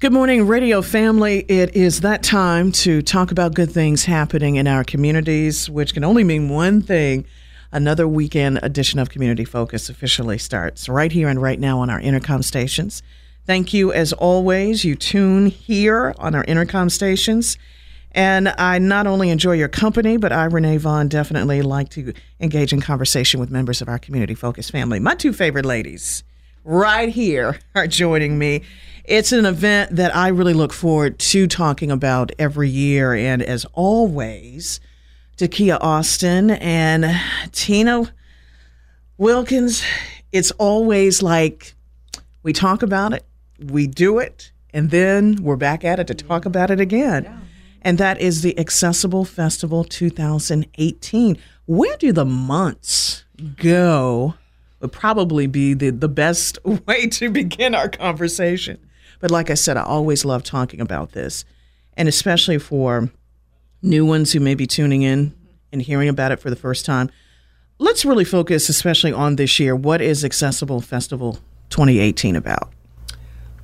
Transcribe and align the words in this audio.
Good 0.00 0.12
morning, 0.12 0.46
radio 0.46 0.80
family. 0.80 1.40
It 1.48 1.74
is 1.74 2.02
that 2.02 2.22
time 2.22 2.70
to 2.70 3.02
talk 3.02 3.32
about 3.32 3.54
good 3.54 3.72
things 3.72 4.04
happening 4.04 4.54
in 4.54 4.68
our 4.68 4.84
communities, 4.84 5.68
which 5.68 5.92
can 5.92 6.04
only 6.04 6.22
mean 6.22 6.48
one 6.48 6.82
thing. 6.82 7.24
Another 7.72 8.06
weekend 8.06 8.60
edition 8.62 9.00
of 9.00 9.10
Community 9.10 9.44
Focus 9.44 9.88
officially 9.88 10.38
starts 10.38 10.88
right 10.88 11.10
here 11.10 11.26
and 11.26 11.42
right 11.42 11.58
now 11.58 11.80
on 11.80 11.90
our 11.90 12.00
Entercom 12.00 12.44
stations. 12.44 13.02
Thank 13.44 13.74
you, 13.74 13.92
as 13.92 14.12
always. 14.12 14.84
You 14.84 14.94
tune 14.94 15.46
here 15.46 16.14
on 16.16 16.36
our 16.36 16.44
Entercom 16.44 16.92
stations. 16.92 17.58
And 18.12 18.50
I 18.50 18.78
not 18.78 19.08
only 19.08 19.30
enjoy 19.30 19.54
your 19.54 19.66
company, 19.66 20.16
but 20.16 20.30
I, 20.30 20.44
Renee 20.44 20.76
Vaughn, 20.76 21.08
definitely 21.08 21.60
like 21.60 21.88
to 21.90 22.12
engage 22.38 22.72
in 22.72 22.80
conversation 22.80 23.40
with 23.40 23.50
members 23.50 23.82
of 23.82 23.88
our 23.88 23.98
community 23.98 24.36
focused 24.36 24.70
family. 24.70 25.00
My 25.00 25.16
two 25.16 25.32
favorite 25.32 25.66
ladies 25.66 26.22
right 26.62 27.08
here 27.08 27.58
are 27.74 27.88
joining 27.88 28.38
me. 28.38 28.62
It's 29.08 29.32
an 29.32 29.46
event 29.46 29.96
that 29.96 30.14
I 30.14 30.28
really 30.28 30.52
look 30.52 30.74
forward 30.74 31.18
to 31.18 31.46
talking 31.46 31.90
about 31.90 32.30
every 32.38 32.68
year. 32.68 33.14
And 33.14 33.40
as 33.40 33.64
always, 33.72 34.80
Takia 35.38 35.78
Austin 35.80 36.50
and 36.50 37.18
Tina 37.52 38.12
Wilkins, 39.16 39.82
it's 40.30 40.50
always 40.52 41.22
like 41.22 41.74
we 42.42 42.52
talk 42.52 42.82
about 42.82 43.14
it, 43.14 43.24
we 43.58 43.86
do 43.86 44.18
it, 44.18 44.52
and 44.74 44.90
then 44.90 45.36
we're 45.42 45.56
back 45.56 45.86
at 45.86 45.98
it 45.98 46.06
to 46.08 46.14
talk 46.14 46.44
about 46.44 46.70
it 46.70 46.78
again. 46.78 47.24
Yeah. 47.24 47.38
And 47.80 47.96
that 47.96 48.20
is 48.20 48.42
the 48.42 48.58
Accessible 48.58 49.24
Festival 49.24 49.84
2018. 49.84 51.38
Where 51.64 51.96
do 51.96 52.12
the 52.12 52.26
months 52.26 53.24
go? 53.56 54.34
Would 54.80 54.92
probably 54.92 55.46
be 55.46 55.72
the, 55.72 55.88
the 55.88 56.10
best 56.10 56.58
way 56.86 57.06
to 57.06 57.30
begin 57.30 57.74
our 57.74 57.88
conversation. 57.88 58.78
But 59.20 59.30
like 59.30 59.50
I 59.50 59.54
said, 59.54 59.76
I 59.76 59.82
always 59.82 60.24
love 60.24 60.42
talking 60.42 60.80
about 60.80 61.12
this, 61.12 61.44
and 61.96 62.08
especially 62.08 62.58
for 62.58 63.10
new 63.82 64.04
ones 64.04 64.32
who 64.32 64.40
may 64.40 64.54
be 64.54 64.66
tuning 64.66 65.02
in 65.02 65.34
and 65.72 65.82
hearing 65.82 66.08
about 66.08 66.32
it 66.32 66.40
for 66.40 66.50
the 66.50 66.56
first 66.56 66.84
time. 66.84 67.10
Let's 67.78 68.04
really 68.04 68.24
focus, 68.24 68.68
especially 68.68 69.12
on 69.12 69.36
this 69.36 69.60
year. 69.60 69.76
What 69.76 70.00
is 70.00 70.24
Accessible 70.24 70.80
Festival 70.80 71.38
2018 71.70 72.34
about? 72.34 72.72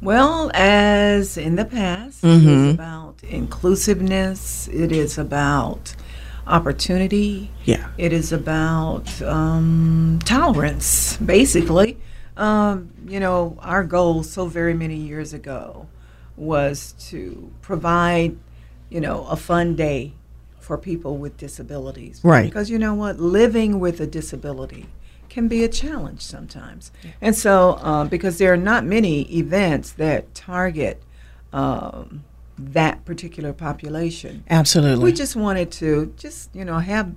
Well, 0.00 0.50
as 0.55 1.36
in 1.36 1.56
the 1.56 1.64
past, 1.64 2.22
mm-hmm. 2.22 2.48
it 2.48 2.52
is 2.52 2.74
about 2.74 3.24
inclusiveness. 3.24 4.68
It 4.68 4.92
is 4.92 5.18
about 5.18 5.94
opportunity. 6.46 7.50
Yeah. 7.64 7.89
It 7.96 8.12
is 8.12 8.33
about 8.33 9.22
um, 9.22 10.18
tolerance, 10.24 11.16
basically. 11.16 11.96
Um, 12.36 12.91
you 13.06 13.20
know, 13.20 13.56
our 13.60 13.84
goal 13.84 14.22
so 14.22 14.47
very 14.47 14.74
many 14.74 14.97
years 14.97 15.33
ago 15.33 15.88
was 16.36 16.94
to 17.11 17.52
provide, 17.62 18.36
you 18.88 19.00
know, 19.00 19.27
a 19.27 19.36
fun 19.36 19.77
day 19.77 20.14
for 20.58 20.78
people 20.78 21.16
with 21.16 21.36
disabilities. 21.36 22.20
Right. 22.24 22.44
Because 22.44 22.70
you 22.70 22.78
know 22.78 22.94
what? 22.94 23.20
Living 23.20 23.78
with 23.78 24.01
a 24.01 24.06
disability 24.06 24.86
can 25.28 25.48
be 25.48 25.64
a 25.64 25.68
challenge 25.68 26.23
sometimes. 26.23 26.90
Yeah. 27.02 27.11
And 27.20 27.36
so, 27.36 27.73
uh, 27.83 28.05
because 28.05 28.39
there 28.39 28.52
are 28.52 28.56
not 28.56 28.84
many 28.84 29.23
events 29.36 29.92
that 29.92 30.34
target 30.34 31.02
um, 31.52 32.24
that 32.58 33.05
particular 33.05 33.52
population. 33.52 34.45
Absolutely. 34.48 35.05
We 35.05 35.12
just 35.12 35.34
wanted 35.36 35.70
to 35.73 36.14
just, 36.17 36.55
you 36.55 36.64
know, 36.64 36.78
have 36.78 37.12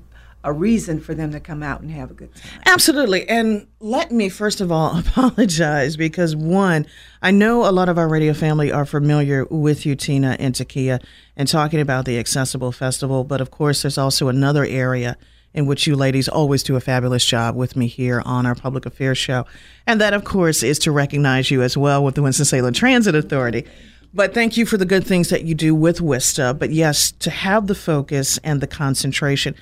a 0.48 0.54
reason 0.54 1.02
for 1.02 1.14
them 1.14 1.30
to 1.32 1.42
come 1.42 1.62
out 1.62 1.82
and 1.82 1.92
have 1.92 2.10
a 2.10 2.14
good 2.14 2.34
time. 2.34 2.62
Absolutely. 2.66 3.28
And 3.28 3.68
let 3.82 4.12
me 4.12 4.30
first 4.30 4.62
of 4.62 4.72
all 4.72 4.98
apologize 5.00 5.98
because 5.98 6.38
one, 6.38 6.88
I 7.22 7.32
know 7.32 7.68
a 7.68 7.72
lot 7.72 7.90
of 7.90 7.98
our 7.98 8.08
radio 8.08 8.34
family 8.34 8.72
are 8.72 8.86
familiar 8.86 9.46
with 9.50 9.86
you, 9.86 9.94
Tina 9.94 10.38
and 10.40 10.56
Takia, 10.56 11.04
and 11.36 11.50
talking 11.50 11.82
about 11.82 12.06
the 12.06 12.18
Accessible 12.18 12.72
Festival, 12.72 13.26
but 13.26 13.42
of 13.42 13.52
course 13.52 13.82
there's 13.82 13.98
also 13.98 14.30
another 14.30 14.64
area 14.64 15.18
in 15.54 15.66
which 15.66 15.86
you 15.86 15.98
ladies 15.98 16.30
always 16.30 16.64
do 16.64 16.78
a 16.78 16.80
fabulous 16.80 17.26
job 17.26 17.54
with 17.54 17.76
me 17.76 17.88
here 17.88 18.22
on 18.26 18.46
our 18.46 18.56
public 18.56 18.86
affairs 18.86 19.18
show. 19.18 19.46
And 19.86 20.00
that, 20.00 20.14
of 20.14 20.24
course, 20.24 20.64
is 20.64 20.80
to 20.80 20.92
recognize 20.92 21.52
you 21.52 21.62
as 21.62 21.76
well 21.76 22.04
with 22.04 22.16
the 22.16 22.22
Winston-Salem 22.22 22.74
Transit 22.74 23.16
Authority. 23.16 23.66
But 24.14 24.34
thank 24.34 24.56
you 24.56 24.66
for 24.66 24.78
the 24.78 24.86
good 24.86 25.06
things 25.06 25.30
that 25.30 25.44
you 25.44 25.56
do 25.56 25.74
with 25.74 26.00
WISTA. 26.00 26.54
But 26.60 26.72
yes, 26.72 27.12
to 27.20 27.32
have 27.32 27.68
the 27.68 27.76
focus 27.76 28.38
and 28.44 28.62
the 28.62 28.68
concentration. 28.68 29.56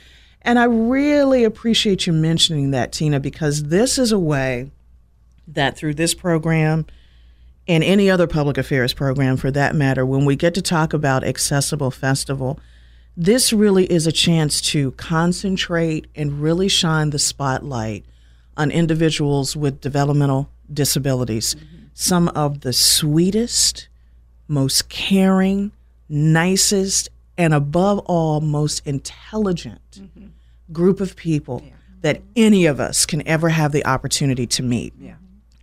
And 0.45 0.59
I 0.59 0.65
really 0.65 1.43
appreciate 1.43 2.05
you 2.05 2.13
mentioning 2.13 2.69
that, 2.71 2.91
Tina, 2.91 3.19
because 3.19 3.63
this 3.63 3.97
is 3.97 4.11
a 4.11 4.19
way 4.19 4.69
that 5.47 5.75
through 5.75 5.95
this 5.95 6.13
program 6.13 6.85
and 7.67 7.83
any 7.83 8.11
other 8.11 8.27
public 8.27 8.59
affairs 8.59 8.93
program 8.93 9.37
for 9.37 9.49
that 9.49 9.73
matter, 9.73 10.05
when 10.05 10.23
we 10.23 10.35
get 10.35 10.53
to 10.53 10.61
talk 10.61 10.93
about 10.93 11.23
Accessible 11.23 11.89
Festival, 11.89 12.59
this 13.17 13.51
really 13.51 13.91
is 13.91 14.05
a 14.05 14.11
chance 14.11 14.61
to 14.61 14.91
concentrate 14.91 16.05
and 16.15 16.41
really 16.43 16.67
shine 16.67 17.09
the 17.09 17.17
spotlight 17.17 18.05
on 18.55 18.69
individuals 18.69 19.55
with 19.55 19.81
developmental 19.81 20.49
disabilities. 20.71 21.55
Mm-hmm. 21.55 21.85
Some 21.95 22.27
of 22.29 22.61
the 22.61 22.71
sweetest, 22.71 23.87
most 24.47 24.89
caring, 24.89 25.71
nicest, 26.07 27.09
and 27.37 27.53
above 27.53 27.99
all, 27.99 28.41
most 28.41 28.85
intelligent 28.85 29.81
mm-hmm. 29.91 30.14
Group 30.71 30.99
of 30.99 31.15
people 31.15 31.61
yeah. 31.65 31.73
that 32.01 32.21
any 32.35 32.65
of 32.65 32.79
us 32.79 33.05
can 33.05 33.27
ever 33.27 33.49
have 33.49 33.71
the 33.71 33.85
opportunity 33.85 34.47
to 34.47 34.63
meet. 34.63 34.93
Yeah. 34.99 35.15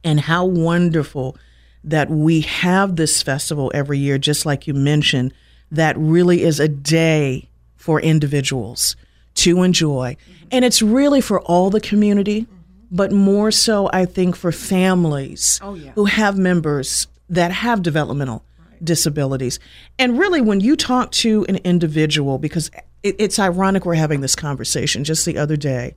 And 0.04 0.20
how 0.20 0.44
wonderful 0.44 1.36
that 1.84 2.10
we 2.10 2.40
have 2.42 2.96
this 2.96 3.22
festival 3.22 3.70
every 3.74 3.98
year, 3.98 4.18
just 4.18 4.46
like 4.46 4.66
you 4.66 4.74
mentioned, 4.74 5.32
that 5.70 5.96
really 5.98 6.42
is 6.42 6.60
a 6.60 6.68
day 6.68 7.48
for 7.76 8.00
individuals 8.00 8.96
to 9.34 9.62
enjoy. 9.62 10.14
Mm-hmm. 10.14 10.48
And 10.52 10.64
it's 10.64 10.82
really 10.82 11.20
for 11.20 11.40
all 11.42 11.70
the 11.70 11.80
community, 11.80 12.42
mm-hmm. 12.42 12.56
but 12.90 13.12
more 13.12 13.50
so, 13.50 13.88
I 13.92 14.04
think, 14.04 14.36
for 14.36 14.52
families 14.52 15.58
oh, 15.62 15.74
yeah. 15.74 15.92
who 15.92 16.04
have 16.04 16.38
members 16.38 17.06
that 17.28 17.50
have 17.50 17.82
developmental 17.82 18.44
right. 18.70 18.84
disabilities. 18.84 19.58
And 19.98 20.18
really, 20.18 20.40
when 20.40 20.60
you 20.60 20.76
talk 20.76 21.10
to 21.12 21.46
an 21.48 21.56
individual, 21.64 22.38
because 22.38 22.70
it, 23.02 23.16
it's 23.18 23.38
ironic 23.38 23.84
we're 23.84 23.94
having 23.94 24.20
this 24.20 24.36
conversation, 24.36 25.04
just 25.04 25.26
the 25.26 25.38
other 25.38 25.56
day, 25.56 25.94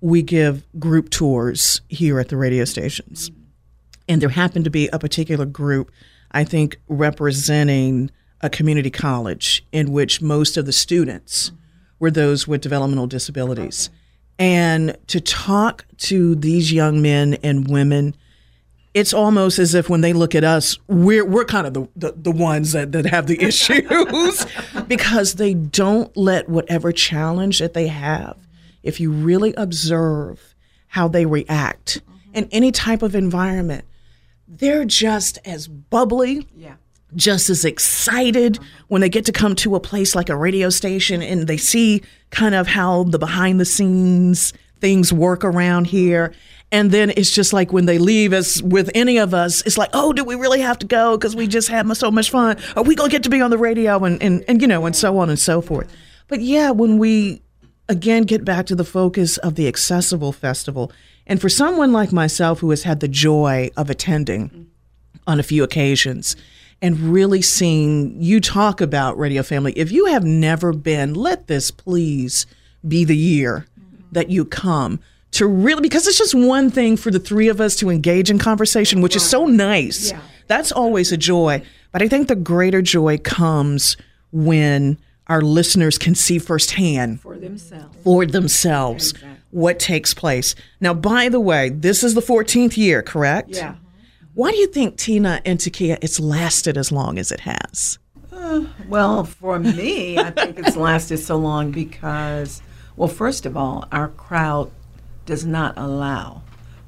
we 0.00 0.22
give 0.22 0.64
group 0.78 1.10
tours 1.10 1.80
here 1.88 2.20
at 2.20 2.28
the 2.28 2.36
radio 2.36 2.64
stations. 2.64 3.30
And 4.08 4.20
there 4.22 4.28
happened 4.28 4.64
to 4.64 4.70
be 4.70 4.88
a 4.88 4.98
particular 4.98 5.46
group, 5.46 5.90
I 6.30 6.44
think, 6.44 6.78
representing 6.88 8.10
a 8.40 8.50
community 8.50 8.90
college 8.90 9.66
in 9.72 9.92
which 9.92 10.20
most 10.20 10.56
of 10.56 10.66
the 10.66 10.72
students 10.72 11.52
were 11.98 12.10
those 12.10 12.46
with 12.46 12.60
developmental 12.60 13.06
disabilities. 13.06 13.90
And 14.38 14.96
to 15.06 15.20
talk 15.20 15.86
to 15.98 16.34
these 16.34 16.72
young 16.72 17.00
men 17.00 17.34
and 17.42 17.68
women, 17.68 18.14
it's 18.96 19.12
almost 19.12 19.58
as 19.58 19.74
if 19.74 19.90
when 19.90 20.00
they 20.00 20.14
look 20.14 20.34
at 20.34 20.42
us, 20.42 20.78
we're, 20.88 21.22
we're 21.22 21.44
kind 21.44 21.66
of 21.66 21.74
the, 21.74 21.86
the, 21.96 22.14
the 22.16 22.30
ones 22.30 22.72
that, 22.72 22.92
that 22.92 23.04
have 23.04 23.26
the 23.26 23.38
issues 23.42 24.46
because 24.88 25.34
they 25.34 25.52
don't 25.52 26.16
let 26.16 26.48
whatever 26.48 26.92
challenge 26.92 27.58
that 27.58 27.74
they 27.74 27.88
have, 27.88 28.38
if 28.82 28.98
you 28.98 29.12
really 29.12 29.52
observe 29.58 30.54
how 30.86 31.08
they 31.08 31.26
react 31.26 32.00
in 32.32 32.44
mm-hmm. 32.44 32.56
any 32.56 32.72
type 32.72 33.02
of 33.02 33.14
environment, 33.14 33.84
they're 34.48 34.86
just 34.86 35.38
as 35.44 35.68
bubbly. 35.68 36.48
Yeah 36.56 36.76
just 37.14 37.48
as 37.48 37.64
excited 37.64 38.54
mm-hmm. 38.54 38.64
when 38.88 39.00
they 39.00 39.08
get 39.08 39.24
to 39.24 39.32
come 39.32 39.54
to 39.54 39.76
a 39.76 39.80
place 39.80 40.16
like 40.16 40.28
a 40.28 40.36
radio 40.36 40.68
station 40.68 41.22
and 41.22 41.46
they 41.46 41.56
see 41.56 42.02
kind 42.30 42.54
of 42.54 42.66
how 42.66 43.04
the 43.04 43.18
behind 43.18 43.60
the 43.60 43.64
scenes 43.64 44.52
things 44.80 45.12
work 45.12 45.44
around 45.44 45.86
here. 45.86 46.34
And 46.72 46.90
then 46.90 47.10
it's 47.10 47.30
just 47.30 47.52
like 47.52 47.72
when 47.72 47.86
they 47.86 47.98
leave, 47.98 48.32
as 48.32 48.62
with 48.62 48.90
any 48.94 49.18
of 49.18 49.32
us, 49.32 49.62
it's 49.62 49.78
like, 49.78 49.90
oh, 49.92 50.12
do 50.12 50.24
we 50.24 50.34
really 50.34 50.60
have 50.60 50.78
to 50.80 50.86
go 50.86 51.16
because 51.16 51.36
we 51.36 51.46
just 51.46 51.68
had 51.68 51.90
so 51.96 52.10
much 52.10 52.30
fun? 52.30 52.56
Are 52.76 52.82
we 52.82 52.96
going 52.96 53.08
to 53.08 53.14
get 53.14 53.22
to 53.22 53.30
be 53.30 53.40
on 53.40 53.50
the 53.50 53.58
radio 53.58 54.02
and, 54.04 54.20
and, 54.20 54.44
and, 54.48 54.60
you 54.60 54.66
know, 54.66 54.84
and 54.84 54.96
so 54.96 55.18
on 55.18 55.30
and 55.30 55.38
so 55.38 55.60
forth. 55.60 55.88
But 56.28 56.40
yeah, 56.40 56.72
when 56.72 56.98
we 56.98 57.42
again 57.88 58.24
get 58.24 58.44
back 58.44 58.66
to 58.66 58.74
the 58.74 58.84
focus 58.84 59.36
of 59.38 59.54
the 59.54 59.68
Accessible 59.68 60.32
Festival, 60.32 60.90
and 61.26 61.40
for 61.40 61.48
someone 61.48 61.92
like 61.92 62.12
myself 62.12 62.58
who 62.60 62.70
has 62.70 62.82
had 62.82 63.00
the 63.00 63.08
joy 63.08 63.70
of 63.76 63.90
attending 63.90 64.68
on 65.26 65.38
a 65.38 65.44
few 65.44 65.62
occasions, 65.62 66.36
and 66.82 66.98
really 66.98 67.42
seeing 67.42 68.20
you 68.20 68.40
talk 68.40 68.80
about 68.80 69.18
Radio 69.18 69.42
Family. 69.42 69.72
If 69.72 69.90
you 69.90 70.06
have 70.06 70.24
never 70.24 70.72
been, 70.72 71.14
let 71.14 71.46
this 71.46 71.70
please 71.70 72.46
be 72.86 73.04
the 73.04 73.16
year 73.16 73.66
that 74.12 74.30
you 74.30 74.44
come 74.44 75.00
to 75.32 75.46
really, 75.46 75.82
because 75.82 76.06
it's 76.06 76.18
just 76.18 76.34
one 76.34 76.70
thing 76.70 76.96
for 76.96 77.10
the 77.10 77.18
three 77.18 77.48
of 77.48 77.60
us 77.60 77.76
to 77.76 77.90
engage 77.90 78.30
in 78.30 78.38
conversation, 78.38 79.00
which 79.00 79.16
is 79.16 79.28
so 79.28 79.46
nice. 79.46 80.10
Yeah. 80.10 80.20
That's 80.46 80.72
always 80.72 81.12
a 81.12 81.16
joy. 81.16 81.62
But 81.92 82.02
I 82.02 82.08
think 82.08 82.28
the 82.28 82.36
greater 82.36 82.82
joy 82.82 83.18
comes 83.18 83.96
when 84.32 84.98
our 85.28 85.40
listeners 85.40 85.98
can 85.98 86.14
see 86.14 86.38
firsthand 86.38 87.20
for 87.20 87.36
themselves. 87.36 87.96
for 88.04 88.26
themselves 88.26 89.14
what 89.50 89.78
takes 89.78 90.14
place. 90.14 90.54
Now, 90.80 90.94
by 90.94 91.28
the 91.28 91.40
way, 91.40 91.70
this 91.70 92.04
is 92.04 92.14
the 92.14 92.20
14th 92.20 92.76
year, 92.76 93.02
correct? 93.02 93.50
Yeah. 93.50 93.76
Why 94.34 94.50
do 94.50 94.58
you 94.58 94.66
think 94.66 94.98
Tina 94.98 95.40
and 95.44 95.58
Takia 95.58 95.98
it's 96.02 96.20
lasted 96.20 96.76
as 96.76 96.92
long 96.92 97.18
as 97.18 97.32
it 97.32 97.40
has? 97.40 97.98
Uh, 98.30 98.66
well, 98.88 99.24
for 99.24 99.58
me, 99.58 100.18
I 100.18 100.30
think 100.30 100.58
it's 100.58 100.76
lasted 100.76 101.16
so 101.18 101.36
long 101.36 101.70
because, 101.70 102.60
well, 102.96 103.08
first 103.08 103.46
of 103.46 103.56
all, 103.56 103.88
our 103.90 104.08
crowd 104.08 104.70
does 105.26 105.44
not 105.44 105.74
allow 105.76 106.42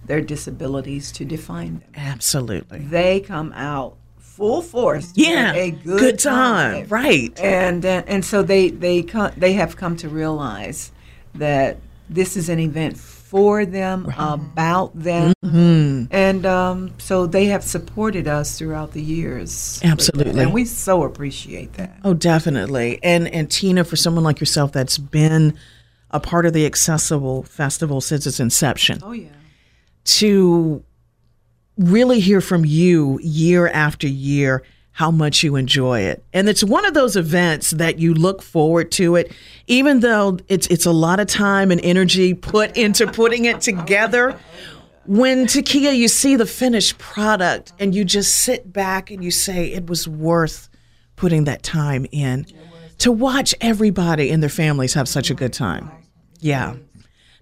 their 0.06 0.20
disabilities 0.23 1.12
to 1.12 1.25
define 1.25 1.81
them. 1.81 1.90
Absolutely. 1.96 2.79
They 2.79 3.20
come 3.20 3.52
out 3.55 3.96
full 4.19 4.62
force. 4.62 5.12
Yeah. 5.14 5.52
a 5.55 5.70
good, 5.73 6.19
time. 6.19 6.87
Right. 6.88 7.38
and 7.40 7.85
uh, 7.85 8.02
and 8.06 8.25
so 8.25 8.43
they 8.43 8.70
they 8.70 9.02
co- 9.02 9.32
they 9.37 9.52
have 9.55 9.76
come 9.76 9.96
to 9.99 10.08
realize 10.08 10.93
that 11.35 11.76
this 12.08 12.37
is 12.37 12.49
an 12.49 12.58
event 12.58 12.96
for 12.96 13.67
them 13.67 14.06
about 14.19 14.99
them 14.99 15.35
Mm-hmm. 15.44 16.05
and 16.14 16.46
um, 16.46 16.93
so 16.99 17.26
they 17.26 17.46
have 17.46 17.62
supported 17.62 18.26
us 18.29 18.58
throughout 18.58 18.93
the 18.93 19.02
years. 19.02 19.81
Absolutely. 19.85 20.43
and 20.43 20.52
we 20.55 20.64
so 20.64 21.02
appreciate 21.05 21.75
that 21.75 21.96
Oh, 22.05 22.14
definitely. 22.14 22.99
And 23.02 23.29
and 23.29 23.50
Tina, 23.50 23.85
for 23.85 23.96
someone 23.96 24.25
like 24.25 24.40
yourself 24.40 24.73
that's 24.73 24.96
been 24.99 25.58
a 26.11 26.21
part 26.21 26.47
of 26.47 26.53
the 26.53 26.65
Accessible 26.67 27.43
Festival 27.43 28.01
since 28.01 28.27
its 28.27 28.41
inception, 28.41 29.01
oh 29.03 29.13
yeah 29.13 29.29
to 30.09 30.83
really 31.77 32.19
hear 32.19 32.41
from 32.41 32.65
you 32.65 33.21
year 33.23 33.69
after 33.69 34.09
year 34.09 34.63
how 34.93 35.11
much 35.11 35.45
you 35.45 35.55
enjoy 35.55 36.01
it. 36.01 36.25
And 36.33 36.49
it's 36.49 36.65
one 36.65 36.85
of 36.87 36.95
those 36.95 37.15
events 37.15 37.71
that 37.73 37.99
you 37.99 38.15
look 38.15 38.43
forward 38.43 38.91
to 38.93 39.15
it 39.17 39.31
even 39.67 40.01
though 40.01 40.39
it's 40.49 40.67
it's 40.69 40.87
a 40.87 40.93
lot 40.93 41.21
of 41.21 41.27
time 41.27 41.71
and 41.71 41.81
energy 41.83 42.33
put 42.35 42.77
into 42.77 43.07
putting 43.07 43.45
it 43.45 43.61
together. 43.61 44.39
When 45.05 45.47
Takia 45.47 45.97
you 45.97 46.09
see 46.09 46.37
the 46.37 46.47
finished 46.47 46.99
product 46.99 47.73
and 47.79 47.95
you 47.95 48.05
just 48.05 48.35
sit 48.35 48.73
back 48.73 49.11
and 49.11 49.23
you 49.23 49.31
say 49.31 49.73
it 49.73 49.87
was 49.89 50.09
worth 50.09 50.69
putting 51.17 51.45
that 51.45 51.63
time 51.63 52.07
in 52.13 52.47
to 52.99 53.12
watch 53.12 53.55
everybody 53.61 54.31
and 54.31 54.43
their 54.43 54.50
families 54.50 54.95
have 54.95 55.09
such 55.09 55.31
a 55.31 55.35
good 55.35 55.53
time. 55.53 55.91
Yeah. 56.41 56.77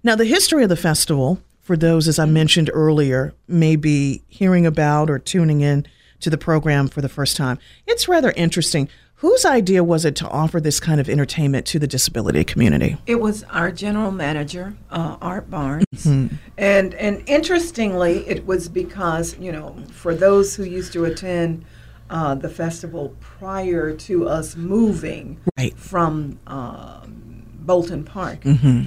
Now, 0.03 0.15
the 0.15 0.25
history 0.25 0.63
of 0.63 0.69
the 0.69 0.75
festival, 0.75 1.41
for 1.61 1.75
those, 1.75 2.07
as 2.07 2.19
I 2.19 2.25
mentioned 2.25 2.69
earlier, 2.73 3.33
may 3.47 3.75
be 3.75 4.23
hearing 4.27 4.65
about 4.65 5.09
or 5.09 5.19
tuning 5.19 5.61
in 5.61 5.85
to 6.19 6.29
the 6.29 6.37
program 6.37 6.87
for 6.87 7.01
the 7.01 7.09
first 7.09 7.35
time, 7.37 7.59
it's 7.85 8.07
rather 8.07 8.31
interesting. 8.31 8.89
Whose 9.21 9.45
idea 9.45 9.83
was 9.83 10.05
it 10.05 10.15
to 10.17 10.29
offer 10.29 10.61
this 10.61 10.79
kind 10.79 11.01
of 11.01 11.09
entertainment 11.09 11.65
to 11.67 11.79
the 11.79 11.87
disability 11.87 12.43
community? 12.43 12.97
It 13.07 13.19
was 13.19 13.43
our 13.45 13.71
general 13.71 14.11
manager, 14.11 14.75
uh, 14.91 15.17
Art 15.19 15.49
Barnes, 15.49 16.05
and 16.05 16.93
and 16.93 17.23
interestingly, 17.25 18.27
it 18.27 18.45
was 18.45 18.69
because 18.69 19.35
you 19.39 19.51
know 19.51 19.75
for 19.91 20.13
those 20.13 20.55
who 20.55 20.63
used 20.63 20.93
to 20.93 21.05
attend 21.05 21.65
uh, 22.09 22.35
the 22.35 22.49
festival 22.49 23.15
prior 23.19 23.93
to 23.95 24.27
us 24.27 24.55
moving 24.55 25.39
Right. 25.57 25.77
from 25.77 26.39
um, 26.47 27.43
Bolton 27.59 28.03
Park, 28.03 28.45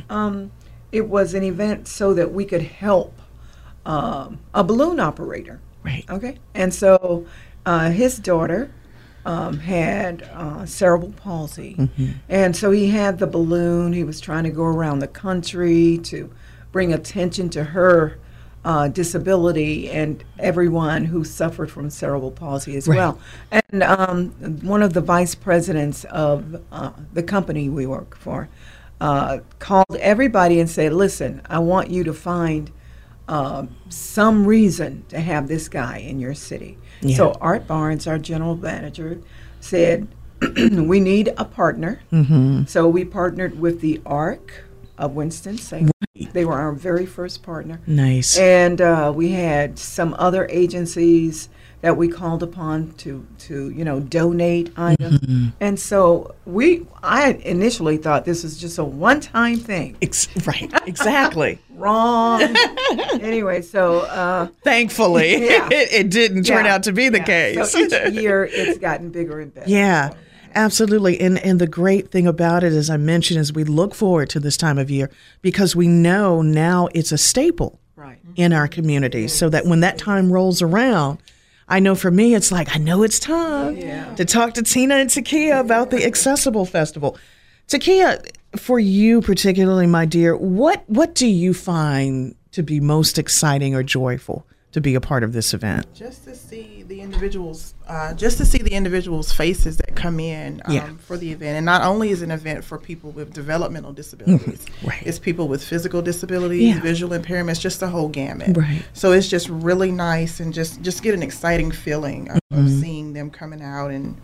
um, 0.09 0.51
it 0.93 1.09
was 1.09 1.35
an 1.35 1.43
event 1.43 1.87
so 1.87 2.15
that 2.15 2.33
we 2.33 2.45
could 2.45 2.63
help 2.63 3.15
um, 3.87 4.39
a 4.55 4.65
balloon 4.65 4.99
operator. 5.01 5.61
Right. 5.83 6.05
Okay, 6.11 6.39
and 6.55 6.73
so 6.75 7.27
uh, 7.67 7.91
his 7.91 8.19
daughter 8.19 8.71
um, 9.25 9.59
had 9.59 10.23
uh, 10.33 10.65
cerebral 10.67 11.13
palsy, 11.13 11.89
and 12.29 12.57
so 12.57 12.71
he 12.71 12.89
had 12.89 13.19
the 13.19 13.27
balloon. 13.27 13.93
He 13.93 14.05
was 14.05 14.21
trying 14.21 14.45
to 14.45 14.51
go 14.51 14.65
around 14.65 14.99
the 15.01 15.09
country 15.09 15.99
to 16.05 16.31
bring 16.73 16.93
attention 16.93 17.51
to 17.51 17.65
her 17.65 18.19
uh, 18.65 18.89
disability 18.89 19.91
and 19.91 20.23
everyone 20.39 21.07
who 21.07 21.25
suffered 21.25 21.71
from 21.71 21.89
cerebral 21.91 22.31
palsy 22.31 22.77
as 22.77 22.87
well. 22.87 23.19
And 23.51 23.83
um, 23.83 24.31
one 24.63 24.83
of 24.83 24.93
the 24.93 25.01
vice 25.01 25.35
presidents 25.35 26.05
of 26.05 26.63
uh, 26.71 26.93
the 27.13 27.23
company 27.23 27.69
we 27.69 27.87
work 27.87 28.17
for 28.17 28.49
uh, 29.01 29.39
called 29.59 29.97
everybody 29.99 30.61
and 30.61 30.69
said, 30.69 30.93
"Listen, 30.93 31.41
I 31.47 31.59
want 31.59 31.91
you 31.91 32.05
to 32.05 32.13
find." 32.13 32.71
uh, 33.31 33.65
some 33.89 34.45
reason 34.45 35.05
to 35.09 35.21
have 35.21 35.47
this 35.47 35.69
guy 35.69 35.99
in 35.99 36.19
your 36.19 36.35
city. 36.35 36.77
Yeah. 37.01 37.17
So 37.17 37.33
Art 37.41 37.67
Barnes, 37.67 38.09
our 38.09 38.19
general 38.19 38.57
manager, 38.57 39.23
said, 39.61 40.09
"We 40.41 40.99
need 40.99 41.33
a 41.39 41.45
partner." 41.45 42.03
Mm-hmm. 42.13 42.65
So 42.65 42.89
we 42.89 43.05
partnered 43.05 43.59
with 43.59 43.81
the 43.81 44.03
ARC 44.05 44.65
of 44.99 45.15
Winston 45.15 45.59
Salem. 45.59 45.93
They 46.33 46.45
were 46.45 46.55
our 46.55 46.73
very 46.73 47.07
first 47.07 47.43
partner, 47.43 47.81
Nice. 47.87 48.37
and 48.39 48.81
uh, 48.81 49.13
we 49.15 49.31
had 49.33 49.79
some 49.79 50.15
other 50.19 50.47
agencies 50.51 51.49
that 51.83 51.97
we 51.97 52.09
called 52.09 52.43
upon 52.43 52.93
to 52.99 53.27
to 53.39 53.71
you 53.71 53.85
know 53.85 54.01
donate 54.01 54.71
items. 54.77 55.21
Mm-hmm. 55.21 55.49
And 55.61 55.81
so 55.81 56.35
we, 56.45 56.87
I 57.03 57.33
initially 57.45 57.97
thought 57.97 58.25
this 58.27 58.43
was 58.43 58.59
just 58.61 58.77
a 58.79 58.85
one-time 58.85 59.57
thing. 59.57 59.97
Ex- 60.03 60.29
right. 60.47 60.71
Exactly. 60.87 61.59
Wrong. 61.71 62.43
anyway, 63.23 63.63
so. 63.63 64.01
Uh, 64.01 64.49
Thankfully, 64.63 65.47
Yeah. 65.47 65.69
it, 65.71 65.93
it 66.01 66.11
didn't 66.11 66.43
turn 66.45 66.67
Yeah, 66.67 66.75
out 66.75 66.83
to 66.83 66.93
be 66.93 67.09
the 67.09 67.19
yeah. 67.19 67.25
case. 67.25 67.71
So 67.71 67.79
each 67.79 67.93
year 68.13 68.45
it's 68.45 68.79
gotten 68.79 69.09
bigger 69.11 69.41
and 69.41 69.53
better. 69.55 69.71
Yeah, 69.71 70.13
absolutely. 70.55 71.21
And 71.21 71.39
and 71.39 71.59
the 71.61 71.67
great 71.67 72.11
thing 72.11 72.27
about 72.27 72.63
it, 72.65 72.73
as 72.73 72.91
I 72.91 72.97
mentioned, 72.97 73.41
is 73.41 73.53
we 73.53 73.65
look 73.65 73.95
forward 73.95 74.29
to 74.31 74.41
this 74.41 74.57
time 74.57 74.79
of 74.79 74.91
year 74.91 75.11
because 75.43 75.75
we 75.77 75.89
know 75.89 76.43
now 76.43 76.89
it's 76.95 77.13
a 77.13 77.19
staple 77.19 77.79
Right. 77.97 78.19
in 78.37 78.53
our 78.53 78.67
community. 78.69 79.29
So 79.29 79.49
that 79.51 79.67
when 79.67 79.81
that 79.81 79.99
time 79.99 80.33
rolls 80.33 80.63
around, 80.63 81.19
I 81.69 81.81
know 81.81 81.95
for 81.95 82.11
me, 82.11 82.35
it's 82.35 82.51
like 82.51 82.75
I 82.75 82.79
know 82.79 83.03
it's 83.03 83.19
time 83.19 83.77
Yeah. 83.77 84.15
to 84.15 84.25
talk 84.25 84.55
to 84.55 84.63
Tina 84.63 84.97
and 84.97 85.11
Takia 85.11 85.61
about 85.61 85.91
the 85.91 86.05
Accessible 86.05 86.65
Festival. 86.67 87.17
Takia, 87.69 88.25
for 88.57 88.81
you 88.81 89.21
particularly, 89.21 89.87
my 89.87 90.05
dear, 90.07 90.37
what 90.37 90.83
what 90.89 91.15
do 91.15 91.27
you 91.27 91.55
find 91.55 92.35
to 92.53 92.63
be 92.65 92.81
most 92.81 93.19
exciting 93.19 93.75
or 93.77 93.83
joyful 93.85 94.45
to 94.73 94.81
be 94.81 94.95
a 94.95 95.01
part 95.01 95.25
of 95.25 95.33
this 95.33 95.53
event? 95.55 95.87
just 95.95 96.25
to 96.25 96.35
see 96.35 96.85
the 96.87 97.01
individuals 97.01 97.75
uh, 97.89 98.15
just 98.15 98.39
to 98.39 98.45
see 98.45 98.59
the 98.59 98.71
individuals 98.73 99.33
faces 99.33 99.77
that 99.79 99.95
come 99.97 100.21
in 100.21 100.63
um, 100.65 100.75
Yeah. 100.75 100.91
for 100.99 101.17
the 101.17 101.33
event 101.33 101.57
and 101.57 101.67
not 101.67 101.83
only 101.83 102.11
is 102.11 102.23
it 102.23 102.27
an 102.27 102.31
event 102.31 102.65
for 102.65 102.79
people 102.79 103.11
with 103.11 103.33
developmental 103.33 103.93
disabilities 103.93 104.65
Right. 104.85 105.03
it's 105.05 105.19
people 105.19 105.49
with 105.49 105.63
physical 105.63 106.03
disabilities 106.03 106.77
Yeah. 106.77 106.81
visual 106.81 107.19
impairments 107.19 107.61
just 107.61 107.81
the 107.81 107.89
whole 107.89 108.09
gamut 108.09 108.57
Right. 108.57 108.83
so 108.93 109.13
it's 109.13 109.29
just 109.29 109.49
really 109.49 109.91
nice 109.93 110.39
and 110.41 110.53
just 110.55 110.81
just 110.83 111.03
get 111.03 111.15
an 111.15 111.23
exciting 111.23 111.71
feeling 111.71 112.29
of, 112.31 112.37
of 112.37 112.41
Mm-hmm. 112.65 112.81
seeing 112.81 113.13
them 113.13 113.31
coming 113.31 113.63
out 113.63 113.91
and 113.91 114.17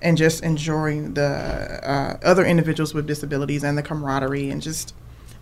and 0.00 0.16
just 0.16 0.42
enjoying 0.44 1.14
the 1.14 1.26
uh, 1.26 2.16
other 2.22 2.44
individuals 2.44 2.94
with 2.94 3.06
disabilities 3.06 3.64
and 3.64 3.76
the 3.76 3.82
camaraderie 3.82 4.48
and 4.50 4.62
just 4.62 4.94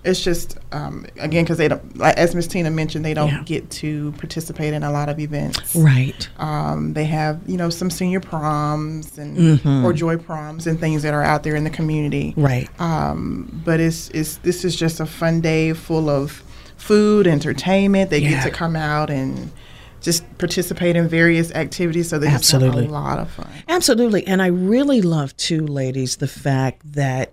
it's 0.06 0.20
just 0.22 0.56
um, 0.72 1.04
again 1.18 1.44
because 1.44 1.58
they 1.58 1.68
don't 1.68 1.98
like 1.98 2.16
as 2.16 2.34
miss 2.34 2.46
tina 2.46 2.70
mentioned 2.70 3.04
they 3.04 3.12
don't 3.14 3.28
Yeah. 3.28 3.42
get 3.44 3.70
to 3.82 4.12
participate 4.12 4.72
in 4.72 4.82
a 4.82 4.90
lot 4.90 5.08
of 5.08 5.18
events 5.18 5.74
Right. 5.74 6.28
um, 6.38 6.92
they 6.94 7.04
have, 7.06 7.40
you 7.46 7.56
know, 7.56 7.68
some 7.70 7.90
senior 7.90 8.20
proms 8.20 9.18
and 9.18 9.60
or 9.84 9.92
joy 9.92 10.16
proms 10.16 10.66
and 10.66 10.78
things 10.80 11.02
that 11.02 11.12
are 11.12 11.22
out 11.22 11.42
there 11.42 11.56
in 11.56 11.64
the 11.64 11.70
community. 11.70 12.32
Right. 12.36 12.68
Um, 12.80 13.60
but 13.64 13.80
it's 13.80 14.08
it's 14.10 14.36
this 14.38 14.64
is 14.64 14.74
just 14.76 15.00
a 15.00 15.06
fun 15.06 15.40
day 15.40 15.72
full 15.72 16.08
of 16.08 16.42
food, 16.76 17.26
entertainment. 17.26 18.10
They 18.10 18.18
Yeah. 18.20 18.30
get 18.30 18.42
to 18.44 18.50
come 18.50 18.76
out 18.76 19.10
and 19.10 19.50
just 20.02 20.22
participate 20.38 20.94
in 20.94 21.08
various 21.08 21.50
activities. 21.52 22.08
So 22.10 22.18
they 22.18 22.28
Absolutely. 22.28 22.86
a 22.86 22.90
lot 22.90 23.18
of 23.18 23.28
fun. 23.30 23.48
Absolutely. 23.68 24.24
And 24.26 24.40
I 24.40 24.46
really 24.46 25.02
love, 25.02 25.36
too, 25.36 25.66
ladies, 25.66 26.16
the 26.16 26.28
fact 26.28 26.82
that 26.92 27.32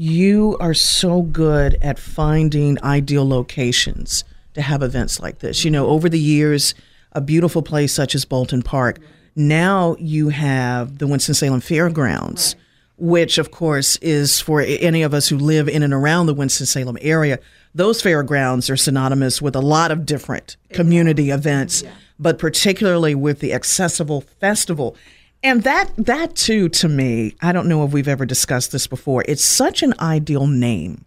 you 0.00 0.56
are 0.60 0.74
so 0.74 1.22
good 1.22 1.76
at 1.82 1.98
finding 1.98 2.80
ideal 2.84 3.28
locations 3.28 4.22
to 4.54 4.62
have 4.62 4.80
events 4.80 5.18
like 5.18 5.40
this. 5.40 5.64
You 5.64 5.72
know, 5.72 5.88
over 5.88 6.08
the 6.08 6.20
years, 6.20 6.72
a 7.10 7.20
beautiful 7.20 7.62
place 7.62 7.92
such 7.92 8.14
as 8.14 8.24
Bolton 8.24 8.62
Park, 8.62 9.00
now 9.34 9.96
you 9.98 10.28
have 10.28 10.98
the 10.98 11.08
Winston-Salem 11.08 11.60
Fairgrounds. 11.60 12.54
Which, 12.96 13.38
of 13.38 13.50
course, 13.50 13.96
is 13.96 14.40
for 14.40 14.60
any 14.60 15.02
of 15.02 15.14
us 15.14 15.28
who 15.28 15.38
live 15.38 15.68
in 15.68 15.82
and 15.82 15.94
around 15.94 16.26
the 16.26 16.34
Winston-Salem 16.34 16.98
area. 17.00 17.40
Those 17.74 18.00
fairgrounds 18.00 18.70
are 18.70 18.76
synonymous 18.76 19.42
with 19.42 19.54
a 19.54 19.60
lot 19.60 19.90
of 19.90 20.06
different 20.06 20.56
community 20.72 21.30
events, 21.30 21.84
but 22.20 22.38
particularly 22.38 23.14
with 23.14 23.38
the 23.38 23.52
Accessible 23.52 24.20
Festival. 24.20 24.96
And 25.42 25.62
that 25.62 25.90
that 25.96 26.34
too 26.34 26.68
to 26.70 26.88
me, 26.88 27.34
I 27.40 27.52
don't 27.52 27.68
know 27.68 27.84
if 27.84 27.92
we've 27.92 28.08
ever 28.08 28.26
discussed 28.26 28.72
this 28.72 28.86
before. 28.86 29.24
It's 29.28 29.44
such 29.44 29.82
an 29.82 29.94
ideal 30.00 30.46
name 30.46 31.04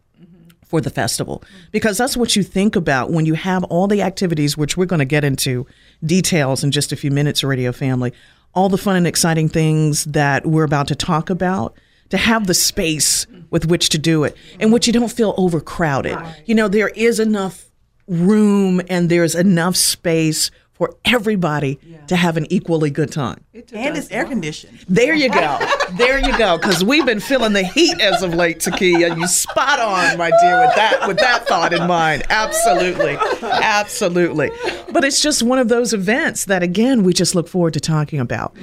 for 0.71 0.79
the 0.79 0.89
festival. 0.89 1.43
Because 1.71 1.97
that's 1.97 2.15
what 2.15 2.35
you 2.37 2.43
think 2.43 2.77
about 2.77 3.11
when 3.11 3.25
you 3.25 3.33
have 3.33 3.65
all 3.65 3.87
the 3.87 4.01
activities 4.01 4.57
which 4.57 4.77
we're 4.77 4.85
going 4.85 4.99
to 4.99 5.05
get 5.05 5.25
into 5.25 5.67
details 6.03 6.63
in 6.63 6.71
just 6.71 6.93
a 6.93 6.95
few 6.95 7.11
minutes 7.11 7.43
radio 7.43 7.73
family. 7.73 8.13
All 8.53 8.69
the 8.69 8.77
fun 8.77 8.95
and 8.95 9.05
exciting 9.05 9.49
things 9.49 10.05
that 10.05 10.45
we're 10.45 10.63
about 10.63 10.87
to 10.87 10.95
talk 10.95 11.29
about 11.29 11.75
to 12.09 12.17
have 12.17 12.47
the 12.47 12.53
space 12.53 13.27
with 13.49 13.65
which 13.65 13.89
to 13.89 13.97
do 13.97 14.23
it 14.23 14.35
in 14.59 14.71
which 14.71 14.87
you 14.87 14.93
don't 14.93 15.11
feel 15.11 15.33
overcrowded. 15.37 16.17
You 16.45 16.55
know 16.55 16.69
there 16.69 16.89
is 16.89 17.19
enough 17.19 17.69
room 18.07 18.81
and 18.89 19.09
there's 19.09 19.35
enough 19.35 19.75
space 19.75 20.51
for 20.81 20.95
everybody 21.05 21.77
to 22.07 22.15
have 22.15 22.37
an 22.37 22.47
equally 22.51 22.89
good 22.89 23.11
time 23.11 23.39
And 23.53 23.95
it's 23.95 24.09
air 24.09 24.25
conditioned. 24.25 24.83
there 24.89 25.13
you 25.13 25.29
go. 25.29 25.59
There 25.91 26.17
you 26.19 26.35
go. 26.37 26.57
Because 26.57 26.83
we've 26.85 27.05
been 27.05 27.19
feeling 27.19 27.51
the 27.51 27.63
heat 27.63 27.99
as 27.99 28.23
of 28.23 28.33
late, 28.33 28.59
Takia. 28.59 29.15
You 29.15 29.27
spot 29.27 29.77
on, 29.77 30.17
my 30.17 30.29
dear, 30.41 30.61
with 30.61 30.75
that 30.75 31.05
with 31.05 31.17
that 31.19 31.45
thought 31.47 31.73
in 31.73 31.85
mind. 31.85 32.23
Absolutely, 32.29 33.17
absolutely. 33.43 34.51
But 34.91 35.03
it's 35.03 35.21
just 35.21 35.43
one 35.43 35.59
of 35.59 35.67
those 35.67 35.93
events 35.93 36.45
that, 36.45 36.63
again, 36.63 37.03
we 37.03 37.11
just 37.13 37.35
look 37.35 37.47
forward 37.49 37.73
to 37.73 37.81
talking 37.81 38.21
about. 38.21 38.55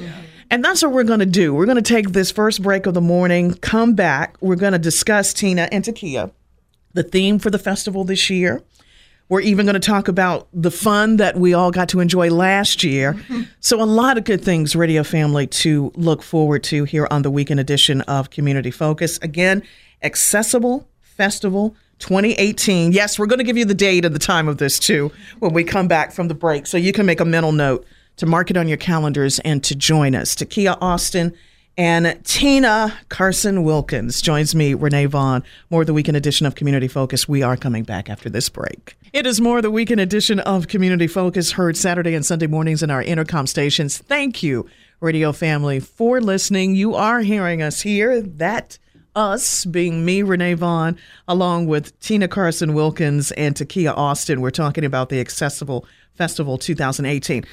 And 0.50 0.64
that's 0.64 0.82
what 0.82 0.92
we're 0.92 1.04
going 1.04 1.20
to 1.20 1.26
do. 1.26 1.54
We're 1.54 1.66
going 1.66 1.82
to 1.82 1.94
take 1.94 2.12
this 2.12 2.30
first 2.30 2.62
break 2.62 2.86
of 2.86 2.94
the 2.94 3.02
morning, 3.02 3.52
come 3.54 3.94
back. 3.94 4.36
We're 4.40 4.56
going 4.56 4.72
to 4.72 4.78
discuss 4.78 5.34
Tina 5.34 5.68
and 5.70 5.84
Takia, 5.84 6.32
the 6.94 7.02
theme 7.02 7.38
for 7.38 7.50
the 7.50 7.58
festival 7.58 8.04
this 8.04 8.30
year. 8.30 8.62
We're 9.28 9.40
even 9.40 9.66
going 9.66 9.74
to 9.74 9.86
talk 9.86 10.08
about 10.08 10.48
the 10.54 10.70
fun 10.70 11.18
that 11.18 11.36
we 11.36 11.52
all 11.52 11.70
got 11.70 11.90
to 11.90 12.00
enjoy 12.00 12.30
last 12.30 12.82
year. 12.82 13.16
So, 13.60 13.82
a 13.82 13.84
lot 13.84 14.16
of 14.16 14.24
good 14.24 14.42
things, 14.42 14.74
Radio 14.74 15.02
Family, 15.02 15.46
to 15.48 15.92
look 15.94 16.22
forward 16.22 16.62
to 16.64 16.84
here 16.84 17.06
on 17.10 17.22
the 17.22 17.30
weekend 17.30 17.60
edition 17.60 18.00
of 18.02 18.30
Community 18.30 18.70
Focus. 18.70 19.18
Again, 19.18 19.62
Accessible 20.02 20.88
Festival 21.00 21.76
2018. 21.98 22.92
Yes, 22.92 23.18
we're 23.18 23.26
going 23.26 23.40
to 23.40 23.44
give 23.44 23.58
you 23.58 23.64
the 23.64 23.74
date 23.74 24.04
and 24.04 24.14
the 24.14 24.20
time 24.20 24.48
of 24.48 24.58
this 24.58 24.78
too 24.78 25.10
when 25.40 25.52
we 25.52 25.64
come 25.64 25.88
back 25.88 26.12
from 26.12 26.28
the 26.28 26.34
break. 26.34 26.66
So, 26.66 26.78
you 26.78 26.92
can 26.92 27.04
make 27.04 27.20
a 27.20 27.24
mental 27.24 27.52
note 27.52 27.84
to 28.16 28.26
mark 28.26 28.50
it 28.50 28.56
on 28.56 28.68
your 28.68 28.78
calendars 28.78 29.38
and 29.40 29.62
to 29.64 29.74
join 29.74 30.14
us. 30.14 30.34
Takia 30.34 30.78
Austin 30.80 31.34
and 31.78 32.18
Tina 32.24 32.92
Carson 33.08 33.62
Wilkins 33.62 34.20
joins 34.20 34.52
me, 34.52 34.74
Renee 34.74 35.06
Vaughn. 35.06 35.44
More 35.70 35.84
the 35.84 35.94
weekend 35.94 36.16
edition 36.16 36.44
of 36.44 36.56
Community 36.56 36.88
Focus. 36.88 37.28
We 37.28 37.40
are 37.44 37.56
coming 37.56 37.84
back 37.84 38.10
after 38.10 38.28
this 38.28 38.48
break. 38.48 38.98
It 39.12 39.26
is 39.26 39.40
more 39.40 39.62
the 39.62 39.70
weekend 39.70 40.00
edition 40.00 40.40
of 40.40 40.66
Community 40.66 41.06
Focus, 41.06 41.52
heard 41.52 41.76
Saturday 41.76 42.16
and 42.16 42.26
Sunday 42.26 42.48
mornings 42.48 42.82
in 42.82 42.90
our 42.90 43.04
Entercom 43.04 43.48
stations. 43.48 43.96
Thank 43.96 44.42
you, 44.42 44.68
radio 45.00 45.30
family, 45.30 45.78
for 45.78 46.20
listening. 46.20 46.74
You 46.74 46.96
are 46.96 47.20
hearing 47.20 47.62
us 47.62 47.82
here. 47.82 48.20
That 48.22 48.78
us 49.14 49.64
being 49.64 50.04
me, 50.04 50.22
Renee 50.22 50.54
Vaughn, 50.54 50.98
along 51.28 51.68
with 51.68 51.98
Tina 52.00 52.26
Carson 52.26 52.74
Wilkins 52.74 53.30
and 53.32 53.54
Takia 53.54 53.96
Austin. 53.96 54.40
We're 54.40 54.50
talking 54.50 54.84
about 54.84 55.10
the 55.10 55.20
Accessible 55.20 55.86
Festival 56.14 56.58
2018. 56.58 57.44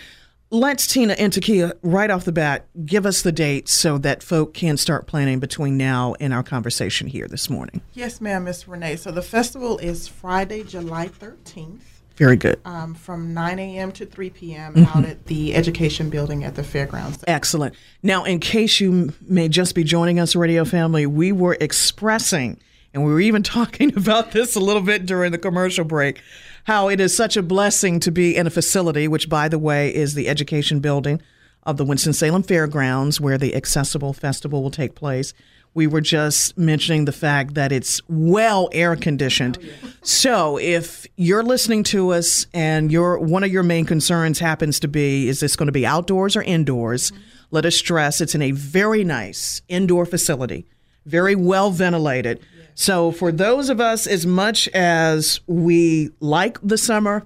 Let's, 0.51 0.85
Tina 0.85 1.13
and 1.13 1.33
Takia, 1.33 1.73
right 1.81 2.09
off 2.09 2.23
the 2.23 2.31
bat, 2.31 2.67
give 2.85 3.05
us 3.05 3.23
the 3.23 3.31
date 3.31 3.67
so 3.67 3.97
that 3.97 4.21
folk 4.21 4.53
can 4.53 4.77
start 4.77 5.07
planning 5.07 5.39
between 5.39 5.75
now 5.75 6.13
and 6.19 6.33
our 6.33 6.43
conversation 6.43 7.07
here 7.07 7.27
this 7.27 7.49
morning. 7.49 7.81
Yes, 7.93 8.21
ma'am, 8.21 8.43
Miss 8.43 8.67
Renee. 8.67 8.95
So 8.97 9.11
the 9.11 9.23
festival 9.23 9.79
is 9.79 10.07
Friday, 10.07 10.63
July 10.63 11.07
13th. 11.07 11.81
Very 12.15 12.35
good. 12.35 12.61
Um, 12.63 12.93
from 12.93 13.33
9 13.33 13.59
a.m. 13.59 13.91
to 13.93 14.05
3 14.05 14.29
p.m. 14.29 14.75
Mm-hmm. 14.75 14.97
out 14.97 15.05
at 15.05 15.25
the 15.25 15.53
Education 15.55 16.09
Building 16.09 16.43
at 16.43 16.55
the 16.55 16.63
Fairgrounds. 16.63 17.23
Excellent. 17.27 17.75
Now, 18.03 18.23
in 18.23 18.39
case 18.39 18.79
you 18.79 19.13
may 19.21 19.49
just 19.49 19.75
be 19.75 19.83
joining 19.83 20.19
us, 20.19 20.35
Radio 20.35 20.63
Family, 20.63 21.05
we 21.07 21.31
were 21.31 21.57
expressing, 21.59 22.59
and 22.93 23.03
we 23.03 23.11
were 23.11 23.19
even 23.19 23.43
talking 23.43 23.97
about 23.97 24.31
this 24.31 24.55
a 24.55 24.59
little 24.59 24.83
bit 24.83 25.05
during 25.05 25.31
the 25.31 25.37
commercial 25.37 25.83
break, 25.83 26.21
how 26.65 26.89
it 26.89 26.99
is 26.99 27.15
such 27.15 27.37
a 27.37 27.43
blessing 27.43 27.99
to 28.01 28.11
be 28.11 28.35
in 28.35 28.47
a 28.47 28.51
facility, 28.51 29.07
which, 29.07 29.29
by 29.29 29.47
the 29.47 29.59
way, 29.59 29.93
is 29.93 30.13
the 30.13 30.27
Education 30.27 30.79
Building 30.79 31.21
of 31.63 31.77
the 31.77 31.85
Winston-Salem 31.85 32.43
Fairgrounds, 32.43 33.21
where 33.21 33.37
the 33.37 33.55
Accessible 33.55 34.13
Festival 34.13 34.61
will 34.61 34.71
take 34.71 34.95
place. 34.95 35.33
We 35.75 35.87
were 35.87 36.01
just 36.01 36.57
mentioning 36.57 37.05
the 37.05 37.11
fact 37.11 37.53
that 37.55 37.71
it's 37.71 38.01
well 38.07 38.69
air 38.71 38.95
conditioned. 38.95 39.57
Oh, 39.61 39.89
so 40.01 40.57
if 40.57 41.05
you're 41.17 41.43
listening 41.43 41.83
to 41.85 42.13
us 42.13 42.47
and 42.53 42.91
your 42.91 43.19
one 43.19 43.43
of 43.43 43.51
your 43.51 43.63
main 43.63 43.85
concerns 43.85 44.39
happens 44.39 44.79
to 44.79 44.87
be 44.87 45.27
is 45.27 45.41
this 45.41 45.55
going 45.55 45.67
to 45.67 45.73
be 45.73 45.85
outdoors 45.85 46.35
or 46.35 46.43
indoors, 46.43 47.11
mm-hmm. 47.11 47.21
let 47.51 47.65
us 47.65 47.75
stress 47.75 48.21
it's 48.21 48.33
in 48.33 48.41
a 48.41 48.51
very 48.51 49.03
nice 49.03 49.61
indoor 49.67 50.05
facility, 50.05 50.65
very 51.05 51.35
well 51.35 51.71
ventilated. 51.71 52.39
So 52.75 53.11
for 53.11 53.31
those 53.31 53.69
of 53.69 53.79
us 53.79 54.05
as 54.05 54.25
much 54.25 54.67
as 54.69 55.39
we 55.47 56.11
like 56.19 56.59
the 56.61 56.77
summer, 56.77 57.25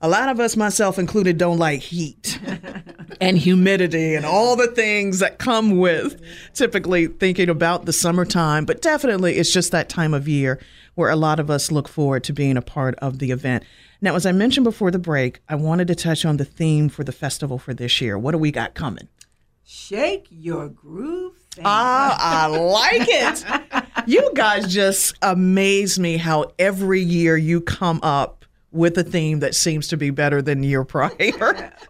a 0.00 0.08
lot 0.08 0.28
of 0.28 0.38
us, 0.38 0.56
myself 0.56 0.98
included, 0.98 1.36
don't 1.38 1.58
like 1.58 1.80
heat 1.80 2.38
and 3.20 3.36
humidity 3.36 4.14
and 4.14 4.24
all 4.24 4.54
the 4.54 4.68
things 4.68 5.18
that 5.18 5.38
come 5.38 5.78
with 5.78 6.20
typically 6.52 7.06
thinking 7.08 7.48
about 7.48 7.86
the 7.86 7.92
summertime. 7.92 8.66
But 8.66 8.82
definitely, 8.82 9.36
it's 9.36 9.52
just 9.52 9.72
that 9.72 9.88
time 9.88 10.14
of 10.14 10.28
year 10.28 10.60
where 10.94 11.10
a 11.10 11.16
lot 11.16 11.40
of 11.40 11.50
us 11.50 11.72
look 11.72 11.88
forward 11.88 12.22
to 12.24 12.32
being 12.32 12.56
a 12.56 12.62
part 12.62 12.94
of 12.96 13.18
the 13.18 13.30
event. 13.30 13.64
Now, 14.00 14.14
as 14.14 14.26
I 14.26 14.32
mentioned 14.32 14.64
before 14.64 14.90
the 14.90 14.98
break, 14.98 15.40
I 15.48 15.54
wanted 15.54 15.88
to 15.88 15.94
touch 15.94 16.24
on 16.24 16.36
the 16.36 16.44
theme 16.44 16.88
for 16.88 17.02
the 17.02 17.12
festival 17.12 17.58
for 17.58 17.72
this 17.74 18.00
year. 18.00 18.18
What 18.18 18.32
do 18.32 18.38
we 18.38 18.52
got 18.52 18.74
coming? 18.74 19.08
Shake 19.64 20.26
your 20.30 20.68
groove. 20.68 21.36
Thing. 21.52 21.64
Ah, 21.66 22.42
I 22.42 22.46
like 22.48 23.08
it. 23.08 23.44
you 24.06 24.30
guys 24.34 24.72
just 24.72 25.14
amaze 25.22 25.98
me 25.98 26.16
how 26.16 26.52
every 26.58 27.00
year 27.00 27.36
you 27.36 27.60
come 27.60 28.00
up 28.02 28.44
with 28.72 28.98
a 28.98 29.04
theme 29.04 29.38
that 29.38 29.54
seems 29.54 29.86
to 29.88 29.96
be 29.96 30.10
better 30.10 30.42
than 30.42 30.60
the 30.60 30.68
year 30.68 30.84
prior. 30.84 31.12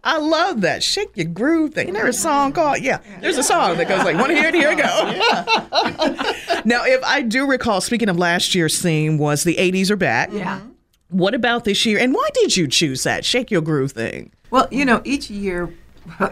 I 0.04 0.18
love 0.18 0.60
that. 0.60 0.82
Shake 0.82 1.16
your 1.16 1.26
groove 1.26 1.72
thing. 1.74 1.84
Isn't 1.88 1.94
there 1.94 2.06
a 2.06 2.12
song 2.12 2.52
called? 2.52 2.80
Yeah, 2.80 2.98
there's 3.20 3.38
a 3.38 3.42
song 3.42 3.78
that 3.78 3.88
goes 3.88 4.04
like, 4.04 4.16
"Want 4.16 4.28
to 4.28 4.34
hear 4.36 4.48
it? 4.48 4.54
Here 4.54 4.70
it 4.70 4.78
go." 4.78 6.62
now, 6.64 6.84
if 6.84 7.02
I 7.02 7.22
do 7.22 7.46
recall, 7.46 7.80
speaking 7.80 8.08
of 8.08 8.18
last 8.18 8.54
year's 8.54 8.80
theme, 8.82 9.16
was 9.16 9.44
the 9.44 9.56
'80s 9.56 9.90
are 9.90 9.96
back. 9.96 10.30
yeah. 10.32 10.58
Mm-hmm. 10.58 10.68
What 11.08 11.34
about 11.34 11.64
this 11.64 11.86
year? 11.86 11.98
And 11.98 12.12
why 12.12 12.28
did 12.34 12.56
you 12.56 12.66
choose 12.68 13.02
that 13.04 13.24
"Shake 13.24 13.50
Your 13.50 13.62
Groove" 13.62 13.92
thing? 13.92 14.32
Well, 14.50 14.68
you 14.70 14.84
know, 14.84 15.00
each 15.04 15.30
year 15.30 15.72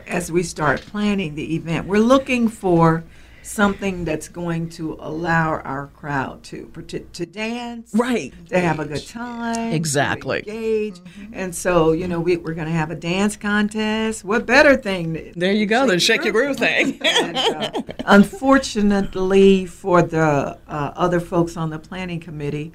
as 0.07 0.31
we 0.31 0.43
start 0.43 0.83
planning 0.83 1.35
the 1.35 1.55
event, 1.55 1.87
we're 1.87 1.99
looking 1.99 2.49
for 2.49 3.05
something 3.43 4.05
that's 4.05 4.29
going 4.29 4.69
to 4.71 4.97
allow 5.01 5.51
our 5.61 5.89
crowd 5.89 6.43
to 6.45 6.67
to 7.13 7.27
dance, 7.27 7.91
Right. 7.95 8.33
to 8.49 8.59
have 8.61 8.79
a 8.81 8.85
good 8.85 9.07
time, 9.07 9.71
to 9.71 9.75
Exactly. 9.77 10.39
engage. 10.39 11.01
And 11.33 11.55
so, 11.55 11.93
you 11.93 12.07
know, 12.09 12.21
we, 12.21 12.37
we're 12.37 12.55
going 12.55 12.67
to 12.69 12.73
have 12.73 12.91
a 12.91 12.95
dance 12.95 13.37
contest. 13.37 14.25
What 14.25 14.47
better 14.47 14.77
thing? 14.77 15.33
There 15.37 15.53
you 15.53 15.67
go. 15.67 15.87
The 15.87 15.99
"Shake 15.99 16.25
Your 16.25 16.33
Groove" 16.33 16.57
thing. 16.57 17.01
And, 17.23 17.37
uh, 17.37 17.71
unfortunately 18.07 19.67
for 19.67 20.03
the 20.03 20.59
uh, 20.69 20.93
other 20.97 21.21
folks 21.21 21.57
on 21.57 21.71
the 21.71 21.79
planning 21.79 22.21
committee, 22.21 22.73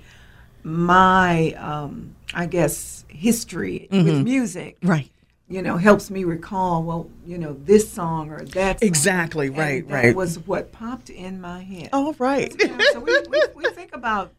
my, 0.64 1.52
um, 1.54 2.16
I 2.34 2.46
guess, 2.46 3.06
history 3.08 3.88
with 3.92 4.24
music, 4.24 4.78
right. 4.84 5.10
You 5.50 5.62
know, 5.62 5.77
helps 5.77 6.10
me 6.10 6.24
recall, 6.24 6.84
well, 6.84 7.10
you 7.25 7.38
know, 7.38 7.56
this 7.63 7.89
song 7.89 8.30
or 8.32 8.44
that 8.44 8.80
song. 8.80 8.88
Exactly. 8.88 9.48
And 9.48 9.58
Right. 9.58 9.88
that 9.88 9.94
right. 9.94 10.16
was 10.16 10.39
what 10.39 10.72
popped 10.72 11.10
in 11.10 11.39
my 11.39 11.63
head. 11.63 11.89
All 11.94 12.13
right. 12.20 12.54
Yeah, 12.60 12.77
so 12.92 13.00
we, 13.00 13.18
we, 13.30 13.42
we 13.56 13.63
think 13.72 13.96
about 13.96 14.34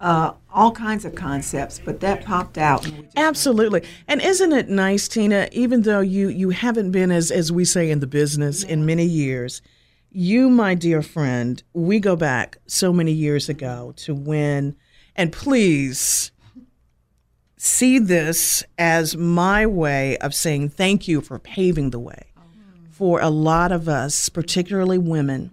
uh, 0.00 0.32
all 0.52 0.72
kinds 0.72 1.04
of 1.04 1.14
concepts, 1.14 1.80
but 1.84 2.00
that 2.00 2.24
popped 2.24 2.58
out. 2.58 2.86
And 2.86 2.96
we 2.96 3.02
just 3.04 3.18
Absolutely. 3.18 3.82
And 4.08 4.20
isn't 4.22 4.52
it 4.52 4.68
nice, 4.68 5.08
Tina, 5.08 5.48
even 5.52 5.82
though 5.82 6.00
you 6.00 6.28
you 6.28 6.50
haven't 6.50 6.90
been 6.90 7.10
as 7.10 7.30
as 7.30 7.50
we 7.52 7.64
say 7.64 7.90
in 7.90 8.00
the 8.00 8.06
business 8.06 8.62
in 8.62 8.84
many 8.86 9.04
years, 9.04 9.62
you, 10.10 10.48
my 10.48 10.74
dear 10.74 11.02
friend, 11.02 11.62
we 11.72 11.98
go 12.00 12.16
back 12.16 12.58
so 12.66 12.92
many 12.92 13.12
years 13.12 13.48
ago 13.48 13.92
to 13.96 14.14
when 14.14 14.76
and 15.14 15.32
please 15.32 16.30
see 17.56 17.98
this 17.98 18.64
as 18.78 19.16
my 19.16 19.66
way 19.66 20.16
of 20.18 20.34
saying 20.34 20.68
thank 20.68 21.08
you 21.08 21.20
for 21.20 21.38
paving 21.38 21.90
the 21.90 21.98
way 21.98 22.24
for 22.90 23.20
a 23.20 23.28
lot 23.28 23.72
of 23.72 23.88
us, 23.88 24.30
particularly 24.30 24.96
women 24.96 25.50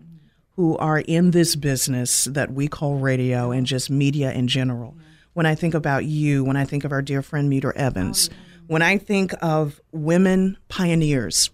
who 0.55 0.77
are 0.77 0.99
in 0.99 1.31
this 1.31 1.55
business 1.55 2.25
that 2.25 2.53
we 2.53 2.67
call 2.67 2.95
radio 2.95 3.51
and 3.51 3.65
just 3.65 3.89
media 3.89 4.31
in 4.31 4.47
general. 4.47 4.95
When 5.33 5.45
I 5.45 5.55
think 5.55 5.73
about 5.73 6.05
you, 6.05 6.43
when 6.43 6.55
I 6.55 6.63
think 6.63 6.85
of 6.85 6.91
our 6.91 7.01
dear 7.01 7.21
friend 7.21 7.49
Meter 7.49 7.75
Evans, 7.75 8.29
when 8.67 8.81
I 8.81 8.97
think 8.97 9.33
of 9.41 9.81
women 9.91 10.57
pioneers 10.69 11.49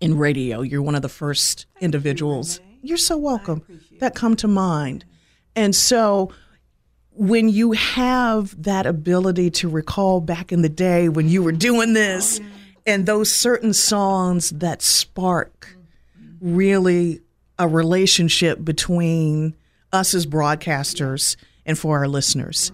in 0.00 0.16
radio, 0.16 0.62
you're 0.62 0.80
one 0.80 0.94
of 0.94 1.02
the 1.02 1.08
first 1.08 1.66
individuals. 1.80 2.60
You're 2.82 2.96
so 2.96 3.18
welcome 3.18 3.62
that 3.98 4.14
come 4.14 4.36
to 4.36 4.48
mind. 4.48 5.04
And 5.54 5.74
so 5.74 6.32
when 7.12 7.48
you 7.48 7.72
have 7.72 8.62
that 8.62 8.86
ability 8.86 9.50
to 9.50 9.68
recall 9.68 10.20
back 10.20 10.52
in 10.52 10.62
the 10.62 10.68
day 10.68 11.08
when 11.08 11.28
you 11.28 11.42
were 11.42 11.52
doing 11.52 11.92
this 11.92 12.40
and 12.86 13.06
those 13.06 13.30
certain 13.30 13.72
songs 13.72 14.50
that 14.50 14.82
spark 14.82 15.76
really 16.40 17.20
a 17.58 17.68
relationship 17.68 18.64
between 18.64 19.54
us 19.92 20.14
as 20.14 20.26
broadcasters 20.26 21.36
and 21.66 21.78
for 21.78 21.98
our 21.98 22.08
listeners. 22.08 22.72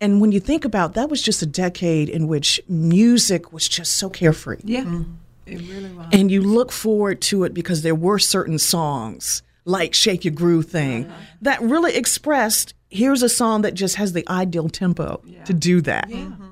And 0.00 0.20
when 0.20 0.30
you 0.30 0.38
think 0.38 0.64
about 0.64 0.94
that 0.94 1.10
was 1.10 1.20
just 1.20 1.42
a 1.42 1.46
decade 1.46 2.08
in 2.08 2.28
which 2.28 2.60
music 2.68 3.52
was 3.52 3.68
just 3.68 3.96
so 3.96 4.08
carefree. 4.08 4.60
Yeah, 4.62 4.84
mm-hmm. 4.84 5.12
it 5.46 5.60
really 5.62 5.90
was. 5.92 6.06
And 6.12 6.30
you 6.30 6.40
look 6.40 6.70
forward 6.70 7.20
to 7.22 7.42
it 7.44 7.52
because 7.52 7.82
there 7.82 7.96
were 7.96 8.20
certain 8.20 8.58
songs 8.58 9.42
like 9.64 9.92
Shake 9.92 10.24
Your 10.24 10.34
Groove 10.34 10.66
thing 10.66 11.06
uh-huh. 11.06 11.20
that 11.42 11.62
really 11.62 11.96
expressed 11.96 12.74
here's 12.88 13.22
a 13.22 13.28
song 13.28 13.62
that 13.62 13.74
just 13.74 13.96
has 13.96 14.12
the 14.12 14.26
ideal 14.28 14.68
tempo 14.68 15.22
to 15.44 15.52
do 15.52 15.80
that 15.82 16.08
mm-hmm. 16.08 16.44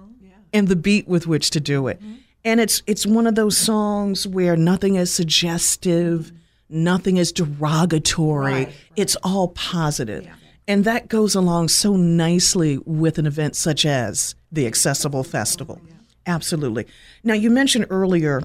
and 0.53 0.69
the 0.69 0.77
beat 0.77 1.09
with 1.09 1.27
which 1.27 1.51
to 1.51 1.61
do 1.61 1.89
it. 1.89 2.01
Mm-hmm. 2.01 2.15
And 2.45 2.61
it's 2.61 2.83
it's 2.87 3.05
one 3.05 3.27
of 3.27 3.35
those 3.35 3.57
songs 3.59 4.27
where 4.27 4.57
nothing 4.57 4.95
is 4.95 5.13
suggestive, 5.13 6.27
mm-hmm. 6.27 6.85
nothing 6.85 7.17
is 7.17 7.33
derogatory. 7.33 8.73
It's 8.95 9.17
all 9.23 9.49
positive. 9.49 10.29
And 10.69 10.85
that 10.85 11.09
goes 11.09 11.35
along 11.35 11.69
so 11.69 11.97
nicely 11.97 12.79
with 12.85 13.19
an 13.19 13.27
event 13.27 13.55
such 13.55 13.87
as 13.87 14.35
the 14.51 14.67
Accessible 14.67 15.23
Festival. 15.23 15.81
Absolutely. 16.27 16.87
Now 17.23 17.35
you 17.35 17.51
mentioned 17.51 17.87
earlier 17.89 18.43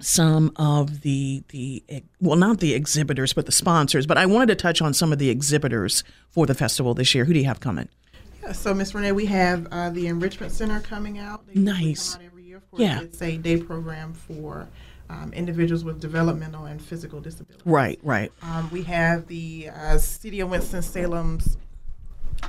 some 0.00 0.52
of 0.56 1.02
the 1.02 1.42
the 1.48 1.82
well 2.20 2.36
not 2.36 2.60
the 2.60 2.74
exhibitors 2.74 3.32
but 3.32 3.46
the 3.46 3.52
sponsors 3.52 4.06
but 4.06 4.16
i 4.18 4.24
wanted 4.26 4.46
to 4.46 4.54
touch 4.54 4.80
on 4.80 4.94
some 4.94 5.12
of 5.12 5.18
the 5.18 5.28
exhibitors 5.30 6.02
for 6.30 6.46
the 6.46 6.54
festival 6.54 6.94
this 6.94 7.14
year 7.14 7.24
who 7.24 7.32
do 7.32 7.38
you 7.40 7.44
have 7.46 7.60
coming 7.60 7.88
Yeah, 8.42 8.52
so 8.52 8.72
Miss 8.72 8.94
Renee, 8.94 9.12
we 9.12 9.26
have 9.26 9.66
uh, 9.70 9.90
the 9.90 10.06
Enrichment 10.06 10.50
Center 10.52 10.80
coming 10.80 11.18
out. 11.18 11.46
They 11.46 11.60
Nice. 11.60 12.14
Come 12.14 12.22
out 12.22 12.26
every 12.26 12.42
year. 12.44 12.56
Of 12.56 12.70
course, 12.70 12.80
Yeah. 12.80 13.00
It's 13.02 13.20
a 13.20 13.36
day 13.36 13.58
program 13.58 14.14
for 14.14 14.66
um, 15.10 15.32
individuals 15.34 15.84
with 15.84 16.00
developmental 16.00 16.64
and 16.64 16.80
physical 16.80 17.20
disabilities. 17.20 17.66
right 17.66 17.98
right 18.02 18.32
Um, 18.42 18.70
we 18.70 18.82
have 18.84 19.26
the 19.26 19.68
uh, 19.68 19.98
City 19.98 20.40
of 20.40 20.48
Winston 20.50 20.80
Salem's 20.82 21.58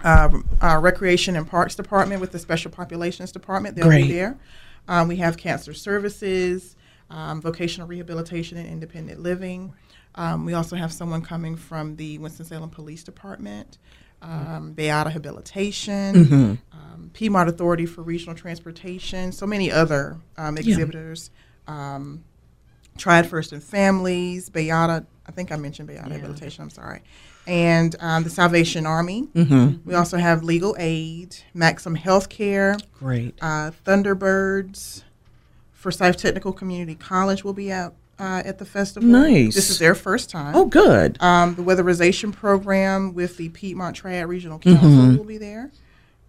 uh, 0.04 0.30
uh, 0.62 0.80
Recreation 0.82 1.36
and 1.36 1.46
Parks 1.48 1.76
Department 1.76 2.22
with 2.22 2.32
the 2.32 2.40
Special 2.40 2.72
Populations 2.72 3.32
Department. 3.32 3.76
They'll 3.76 3.86
Great. 3.88 4.08
be 4.08 4.14
there. 4.14 4.38
Um, 4.88 5.08
we 5.08 5.18
have 5.18 5.38
Cancer 5.38 5.74
Services, 5.74 6.76
um, 7.12 7.42
Vocational 7.42 7.88
Rehabilitation 7.88 8.58
and 8.58 8.68
Independent 8.68 9.20
Living. 9.20 9.74
Um, 10.16 10.46
we 10.46 10.54
also 10.54 10.76
have 10.76 10.92
someone 10.92 11.22
coming 11.22 11.56
from 11.56 11.96
the 11.96 12.18
Winston 12.18 12.46
Salem 12.46 12.70
Police 12.70 13.04
Department. 13.04 13.78
Um, 14.24 14.74
Beata 14.74 15.10
Habilitation, 15.10 16.60
um, 16.72 17.10
Piedmont 17.12 17.50
Authority 17.50 17.88
for 17.88 18.04
Regional 18.04 18.36
Transportation, 18.36 19.32
so 19.32 19.48
many 19.48 19.72
other 19.72 20.20
um, 20.38 20.60
exhibitors. 20.60 21.32
Um, 21.68 22.24
Triad 23.00 23.26
First 23.26 23.52
and 23.52 23.64
Families, 23.64 24.50
Beata, 24.50 25.08
I 25.26 25.32
think 25.32 25.52
I 25.52 25.56
mentioned 25.56 25.88
Beata 25.88 26.14
Habilitation, 26.14 26.62
I'm 26.64 26.70
sorry, 26.70 27.02
and 27.48 27.96
um, 28.00 28.24
the 28.24 28.30
Salvation 28.30 28.86
Army. 28.86 29.28
Mm-hmm. 29.34 29.90
We 29.90 29.96
also 29.96 30.18
have 30.18 30.44
Legal 30.44 30.76
Aid, 30.78 31.36
Maxim 31.56 31.98
Healthcare, 31.98 32.80
great 32.94 33.34
uh, 33.42 33.72
Thunderbirds, 33.84 35.02
Forsyth 35.82 36.18
Technical 36.18 36.54
Community 36.54 36.96
College 36.96 37.44
will 37.44 37.54
be 37.54 37.72
out 37.72 37.96
uh, 38.20 38.44
at 38.46 38.60
the 38.60 38.66
festival. 38.66 39.10
Nice. 39.10 39.56
This 39.56 39.70
is 39.72 39.80
their 39.80 39.96
first 39.96 40.30
time. 40.30 40.56
oh 40.56 40.66
good 40.66 41.18
Um, 41.22 41.56
the 41.56 41.64
weatherization 41.64 42.32
program 42.32 43.14
with 43.16 43.38
the 43.38 43.50
Piedmont 43.50 43.96
Triad 43.96 44.28
Regional 44.30 44.60
Council 44.60 44.88
Mm-hmm. 44.90 45.18
will 45.18 45.24
be 45.26 45.38
there. 45.40 45.72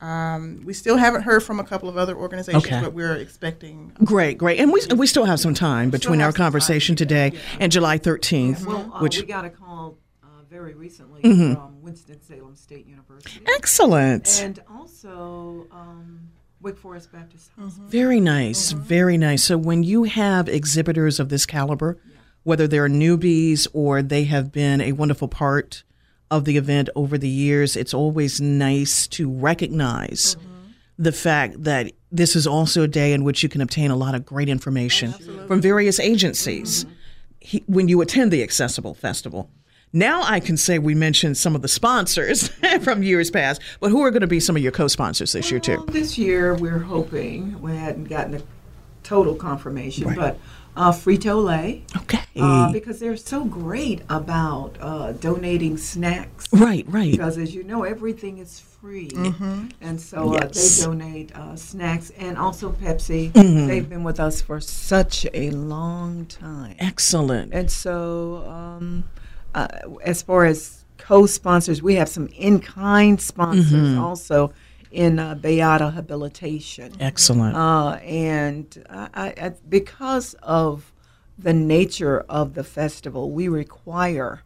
Um, 0.01 0.63
we 0.65 0.73
still 0.73 0.97
haven't 0.97 1.23
heard 1.23 1.45
from 1.45 1.61
a 1.61 1.65
couple 1.65 1.89
of 1.89 1.97
other 1.97 2.17
organizations, 2.17 2.65
Okay. 2.65 2.81
but 2.81 2.93
we're 2.93 3.15
expecting 3.15 3.93
great 4.03 4.37
great 4.39 4.59
and 4.59 4.73
we, 4.73 4.81
we 4.97 5.07
still 5.07 5.27
have 5.27 5.39
some 5.39 5.55
time 5.55 5.91
between 5.91 6.21
our 6.21 6.31
some 6.33 6.39
time, 6.39 6.45
conversation 6.47 6.97
today 6.97 7.33
and 7.61 7.71
july 7.71 7.99
13th 7.99 8.65
well, 8.67 8.91
uh, 8.95 8.99
which 9.01 9.19
we 9.21 9.27
got 9.27 9.45
a 9.45 9.51
call 9.51 9.99
uh, 10.25 10.27
very 10.51 10.75
recently 10.75 11.21
Mm-hmm. 11.23 11.55
from 11.55 11.83
Winston-Salem 11.83 12.57
State 12.57 12.87
University. 12.87 13.43
excellent 13.55 14.41
And 14.43 14.61
also 14.75 15.69
um, 15.71 16.21
Wake 16.63 16.79
Forest 16.79 17.13
Baptist 17.13 17.51
Hospital. 17.59 17.85
Mm-hmm. 17.85 17.91
Very 17.91 18.21
nice, 18.21 18.73
mm-hmm. 18.73 18.83
very 18.83 19.19
nice. 19.19 19.45
So 19.45 19.59
when 19.59 19.83
you 19.83 20.05
have 20.05 20.49
exhibitors 20.49 21.19
of 21.19 21.29
this 21.29 21.45
caliber, 21.45 21.99
whether 22.45 22.67
they're 22.67 22.89
newbies 22.89 23.67
or 23.73 24.03
they 24.03 24.25
have 24.25 24.53
been 24.53 24.81
a 24.81 24.93
wonderful 24.93 25.29
part 25.29 25.83
of 26.31 26.45
the 26.45 26.57
event 26.57 26.89
over 26.95 27.19
the 27.19 27.29
years, 27.29 27.77
it's 27.77 27.93
always 27.93 28.41
nice 28.41 29.07
to 29.09 29.31
recognize 29.31 30.37
mm-hmm. 30.37 30.49
the 30.99 31.13
fact 31.13 31.63
that 31.63 31.93
this 32.11 32.37
is 32.37 32.47
also 32.47 32.83
a 32.83 32.89
day 32.89 33.13
in 33.13 33.25
which 33.25 33.43
you 33.43 33.49
can 33.49 33.61
obtain 33.61 33.91
a 33.91 33.97
lot 33.97 34.15
of 34.15 34.25
great 34.25 34.49
information 34.49 35.13
from 35.47 35.61
various 35.61 35.99
agencies 35.99 36.87
he, 37.41 37.63
when 37.67 37.89
you 37.89 38.01
attend 38.01 38.31
the 38.31 38.43
Accessible 38.43 38.95
Festival. 38.95 39.51
Now 39.93 40.23
I 40.25 40.41
can 40.41 40.57
say 40.57 40.79
we 40.79 40.95
mentioned 40.95 41.37
some 41.37 41.55
of 41.55 41.61
the 41.63 41.69
sponsors 41.69 42.49
from 42.83 43.03
years 43.03 43.31
past, 43.31 43.61
but 43.81 43.91
who 43.91 44.03
are 44.03 44.11
going 44.11 44.23
to 44.23 44.27
be 44.27 44.41
some 44.41 44.57
of 44.57 44.63
your 44.63 44.73
co-sponsors 44.73 45.33
this 45.33 45.51
year 45.51 45.61
too? 45.61 45.85
This 45.89 46.17
year 46.17 46.55
we're 46.55 46.79
hoping 46.79 47.61
we 47.61 47.77
hadn't 47.77 48.05
gotten 48.05 48.35
a 48.35 48.43
total 49.03 49.35
confirmation, 49.35 50.15
but 50.15 50.39
uh, 50.75 50.91
Frito 50.93 51.45
Lay, 51.45 51.83
Okay. 51.99 52.21
uh, 52.41 52.73
because 52.73 52.99
they're 53.01 53.19
so 53.19 53.45
great 53.45 54.01
about 54.09 54.79
uh, 54.81 55.13
donating 55.13 55.77
snacks. 55.77 56.49
Right, 56.51 56.87
right. 56.89 57.11
Because 57.13 57.37
as 57.37 57.55
you 57.55 57.63
know, 57.63 57.83
everything 57.83 58.39
is 58.39 58.61
free, 58.61 59.11
and 59.15 60.01
so 60.01 60.33
uh, 60.35 60.39
Mm-hmm. 60.41 60.43
Yes. 60.47 60.79
they 60.79 60.85
donate 60.87 61.37
uh, 61.37 61.55
snacks 61.57 62.09
and 62.19 62.39
also 62.39 62.71
Pepsi. 62.73 63.31
Mm-hmm. 63.33 63.67
They've 63.67 63.87
been 63.89 64.03
with 64.05 64.19
us 64.19 64.41
for 64.41 64.61
such 64.61 65.27
a 65.35 65.51
long 65.51 66.25
time, 66.25 66.77
Excellent. 66.79 67.53
and 67.53 67.71
so 67.71 68.37
um, 68.49 69.05
uh, 69.55 69.69
as 70.05 70.23
far 70.23 70.45
as 70.47 70.85
co-sponsors, 70.99 71.83
we 71.83 71.95
have 71.97 72.09
some 72.09 72.29
in-kind 72.29 73.21
sponsors 73.21 73.73
Mm-hmm. 73.73 73.99
also 73.99 74.53
in 74.91 75.19
uh, 75.19 75.35
Beata 75.35 75.91
Habilitation. 75.91 76.93
Excellent. 77.01 77.57
Uh, 77.57 77.93
and 78.05 78.85
I, 78.91 79.35
I, 79.37 79.53
because 79.69 80.35
of 80.43 80.93
the 81.39 81.53
nature 81.53 82.21
of 82.29 82.55
the 82.55 82.63
festival, 82.65 83.31
we 83.31 83.49
require 83.49 84.43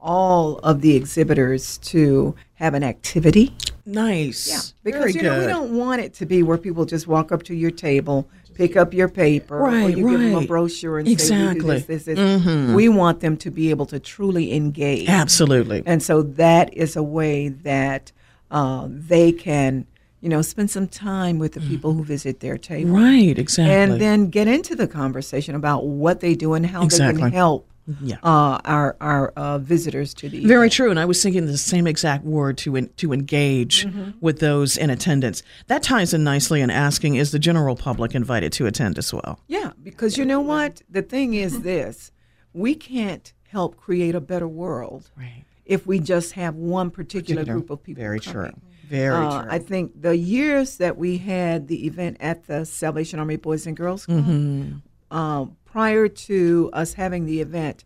all 0.00 0.58
of 0.58 0.80
the 0.80 0.94
exhibitors 0.94 1.78
to 1.78 2.34
have 2.54 2.74
an 2.74 2.84
activity. 2.84 3.52
nice. 3.84 4.48
Yeah, 4.48 4.60
because 4.84 5.00
Very 5.00 5.12
you 5.14 5.20
good. 5.20 5.26
know 5.26 5.40
we 5.40 5.46
don't 5.46 5.76
want 5.76 6.00
it 6.00 6.14
to 6.14 6.26
be 6.26 6.42
where 6.44 6.56
people 6.58 6.84
just 6.84 7.08
walk 7.08 7.32
up 7.32 7.42
to 7.44 7.54
your 7.54 7.72
table, 7.72 8.28
pick 8.58 8.76
up 8.76 8.92
your 8.92 9.08
paper, 9.08 9.60
or 9.60 9.68
Right, 9.68 9.96
you 9.96 10.10
give 10.10 10.20
them 10.20 10.34
a 10.34 10.46
brochure 10.46 10.98
and 10.98 11.06
say, 11.06 11.12
Exactly. 11.12 11.60
Mm-hmm. 11.60 11.66
"We 11.66 11.74
this, 11.74 12.04
this, 12.04 12.18
this." 12.18 12.74
We 12.74 12.88
want 12.88 13.20
them 13.20 13.36
to 13.38 13.50
be 13.50 13.70
able 13.70 13.86
to 13.86 14.00
truly 14.00 14.52
engage. 14.52 15.08
Absolutely. 15.08 15.84
And 15.86 16.02
so 16.02 16.22
that 16.22 16.74
is 16.74 16.96
a 16.96 17.02
way 17.02 17.48
that 17.48 18.12
uh, 18.50 18.88
they 18.90 19.30
can, 19.30 19.86
you 20.20 20.28
know, 20.28 20.42
spend 20.42 20.70
some 20.70 20.88
time 20.88 21.38
with 21.38 21.52
the 21.52 21.60
people 21.60 21.94
who 21.94 22.02
visit 22.02 22.40
their 22.40 22.58
table. 22.58 22.90
Right, 22.90 23.38
exactly. 23.38 23.72
And 23.72 24.00
then 24.00 24.28
get 24.28 24.48
into 24.48 24.74
the 24.74 24.88
conversation 24.88 25.54
about 25.54 25.86
what 25.86 26.18
they 26.18 26.34
do 26.34 26.54
and 26.54 26.66
how 26.66 26.84
they 26.84 26.98
can 26.98 27.30
help 27.30 27.70
Yeah. 28.02 28.16
uh, 28.22 28.58
our 28.64 28.96
our 29.00 29.28
uh, 29.36 29.58
visitors 29.58 30.12
to 30.14 30.28
the 30.28 30.44
Very 30.44 30.62
event. 30.66 30.72
true, 30.72 30.90
and 30.90 31.00
I 31.00 31.04
was 31.06 31.22
thinking 31.22 31.46
the 31.46 31.56
same 31.58 31.86
exact 31.86 32.24
word 32.24 32.58
to 32.58 32.76
en- 32.76 32.90
to 32.98 33.12
engage 33.12 33.86
Mm-hmm. 33.86 34.10
with 34.20 34.40
those 34.40 34.76
in 34.76 34.90
attendance. 34.90 35.42
That 35.68 35.82
ties 35.82 36.12
in 36.12 36.22
nicely 36.24 36.60
in 36.60 36.70
asking: 36.70 37.14
Is 37.16 37.30
the 37.30 37.38
general 37.38 37.76
public 37.76 38.14
invited 38.14 38.52
to 38.54 38.66
attend 38.66 38.98
as 38.98 39.12
well? 39.12 39.40
Yeah, 39.46 39.72
because 39.82 40.18
you 40.18 40.24
know 40.24 40.40
what? 40.40 40.82
The 40.90 41.02
thing 41.02 41.34
is 41.34 41.62
this: 41.72 42.12
we 42.52 42.74
can't 42.74 43.32
help 43.48 43.76
create 43.76 44.14
a 44.14 44.20
better 44.20 44.46
world 44.48 45.10
Right. 45.16 45.44
if 45.64 45.86
we 45.86 45.98
just 46.00 46.32
have 46.32 46.54
one 46.56 46.90
particular 46.90 47.44
group 47.44 47.70
of 47.70 47.82
people. 47.82 48.02
Very 48.02 48.20
coming. 48.20 48.50
true. 48.52 48.60
Very 48.88 49.14
Uh, 49.26 49.42
true. 49.42 49.50
I 49.50 49.58
think 49.58 50.00
the 50.00 50.16
years 50.16 50.76
that 50.78 50.96
we 50.98 51.18
had 51.18 51.68
the 51.68 51.86
event 51.86 52.16
at 52.20 52.46
the 52.46 52.64
Salvation 52.64 53.18
Army 53.18 53.36
Boys 53.36 53.66
and 53.66 53.76
Girls 53.76 54.06
Club, 54.06 54.24
Mm-hmm. 54.24 54.76
Um, 55.10 55.56
prior 55.64 56.08
to 56.08 56.70
us 56.72 56.94
having 56.94 57.26
the 57.26 57.40
event, 57.40 57.84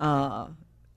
uh, 0.00 0.48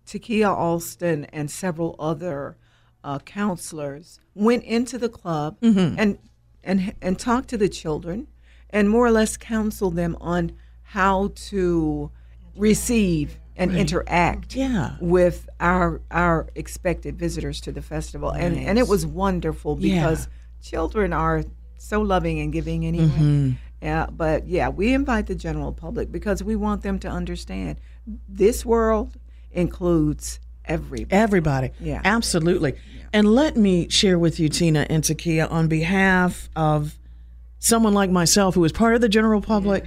Takia 0.06 0.50
Alston 0.56 1.26
and 1.26 1.50
several 1.50 1.96
other 2.00 2.58
uh, 3.04 3.20
counselors 3.20 4.20
went 4.34 4.64
into 4.64 4.98
the 4.98 5.10
club 5.10 5.58
Mm-hmm. 5.62 5.96
and 6.00 6.18
and 6.64 6.94
and 7.02 7.20
talked 7.20 7.48
to 7.50 7.58
the 7.58 7.70
children 7.70 8.28
and 8.72 8.90
more 8.90 9.06
or 9.06 9.12
less 9.12 9.38
counseled 9.38 9.96
them 9.96 10.18
on 10.20 10.52
how 10.82 11.32
to 11.36 12.10
receive 12.56 13.38
and 13.56 13.76
interact 13.76 14.56
Yeah. 14.56 14.96
with 15.00 15.48
our 15.60 16.02
our 16.12 16.50
expected 16.56 17.18
visitors 17.18 17.62
to 17.62 17.72
the 17.72 17.82
festival 17.82 18.30
and 18.32 18.58
and 18.58 18.78
it 18.80 18.88
was 18.88 19.06
wonderful 19.06 19.78
Yeah. 19.80 19.96
because 19.96 20.28
children 20.62 21.14
are 21.14 21.44
so 21.78 22.02
loving 22.02 22.40
and 22.40 22.52
giving 22.52 22.86
anyway 22.86 23.06
Mm-hmm. 23.06 23.52
Yeah 23.82 24.08
but 24.12 24.48
yeah 24.48 24.70
we 24.70 24.94
invite 24.94 25.28
the 25.28 25.36
general 25.36 25.72
public 25.72 26.12
because 26.12 26.44
we 26.44 26.56
want 26.56 26.82
them 26.84 26.98
to 27.00 27.08
understand 27.08 27.78
this 28.28 28.66
world 28.66 29.18
includes 29.52 30.40
everybody 30.66 31.16
Everybody. 31.16 31.72
Yeah. 31.80 32.02
Absolutely. 32.04 32.74
And 33.14 33.28
let 33.34 33.56
me 33.56 33.88
share 33.90 34.18
with 34.18 34.40
you, 34.40 34.50
Tina 34.50 34.88
and 34.90 35.04
Takia, 35.04 35.50
on 35.52 35.68
behalf 35.68 36.50
of 36.56 36.96
someone 37.60 37.94
like 37.94 38.10
myself 38.10 38.56
who 38.56 38.64
is 38.64 38.72
part 38.72 38.96
of 38.96 39.02
the 39.02 39.08
general 39.10 39.42
public, 39.42 39.86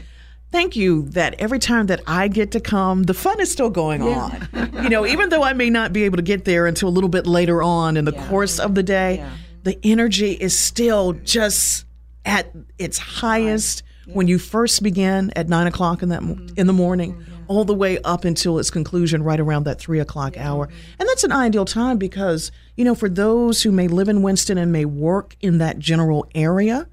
thank 0.53 0.77
you 0.77 1.03
that 1.11 1.35
every 1.41 1.59
time 1.59 1.87
that 1.87 2.01
I 2.07 2.29
get 2.29 2.53
to 2.53 2.61
come, 2.61 3.03
the 3.05 3.15
fun 3.15 3.41
is 3.41 3.51
still 3.51 3.71
going 3.71 4.03
on. 4.03 4.49
you 4.83 4.89
know, 4.89 5.05
even 5.05 5.29
though 5.31 5.43
I 5.43 5.53
may 5.53 5.69
not 5.69 5.93
be 5.93 6.05
able 6.05 6.17
to 6.17 6.23
get 6.23 6.45
there 6.45 6.67
until 6.67 6.89
a 6.89 6.95
little 6.97 7.11
bit 7.11 7.27
later 7.27 7.61
on 7.63 7.97
in 7.97 8.05
the 8.05 8.13
course 8.13 8.59
of 8.61 8.75
the 8.77 8.83
day, 8.85 9.17
Yeah. 9.17 9.31
the 9.65 9.79
energy 9.83 10.33
is 10.33 10.57
still 10.57 11.13
just 11.13 11.85
at 12.29 12.53
its 12.79 12.99
highest 12.99 13.83
when 14.13 14.29
you 14.29 14.39
first 14.39 14.83
begin 14.83 15.33
at 15.35 15.49
nine 15.49 15.67
o'clock 15.67 16.03
in 16.03 16.11
that 16.11 16.23
mo- 16.23 16.39
in 16.57 16.67
the 16.67 16.73
morning, 16.73 17.25
all 17.47 17.65
the 17.65 17.75
way 17.75 17.99
up 18.03 18.25
until 18.25 18.59
its 18.59 18.71
conclusion, 18.71 19.23
right 19.23 19.41
around 19.41 19.65
that 19.65 19.79
three 19.79 19.99
o'clock 19.99 20.37
hour. 20.37 20.69
And 20.99 21.09
that's 21.09 21.25
an 21.25 21.33
ideal 21.33 21.65
time 21.65 21.99
because 21.99 22.53
you 22.77 22.85
know, 22.85 22.95
for 22.95 23.09
those 23.09 23.63
who 23.63 23.73
may 23.73 23.89
live 23.89 24.09
in 24.09 24.23
Winston 24.23 24.57
and 24.57 24.71
may 24.71 24.85
work 24.85 25.37
in 25.41 25.59
that 25.59 25.79
general 25.79 26.27
area 26.35 26.87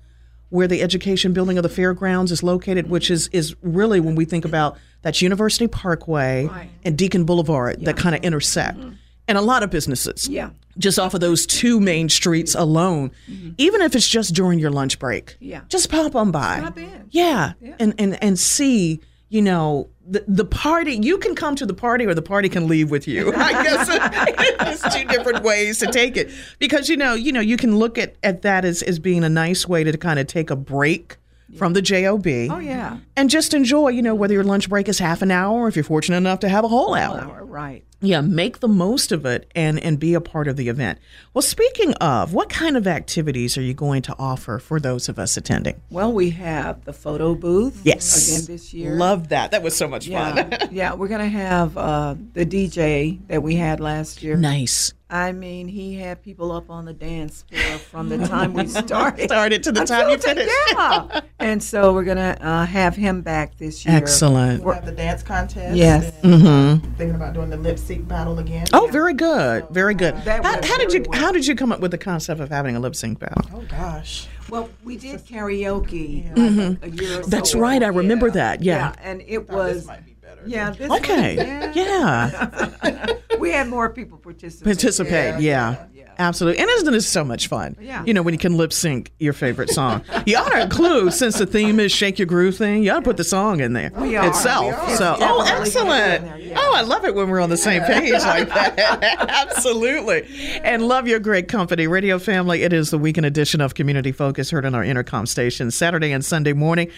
where 0.50 0.68
the 0.68 0.82
education 0.82 1.34
building 1.34 1.58
of 1.58 1.64
the 1.64 1.70
fairgrounds 1.70 2.32
is 2.32 2.42
located, 2.42 2.90
which 2.90 3.12
is 3.12 3.28
is 3.30 3.56
really 3.62 4.00
when 4.00 4.16
we 4.16 4.26
think 4.26 4.46
about 4.46 4.78
that's 5.02 5.22
University 5.22 5.68
Parkway 5.68 6.50
and 6.84 6.98
Deacon 6.98 7.26
Boulevard 7.26 7.84
that 7.86 7.98
kind 7.98 8.16
of 8.16 8.24
intersect, 8.24 8.78
mm-hmm. 8.78 8.94
and 9.28 9.38
a 9.38 9.42
lot 9.42 9.64
of 9.64 9.70
businesses. 9.70 10.28
Yeah. 10.28 10.50
Just 10.78 11.00
off 11.00 11.14
of 11.14 11.22
those 11.22 11.46
two 11.46 11.80
main 11.80 12.10
streets 12.10 12.54
alone, 12.54 13.12
even 13.58 13.82
if 13.82 13.96
it's 13.96 14.08
just 14.08 14.34
during 14.36 14.60
your 14.60 14.72
lunch 14.72 15.00
break, 15.00 15.38
Yeah. 15.40 15.62
just 15.70 15.90
pop 15.90 16.16
on 16.16 16.32
by. 16.32 16.60
Stop 16.60 16.78
in. 16.78 17.06
Yeah, 17.12 17.54
and 17.80 17.94
and 17.98 18.22
and 18.22 18.38
see, 18.38 19.00
you 19.30 19.42
know, 19.42 19.90
the 20.06 20.26
the 20.28 20.44
party. 20.44 20.96
You 21.02 21.18
can 21.18 21.34
come 21.34 21.56
to 21.56 21.66
the 21.66 21.74
party, 21.74 22.06
or 22.06 22.14
the 22.14 22.22
party 22.22 22.50
can 22.50 22.68
leave 22.68 22.92
with 22.92 23.08
you. 23.08 23.34
I 23.36 23.52
guess 23.64 23.88
it's 24.84 24.96
two 24.96 25.06
different 25.06 25.44
ways 25.44 25.80
to 25.80 25.88
take 25.88 26.18
it 26.18 26.30
because 26.60 26.90
you 26.90 26.98
know, 26.98 27.14
you 27.14 27.32
know, 27.32 27.40
you 27.40 27.56
can 27.56 27.78
look 27.78 27.98
at 27.98 28.16
at 28.24 28.42
that 28.42 28.66
as 28.66 28.82
as 28.84 29.00
being 29.00 29.24
a 29.24 29.30
nice 29.30 29.66
way 29.68 29.84
to 29.86 29.98
kind 29.98 30.20
of 30.20 30.28
take 30.28 30.50
a 30.50 30.56
break 30.58 31.16
from 31.58 31.72
the 31.72 31.82
job. 31.82 32.28
Oh 32.28 32.60
yeah. 32.60 32.98
And 33.16 33.30
just 33.30 33.54
enjoy, 33.54 33.90
you 33.90 34.02
know, 34.02 34.14
whether 34.14 34.34
your 34.34 34.44
lunch 34.44 34.68
break 34.68 34.90
is 34.90 35.00
half 35.00 35.22
an 35.22 35.32
hour 35.32 35.62
or 35.62 35.68
if 35.70 35.78
you're 35.78 35.84
fortunate 35.86 36.18
enough 36.18 36.40
to 36.42 36.50
have 36.50 36.66
a 36.66 36.68
whole 36.68 36.94
hour. 36.96 37.22
Flower, 37.22 37.46
right. 37.46 37.86
Yeah, 38.02 38.22
make 38.22 38.60
the 38.60 38.68
most 38.68 39.12
of 39.12 39.26
it 39.26 39.50
and 39.56 39.80
and 39.80 39.98
be 40.00 40.14
a 40.14 40.22
part 40.22 40.48
of 40.48 40.58
the 40.58 40.70
event. 40.70 41.00
Well, 41.34 41.42
speaking 41.42 41.94
of, 41.96 42.34
what 42.34 42.50
kind 42.50 42.78
of 42.78 42.86
activities 42.88 43.58
are 43.58 43.62
you 43.62 43.74
going 43.74 44.02
to 44.04 44.16
offer 44.20 44.60
for 44.60 44.80
those 44.80 45.10
of 45.10 45.18
us 45.18 45.38
attending? 45.38 45.82
Well, 45.90 46.12
we 46.14 46.30
have 46.32 46.86
the 46.86 46.94
photo 46.94 47.36
booth. 47.36 47.82
Yes. 47.84 48.28
Again 48.30 48.46
this 48.56 48.74
year. 48.74 48.96
Love 48.96 49.30
that. 49.30 49.52
That 49.52 49.64
was 49.64 49.76
so 49.76 49.88
much 49.88 50.08
fun. 50.10 50.38
Yeah, 50.38 50.68
yeah. 50.72 50.94
We're 50.94 51.08
gonna 51.08 51.28
have 51.28 51.78
uh, 51.78 52.16
the 52.34 52.46
DJ 52.46 53.26
that 53.28 53.42
we 53.42 53.56
had 53.56 53.80
last 53.80 54.22
year. 54.22 54.36
nice. 54.36 54.94
I 55.08 55.34
mean, 55.34 55.68
he 55.68 55.94
had 55.96 56.24
people 56.24 56.52
up 56.52 56.72
on 56.72 56.86
the 56.86 56.94
dance 56.94 57.44
floor 57.44 57.78
from 57.78 58.10
the 58.10 58.18
time 58.28 58.54
we 58.54 58.66
started. 58.68 59.30
Started 59.30 59.62
to 59.64 59.72
the 59.72 59.86
time 59.86 60.08
you 60.10 60.16
Until- 60.16 60.34
finished. 60.34 60.52
Yeah. 60.74 61.22
and 61.38 61.62
so 61.64 61.94
we're 61.94 62.04
gonna 62.06 62.36
uh, 62.42 62.66
have 62.66 62.96
him 62.96 63.22
back 63.22 63.56
this 63.60 63.86
year. 63.86 63.96
Excellent. 63.96 64.64
We'll 64.64 64.74
have 64.74 64.86
the 64.86 64.92
dance 64.92 65.22
contest. 65.22 65.78
Yes. 65.78 66.12
and 66.24 66.82
Thinking 66.98 67.14
about 67.16 67.36
doing 67.36 67.52
the 67.52 67.58
lip 67.58 67.78
sync 67.86 68.08
battle 68.08 68.40
again. 68.40 68.66
Oh, 68.74 68.88
very 68.92 69.14
good. 69.14 69.68
Very 69.70 69.94
good. 69.94 70.16
That 70.24 70.44
How, 70.44 70.54
went 70.54 70.66
how 70.66 70.78
did 70.78 70.94
you 70.94 71.04
well. 71.08 71.20
how 71.22 71.32
did 71.32 71.46
you 71.48 71.56
come 71.56 71.72
up 71.72 71.80
with 71.80 71.92
the 71.92 71.98
concept 71.98 72.42
of 72.42 72.50
having 72.50 72.76
a 72.76 72.80
lip 72.80 72.96
sync 72.96 73.20
battle? 73.20 73.44
Oh 73.54 73.62
gosh. 73.70 74.28
Well, 74.50 74.70
we 74.84 74.98
did 74.98 75.26
karaoke 75.26 76.30
like 76.36 76.38
a, 76.82 76.86
a 76.86 76.90
year 76.90 77.10
or 77.10 77.14
so 77.14 77.22
mm-hmm. 77.22 77.30
That's 77.30 77.54
ago. 77.54 77.62
right. 77.62 77.82
I 77.84 77.88
remember 77.88 78.30
that. 78.32 78.62
Yeah. 78.64 78.94
and 79.02 79.22
it 79.22 79.48
Thought 79.48 79.66
this 79.68 79.76
was 79.76 79.88
might 79.88 80.06
be 80.06 80.14
better. 80.14 80.42
yeah. 80.46 80.72
This 80.72 80.92
Okay. 80.92 81.36
was- 81.68 81.76
Yeah. 81.76 83.16
we 83.40 83.52
had 83.52 83.68
more 83.68 83.90
people 83.90 84.18
participate. 84.18 84.66
Participate. 84.66 85.40
Yeah. 85.42 85.86
Yeah. 85.94 85.95
Absolutely. 86.18 86.62
And 86.62 86.70
isn't 86.70 86.94
it 86.94 87.02
so 87.02 87.24
much 87.24 87.48
fun? 87.48 87.76
Yeah. 87.80 88.04
You 88.06 88.14
know, 88.14 88.22
when 88.22 88.34
you 88.34 88.38
can 88.38 88.58
lip 88.58 88.72
sync 88.74 89.12
your 89.20 89.34
favorite 89.34 89.70
song. 89.70 90.04
You 90.26 90.38
ought 90.38 90.50
to 90.50 90.62
include, 90.62 91.14
since 91.14 91.38
the 91.38 91.46
theme 91.46 91.80
is 91.80 91.92
Shake 91.92 92.20
Your 92.20 92.26
Groove 92.26 92.56
thing, 92.58 92.84
you 92.84 92.92
ought 92.92 92.96
to 92.98 93.02
put 93.02 93.18
the 93.18 93.24
song 93.24 93.60
in 93.60 93.74
there 93.74 93.92
We 93.98 94.16
are. 94.16 94.28
itself. 94.28 94.66
We 94.88 94.94
are. 94.94 94.98
So, 94.98 95.16
oh, 95.20 95.44
definitely 95.44 95.72
gonna 95.72 95.90
be 95.90 95.96
excellent. 96.22 96.44
yeah. 96.44 96.56
Oh, 96.60 96.74
I 96.76 96.82
love 96.82 97.06
it 97.06 97.16
when 97.16 97.30
we're 97.30 97.40
on 97.42 97.50
the 97.50 97.58
same 97.58 97.82
page 97.84 98.12
like 98.14 98.48
that. 98.50 98.78
Absolutely. 99.30 100.26
And 100.64 100.88
love 100.88 101.08
your 101.08 101.20
great 101.20 101.48
company. 101.48 101.88
Radio 101.88 102.20
Family, 102.20 102.64
it 102.64 102.74
is 102.74 102.92
the 102.92 102.98
weekend 102.98 103.26
edition 103.26 103.62
of 103.62 103.76
Community 103.76 104.12
Focus 104.12 104.50
heard 104.50 104.66
on 104.66 104.74
our 104.76 104.84
Entercom 104.84 105.28
station 105.28 105.72
Saturday 105.72 106.12
and 106.12 106.24
Sunday 106.24 106.54
morning. 106.54 106.90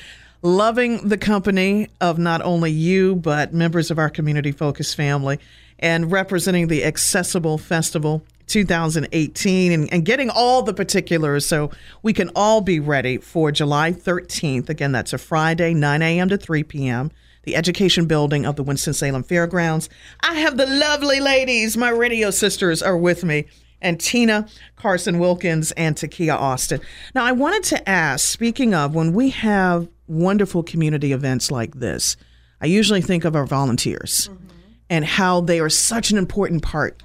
Loving 0.43 1.08
the 1.08 1.17
company 1.17 1.88
of 1.99 2.19
not 2.19 2.41
only 2.43 2.69
you, 2.71 3.15
but 3.15 3.53
members 3.53 3.89
of 3.89 3.97
our 3.97 4.10
Community 4.10 4.51
Focus 4.51 4.93
family 4.93 5.39
and 5.80 6.12
representing 6.12 6.67
the 6.67 6.84
Accessible 6.86 7.58
Festival 7.58 8.23
2018 8.47 9.71
and, 9.71 9.93
and 9.93 10.05
getting 10.05 10.29
all 10.29 10.63
the 10.63 10.73
particulars 10.73 11.45
so 11.45 11.71
we 12.01 12.13
can 12.13 12.29
all 12.36 12.62
be 12.62 12.79
ready 12.79 13.17
for 13.17 13.51
July 13.51 13.91
13th. 13.91 14.69
Again, 14.69 14.91
that's 14.91 15.13
a 15.13 15.17
Friday, 15.17 15.73
9 15.73 16.01
a.m. 16.01 16.29
to 16.29 16.38
3 16.38 16.63
p.m 16.63 17.12
the 17.43 17.55
education 17.55 18.07
building 18.07 18.45
of 18.45 18.57
the 18.57 18.63
Winston-Salem 18.63 19.23
Fairgrounds. 19.23 19.89
I 20.19 20.33
have 20.33 20.57
the 20.57 20.65
lovely 20.65 21.21
ladies, 21.21 21.77
my 21.77 21.89
radio 21.89 22.29
sisters 22.29 22.83
are 22.83 22.97
with 22.97 23.23
me, 23.23 23.45
and 23.81 23.99
Tina 24.01 24.47
Carson 24.75 25.17
Wilkins 25.17 25.71
and 25.71 25.95
Takia 25.95 26.36
Austin. 26.36 26.81
Now, 27.15 27.23
I 27.23 27.31
wanted 27.31 27.63
to 27.65 27.89
ask, 27.89 28.27
speaking 28.27 28.73
of, 28.73 28.93
when 28.93 29.13
we 29.13 29.29
have 29.29 29.88
wonderful 30.07 30.62
community 30.62 31.13
events 31.13 31.49
like 31.49 31.75
this, 31.75 32.17
I 32.60 32.65
usually 32.65 33.01
think 33.01 33.23
of 33.23 33.33
our 33.33 33.45
volunteers 33.45 34.29
mm-hmm. 34.29 34.47
and 34.89 35.05
how 35.05 35.39
they 35.39 35.62
are 35.62 35.69
such 35.69 36.12
an 36.12 36.17
important 36.17 36.63
part 36.63 37.01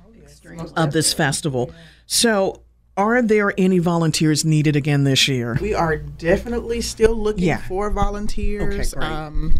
of 0.77 0.93
this 0.93 1.12
festival. 1.12 1.73
So, 2.07 2.62
are 2.97 3.23
there 3.23 3.53
any 3.57 3.79
volunteers 3.79 4.45
needed 4.45 4.77
again 4.77 5.05
this 5.05 5.27
year? 5.29 5.57
We 5.61 5.73
are 5.75 5.97
definitely 5.97 6.81
still 6.83 7.15
looking 7.15 7.45
Yeah. 7.45 7.59
for 7.67 7.91
volunteers. 7.91 8.93
Okay, 8.95 9.01
great. 9.07 9.12
Um, 9.17 9.55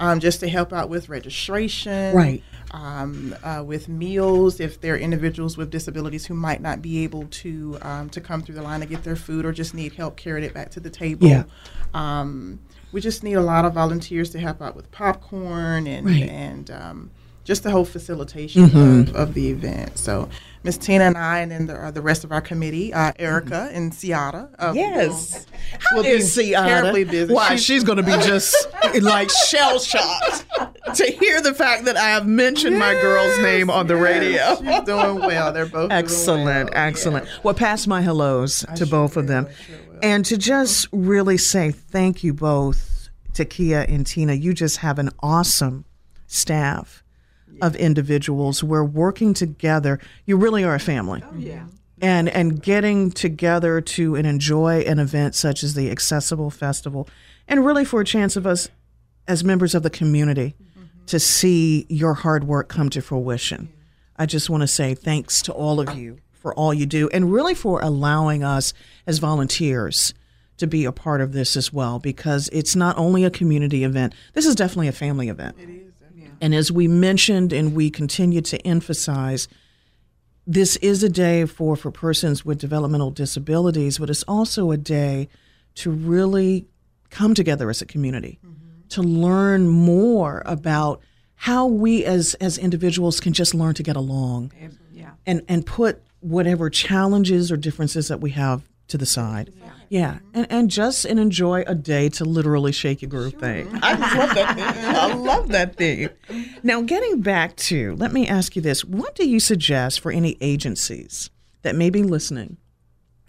um, 0.00 0.20
just 0.20 0.40
to 0.40 0.48
help 0.48 0.72
out 0.72 0.88
with 0.88 1.08
registration. 1.08 2.14
Right. 2.14 2.42
Um, 2.70 3.34
uh, 3.42 3.64
with 3.66 3.88
meals, 3.88 4.60
if 4.60 4.80
there 4.80 4.94
are 4.94 4.98
individuals 4.98 5.56
with 5.56 5.70
disabilities 5.70 6.26
who 6.26 6.34
might 6.34 6.60
not 6.60 6.82
be 6.82 7.02
able 7.02 7.24
to 7.30 7.78
um, 7.80 8.10
to 8.10 8.20
come 8.20 8.42
through 8.42 8.56
the 8.56 8.62
line 8.62 8.80
to 8.80 8.86
get 8.86 9.02
their 9.04 9.16
food 9.16 9.46
or 9.46 9.52
just 9.52 9.72
need 9.72 9.94
help 9.94 10.16
carrying 10.16 10.44
it 10.44 10.52
back 10.52 10.70
to 10.72 10.80
the 10.80 10.90
table. 10.90 11.26
Yeah. 11.26 11.44
Um, 11.94 12.60
we 12.92 13.00
just 13.00 13.22
need 13.24 13.34
a 13.34 13.40
lot 13.40 13.64
of 13.64 13.72
volunteers 13.74 14.30
to 14.30 14.38
help 14.38 14.60
out 14.60 14.76
with 14.76 14.90
popcorn 14.90 15.86
and 15.86 16.06
Right. 16.06 16.28
and 16.28 16.70
um, 16.70 17.10
just 17.48 17.62
the 17.62 17.70
whole 17.70 17.86
facilitation 17.86 18.64
of, 18.64 19.16
of 19.16 19.32
the 19.34 19.48
event. 19.48 19.96
So 19.96 20.28
Miss 20.64 20.76
Tina 20.76 21.04
and 21.04 21.16
I, 21.16 21.38
and 21.38 21.50
then 21.50 21.66
the, 21.66 21.74
uh, 21.86 21.90
the 21.90 22.02
rest 22.02 22.22
of 22.24 22.30
our 22.30 22.42
committee, 22.42 22.92
uh, 22.92 23.12
Erica 23.18 23.70
and 23.72 23.90
Ciata. 23.90 24.50
Uh, 24.58 24.72
Yes. 24.76 25.46
How 25.78 26.02
Ciata? 26.02 26.66
terribly 26.66 27.04
busy. 27.04 27.32
Why 27.32 27.48
She's- 27.48 27.62
she's 27.62 27.84
going 27.84 27.96
to 27.96 28.02
be 28.02 28.12
just 28.26 28.54
like 29.00 29.30
shell 29.30 29.78
shocked 29.78 30.44
to 30.94 31.04
hear 31.06 31.40
the 31.40 31.54
fact 31.54 31.86
that 31.86 31.96
I 31.96 32.10
have 32.10 32.26
mentioned 32.26 32.78
my 32.78 32.92
girl's 33.00 33.38
name 33.38 33.70
on 33.70 33.86
the 33.86 33.96
radio. 33.96 34.56
She's 34.56 34.80
doing 34.84 35.18
well. 35.20 35.50
They're 35.52 35.64
both 35.64 35.90
Excellent, 35.90 36.70
well. 36.74 36.84
excellent. 36.86 37.28
Well, 37.42 37.54
pass 37.54 37.86
my 37.86 38.02
hellos 38.02 38.66
to 38.76 38.84
both 38.86 39.16
of 39.16 39.26
them. 39.26 39.46
And 40.02 40.22
to 40.26 40.36
just 40.36 40.86
really 40.92 41.38
say 41.38 41.70
thank 41.70 42.22
you 42.22 42.34
both 42.34 43.08
Takia 43.32 43.88
and 43.88 44.06
Tina. 44.06 44.34
You 44.34 44.52
just 44.52 44.76
have 44.78 44.98
an 44.98 45.08
awesome 45.20 45.86
staff 46.26 47.02
of 47.60 47.76
individuals. 47.76 48.62
We're 48.62 48.84
working 48.84 49.34
together. 49.34 49.98
You 50.26 50.36
really 50.36 50.64
are 50.64 50.74
a 50.74 50.80
family. 50.80 51.22
Oh, 51.24 51.36
yeah. 51.36 51.66
And 52.00 52.28
and 52.28 52.62
getting 52.62 53.10
together 53.10 53.80
to 53.80 54.14
and 54.14 54.26
enjoy 54.26 54.80
an 54.82 55.00
event 55.00 55.34
such 55.34 55.64
as 55.64 55.74
the 55.74 55.90
Accessible 55.90 56.50
Festival 56.50 57.08
and 57.48 57.66
really 57.66 57.84
for 57.84 58.00
a 58.00 58.04
chance 58.04 58.36
of 58.36 58.46
us 58.46 58.68
as 59.26 59.42
members 59.42 59.74
of 59.74 59.82
the 59.82 59.90
community 59.90 60.54
mm-hmm. 60.60 61.04
to 61.06 61.18
see 61.18 61.86
your 61.88 62.14
hard 62.14 62.44
work 62.44 62.68
come 62.68 62.88
to 62.90 63.02
fruition. 63.02 63.68
I 64.16 64.26
just 64.26 64.48
want 64.48 64.62
to 64.62 64.68
say 64.68 64.94
thanks 64.94 65.42
to 65.42 65.52
all 65.52 65.80
of 65.80 65.96
you 65.96 66.18
for 66.32 66.54
all 66.54 66.72
you 66.72 66.86
do 66.86 67.08
and 67.08 67.32
really 67.32 67.54
for 67.54 67.80
allowing 67.80 68.44
us 68.44 68.72
as 69.06 69.18
volunteers 69.18 70.14
to 70.58 70.66
be 70.66 70.84
a 70.84 70.92
part 70.92 71.20
of 71.20 71.32
this 71.32 71.56
as 71.56 71.72
well 71.72 71.98
because 71.98 72.48
it's 72.52 72.76
not 72.76 72.98
only 72.98 73.24
a 73.24 73.30
community 73.30 73.84
event, 73.84 74.14
this 74.34 74.46
is 74.46 74.54
definitely 74.54 74.88
a 74.88 74.92
family 74.92 75.28
event. 75.28 75.56
It 75.58 75.68
is. 75.68 75.87
And 76.40 76.54
as 76.54 76.70
we 76.70 76.88
mentioned 76.88 77.52
and 77.52 77.74
we 77.74 77.90
continue 77.90 78.40
to 78.42 78.58
emphasize, 78.66 79.48
this 80.46 80.76
is 80.76 81.02
a 81.02 81.08
day 81.08 81.44
for, 81.44 81.76
for 81.76 81.90
persons 81.90 82.44
with 82.44 82.58
developmental 82.58 83.10
disabilities, 83.10 83.98
but 83.98 84.10
it's 84.10 84.22
also 84.24 84.70
a 84.70 84.76
day 84.76 85.28
to 85.76 85.90
really 85.90 86.66
come 87.10 87.34
together 87.34 87.70
as 87.70 87.82
a 87.82 87.86
community, 87.86 88.38
mm-hmm. 88.44 88.88
to 88.88 89.02
learn 89.02 89.68
more 89.68 90.42
about 90.46 91.00
how 91.34 91.66
we 91.66 92.04
as, 92.04 92.34
as 92.34 92.58
individuals 92.58 93.20
can 93.20 93.32
just 93.32 93.54
learn 93.54 93.74
to 93.74 93.82
get 93.82 93.96
along. 93.96 94.52
Yeah. 94.92 95.12
and, 95.26 95.42
and 95.48 95.64
put 95.64 96.02
whatever 96.20 96.68
challenges 96.68 97.52
or 97.52 97.56
differences 97.56 98.08
that 98.08 98.20
we 98.20 98.30
have 98.32 98.67
to 98.88 98.98
the 98.98 99.06
side. 99.06 99.52
Yeah, 99.88 100.18
and, 100.34 100.46
and 100.50 100.70
just 100.70 101.06
and 101.06 101.18
enjoy 101.18 101.64
a 101.66 101.74
day 101.74 102.10
to 102.10 102.24
literally 102.24 102.72
shake 102.72 103.00
your 103.00 103.08
groove 103.08 103.34
thing. 103.34 103.70
I 103.82 103.94
love 103.94 104.34
that 104.34 104.54
thing. 104.54 104.84
I 104.84 105.14
love 105.14 105.48
that 105.48 105.76
thing. 105.76 106.10
Now, 106.62 106.82
getting 106.82 107.22
back 107.22 107.56
to, 107.56 107.96
let 107.96 108.12
me 108.12 108.28
ask 108.28 108.54
you 108.54 108.60
this: 108.60 108.84
What 108.84 109.14
do 109.14 109.26
you 109.26 109.40
suggest 109.40 110.00
for 110.00 110.12
any 110.12 110.36
agencies 110.42 111.30
that 111.62 111.74
may 111.74 111.88
be 111.88 112.02
listening 112.02 112.58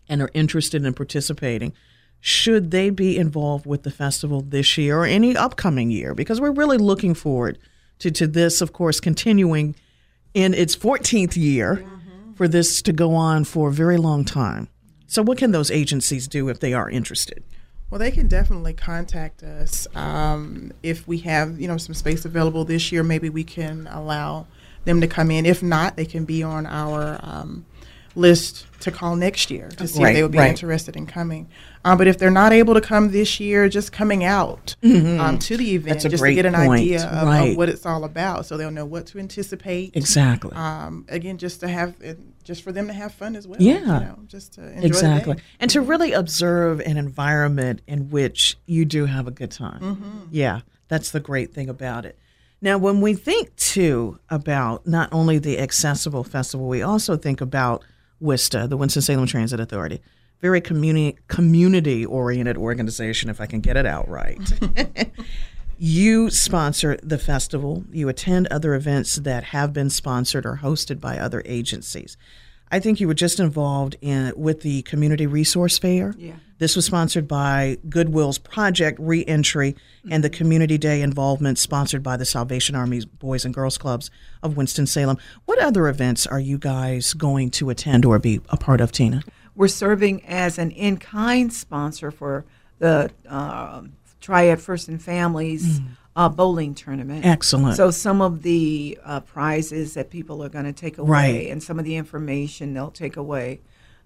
and 0.10 0.22
are 0.22 0.32
interested 0.34 0.84
in 0.84 0.94
participating 0.94 1.74
should 2.22 2.72
they 2.72 2.90
be 2.90 3.18
involved 3.18 3.66
with 3.66 3.84
the 3.84 3.92
festival 3.92 4.42
this 4.42 4.78
year 4.78 5.00
or 5.00 5.06
any 5.06 5.36
upcoming 5.36 5.90
year? 5.90 6.14
Because 6.14 6.42
we're 6.42 6.52
really 6.52 6.78
looking 6.78 7.14
forward 7.14 7.58
to, 8.00 8.12
to 8.12 8.28
this, 8.28 8.62
of 8.62 8.74
course, 8.74 9.00
continuing 9.00 9.76
in 10.34 10.54
its 10.54 10.76
14th 10.76 11.38
year 11.38 11.78
mm-hmm. 11.78 12.34
for 12.34 12.48
this 12.48 12.82
to 12.82 12.94
go 12.94 13.16
on 13.16 13.46
for 13.46 13.70
a 13.70 13.72
very 13.72 13.98
long 13.98 14.26
time. 14.26 14.68
So, 15.10 15.24
what 15.24 15.40
can 15.40 15.52
those 15.52 15.72
agencies 15.72 16.28
do 16.28 16.50
if 16.50 16.60
they 16.60 16.72
are 16.72 16.88
interested? 16.90 17.44
Well, 17.90 17.98
they 17.98 18.12
can 18.12 18.28
definitely 18.28 18.74
contact 18.74 19.42
us 19.42 19.88
um, 19.96 20.72
if 20.84 21.08
we 21.08 21.18
have, 21.20 21.60
you 21.60 21.68
know, 21.68 21.78
some 21.78 21.96
space 21.96 22.24
available 22.24 22.64
this 22.64 22.92
year. 22.92 23.02
Maybe 23.02 23.30
we 23.30 23.44
can 23.44 23.88
allow 23.88 24.46
them 24.86 25.02
to 25.02 25.08
come 25.08 25.32
in. 25.32 25.48
If 25.48 25.64
not, 25.64 25.96
they 25.98 26.06
can 26.06 26.26
be 26.26 26.44
on 26.44 26.68
our 26.68 27.20
um, 27.24 27.66
list 28.14 28.68
to 28.82 28.92
call 28.92 29.16
next 29.16 29.50
year 29.50 29.70
to 29.70 29.88
see 29.88 30.04
Right, 30.04 30.12
if 30.12 30.16
they 30.16 30.22
would 30.22 30.32
be 30.32 30.38
right. 30.38 30.52
interested 30.52 30.96
in 30.96 31.08
coming. 31.08 31.50
Um, 31.84 31.98
but 31.98 32.08
if 32.08 32.20
they're 32.20 32.30
not 32.30 32.54
able 32.54 32.76
to 32.76 32.82
come 32.82 33.12
this 33.12 33.40
year, 33.40 33.68
just 33.70 33.92
coming 33.92 34.24
out 34.24 34.76
um, 34.84 35.40
to 35.40 35.58
the 35.58 35.74
event 35.74 36.00
Mm-hmm. 36.00 36.10
Just 36.10 36.24
to 36.24 36.34
get 36.36 36.46
an 36.46 36.54
point. 36.54 36.82
idea 36.82 37.08
of, 37.08 37.28
of 37.28 37.58
what 37.58 37.70
it's 37.70 37.86
all 37.88 38.04
about, 38.04 38.46
so 38.46 38.56
they'll 38.58 38.70
know 38.70 38.86
what 38.86 39.08
to 39.08 39.20
anticipate. 39.20 39.96
Exactly. 39.96 40.52
Um, 40.54 41.06
again, 41.10 41.38
just 41.40 41.60
to 41.62 41.68
have, 41.68 41.96
it, 42.02 42.20
just 42.50 42.64
for 42.64 42.72
them 42.72 42.88
to 42.88 42.94
have 42.94 43.14
fun 43.14 43.36
as 43.36 43.48
well. 43.48 43.62
Yeah. 43.62 43.76
you 43.76 43.86
know, 43.86 44.20
just 44.26 44.54
to 44.54 44.68
enjoy 44.72 44.88
exactly. 44.88 45.36
And 45.60 45.70
to 45.70 45.82
really 45.82 46.14
observe 46.14 46.80
an 46.80 46.98
environment 46.98 47.84
in 47.86 48.10
which 48.10 48.58
you 48.66 48.86
do 48.86 49.06
have 49.06 49.28
a 49.28 49.32
good 49.32 49.52
time. 49.52 49.80
Mm-hmm. 49.80 50.20
Yeah, 50.32 50.62
that's 50.88 51.12
the 51.12 51.20
great 51.20 51.54
thing 51.54 51.70
about 51.70 52.06
it. 52.06 52.18
Now, 52.60 52.80
when 52.80 53.02
we 53.02 53.14
think 53.14 53.56
too 53.56 54.18
about 54.32 54.88
not 54.88 55.10
only 55.12 55.38
the 55.38 55.60
Accessible 55.60 56.24
Festival, 56.24 56.68
we 56.68 56.82
also 56.82 57.16
think 57.16 57.40
about 57.40 57.84
WISTA, 58.20 58.68
the 58.68 58.78
Winston-Salem 58.78 59.28
Transit 59.28 59.60
Authority. 59.60 60.02
Very 60.42 60.60
community 60.60 61.20
community 61.28 62.04
oriented 62.04 62.58
organization, 62.58 63.30
if 63.30 63.40
I 63.40 63.46
can 63.46 63.60
get 63.60 63.78
it 63.78 63.86
out 63.86 64.10
right. 64.10 64.40
you 65.80 66.30
sponsor 66.30 66.98
the 67.02 67.18
festival. 67.18 67.86
You 67.90 68.10
attend 68.10 68.48
other 68.48 68.74
events 68.74 69.16
that 69.16 69.46
have 69.46 69.72
been 69.72 69.90
sponsored 69.90 70.46
or 70.46 70.60
hosted 70.62 71.00
by 71.00 71.18
other 71.18 71.42
agencies. 71.46 72.18
I 72.72 72.80
think 72.80 73.00
you 73.00 73.08
were 73.08 73.14
just 73.14 73.40
involved 73.40 73.96
in 74.02 74.34
with 74.36 74.62
the 74.62 74.82
community 74.84 75.26
resource 75.26 75.80
fair. 75.80 76.14
Yeah. 76.18 76.34
This 76.60 76.76
was 76.76 76.86
sponsored 76.86 77.28
by 77.28 77.78
Goodwill's 77.88 78.38
Project 78.38 79.00
Reentry 79.00 79.76
and 80.12 80.22
the 80.22 80.30
Community 80.30 80.78
Day 80.78 81.02
involvement 81.02 81.58
sponsored 81.58 82.04
by 82.04 82.18
the 82.18 82.26
Salvation 82.26 82.76
Army 82.76 83.06
Boys 83.18 83.46
and 83.46 83.54
Girls 83.54 83.78
Clubs 83.78 84.12
of 84.44 84.58
Winston-Salem. 84.58 85.18
What 85.46 85.60
other 85.60 85.88
events 85.88 86.28
are 86.28 86.40
you 86.40 86.58
guys 86.58 87.14
going 87.14 87.50
to 87.52 87.70
attend 87.70 88.04
or 88.04 88.20
be 88.20 88.42
a 88.50 88.58
part 88.58 88.82
of, 88.82 88.92
Tina? 88.92 89.24
We're 89.56 89.70
serving 89.70 90.26
as 90.26 90.60
an 90.60 90.72
in 90.72 90.98
kind 90.98 91.52
sponsor 91.54 92.12
for 92.12 92.46
the 92.80 93.12
um 93.28 93.94
Triad 94.22 94.60
First 94.62 94.88
and 94.88 95.02
Families 95.02 95.80
uh, 96.16 96.28
bowling 96.30 96.76
tournament. 96.76 97.26
Excellent. 97.26 97.78
So 97.78 97.92
some 97.92 98.22
of 98.22 98.42
the 98.44 98.98
uh, 99.04 99.22
prizes 99.22 99.94
that 99.94 100.10
people 100.10 100.44
are 100.44 100.50
going 100.50 100.66
to 100.66 100.74
take 100.74 100.98
away 100.98 101.10
Right. 101.10 101.50
and 101.52 101.64
some 101.64 101.80
of 101.80 101.86
the 101.86 101.96
information 101.96 102.74
they'll 102.74 102.92
take 102.92 103.16
away 103.16 103.62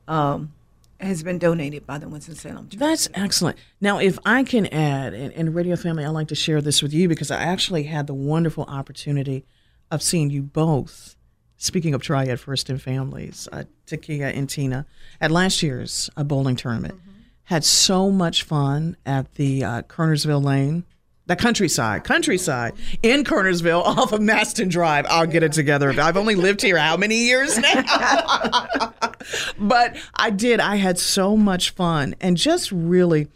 um, 0.08 0.54
has 1.00 1.24
been 1.24 1.40
donated 1.40 1.86
by 1.88 1.98
the 1.98 2.08
Winston-Salem 2.08 2.70
Church. 2.70 2.80
That's 2.80 3.10
excellent. 3.14 3.58
Now, 3.82 4.00
if 4.00 4.20
I 4.26 4.44
can 4.44 4.68
add, 4.68 5.14
and, 5.14 5.34
and 5.34 5.56
Radio 5.56 5.76
Family, 5.76 6.06
I'd 6.06 6.10
like 6.10 6.28
to 6.28 6.36
share 6.36 6.62
this 6.62 6.82
with 6.82 6.94
you 6.94 7.08
because 7.10 7.32
I 7.32 7.42
actually 7.42 7.84
had 7.84 8.06
the 8.08 8.14
wonderful 8.14 8.66
opportunity 8.66 9.44
of 9.90 10.02
seeing 10.04 10.30
you 10.30 10.44
both. 10.44 11.16
Speaking 11.58 11.94
of 11.94 12.02
Triad 12.02 12.40
First 12.40 12.70
and 12.70 12.82
Families, 12.82 13.48
uh, 13.52 13.64
Takia 13.88 14.36
and 14.38 14.50
Tina, 14.50 14.86
at 15.22 15.32
last 15.32 15.64
year's 15.64 16.10
uh, 16.18 16.24
bowling 16.24 16.58
tournament, 16.58 17.00
had 17.46 17.64
so 17.64 18.10
much 18.10 18.44
fun 18.44 18.96
at 19.06 19.36
the 19.36 19.64
uh, 19.64 19.82
Kernersville 19.84 20.44
Lane, 20.44 20.86
the 21.26 21.36
countryside, 21.36 22.04
countryside 22.04 22.74
in 23.02 23.24
Kernersville 23.24 23.82
off 23.86 24.12
of 24.12 24.22
Maston 24.22 24.70
Drive. 24.70 25.06
I'll 25.10 25.28
get 25.28 25.44
it 25.44 25.52
together. 25.54 25.90
I've 26.00 26.18
only 26.18 26.36
lived 26.36 26.62
here 26.62 26.78
how 26.78 26.98
many 26.98 27.26
years 27.26 27.58
now? 27.58 27.84
but 29.58 29.98
I 30.16 30.30
did. 30.30 30.60
I 30.60 30.78
had 30.78 30.98
so 30.98 31.38
much 31.38 31.72
fun 31.72 32.16
and 32.22 32.38
just 32.38 32.72
really 32.72 33.28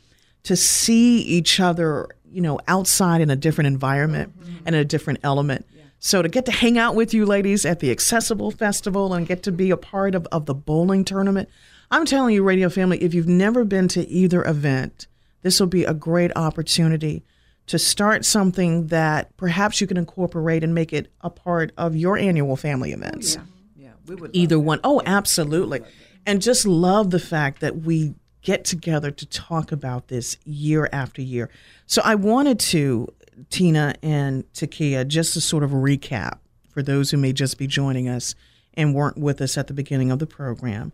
to 0.44 0.56
see 0.56 1.20
each 1.20 1.60
other, 1.60 2.08
you 2.30 2.42
know, 2.42 2.60
outside 2.68 3.22
in 3.22 3.30
a 3.30 3.36
different 3.36 3.68
environment 3.68 4.34
and 4.66 4.76
a 4.76 4.86
different 4.86 5.20
element. 5.24 5.66
So 6.00 6.22
to 6.22 6.30
get 6.30 6.46
to 6.46 6.52
hang 6.52 6.78
out 6.78 6.96
with 6.96 7.14
you 7.14 7.26
ladies 7.26 7.66
at 7.66 7.80
the 7.80 7.92
Accessible 7.92 8.52
Festival 8.52 9.14
and 9.14 9.28
get 9.28 9.44
to 9.44 9.52
be 9.52 9.72
a 9.72 9.78
part 9.78 10.14
of, 10.14 10.28
of 10.32 10.46
the 10.46 10.54
bowling 10.54 11.04
tournament, 11.04 11.50
I'm 11.90 12.06
telling 12.06 12.34
you, 12.36 12.44
Radio 12.44 12.70
Family, 12.70 13.02
if 13.02 13.14
you've 13.14 13.28
never 13.28 13.64
been 13.64 13.88
to 13.90 14.08
either 14.08 14.44
event, 14.44 15.08
this 15.42 15.60
will 15.60 15.68
be 15.68 15.84
a 15.86 15.94
great 15.94 16.32
opportunity 16.36 17.24
to 17.68 17.78
start 17.80 18.26
something 18.26 18.88
that 18.88 19.36
perhaps 19.38 19.80
you 19.82 19.88
can 19.88 19.98
incorporate 19.98 20.64
and 20.64 20.74
make 20.74 20.94
it 20.94 21.12
a 21.22 21.30
part 21.30 21.72
of 21.78 21.96
your 21.96 22.18
annual 22.18 22.56
family 22.56 22.92
events 22.94 23.36
Yeah, 23.36 23.42
yeah, 23.78 23.90
we 24.06 24.16
would. 24.16 24.32
either 24.34 24.56
that. 24.56 24.62
one. 24.62 24.80
Oh, 24.84 25.02
absolutely. 25.06 25.82
And 26.26 26.42
just 26.42 26.66
love 26.66 27.12
the 27.12 27.20
fact 27.20 27.62
that 27.62 27.78
we 27.82 28.16
get 28.42 28.64
together 28.64 29.12
to 29.12 29.26
talk 29.26 29.72
about 29.74 30.08
this 30.08 30.38
year 30.46 30.90
after 30.94 31.22
year. 31.22 31.50
So 31.86 32.02
I 32.06 32.16
wanted 32.16 32.60
to, 32.60 33.08
Tina 33.50 33.96
and 34.02 34.46
Takia, 34.54 35.06
just 35.08 35.34
to 35.34 35.42
sort 35.42 35.64
of 35.64 35.72
recap 35.72 36.40
for 36.70 36.82
those 36.82 37.12
who 37.12 37.18
may 37.18 37.34
just 37.34 37.58
be 37.58 37.68
joining 37.68 38.08
us 38.08 38.36
and 38.76 38.94
weren't 38.96 39.18
with 39.18 39.42
us 39.42 39.58
at 39.58 39.68
the 39.68 39.74
beginning 39.74 40.12
of 40.12 40.20
the 40.20 40.28
program. 40.28 40.94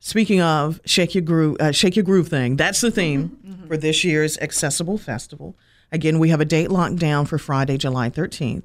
Speaking 0.00 0.40
of 0.40 0.80
Shake 0.84 1.14
Your 1.14 1.22
Groove, 1.22 1.56
uh, 1.60 1.72
Shake 1.72 1.96
Your 1.96 2.04
Groove 2.04 2.28
thing, 2.28 2.56
that's 2.56 2.80
the 2.80 2.90
theme 2.90 3.64
for 3.66 3.76
this 3.76 4.04
year's 4.04 4.38
Accessible 4.38 4.96
Festival. 4.98 5.56
Again, 5.90 6.18
we 6.18 6.28
have 6.28 6.40
a 6.40 6.44
date 6.44 6.70
locked 6.70 6.96
down 6.96 7.26
for 7.26 7.38
Friday, 7.38 7.76
July 7.78 8.10
13th. 8.10 8.62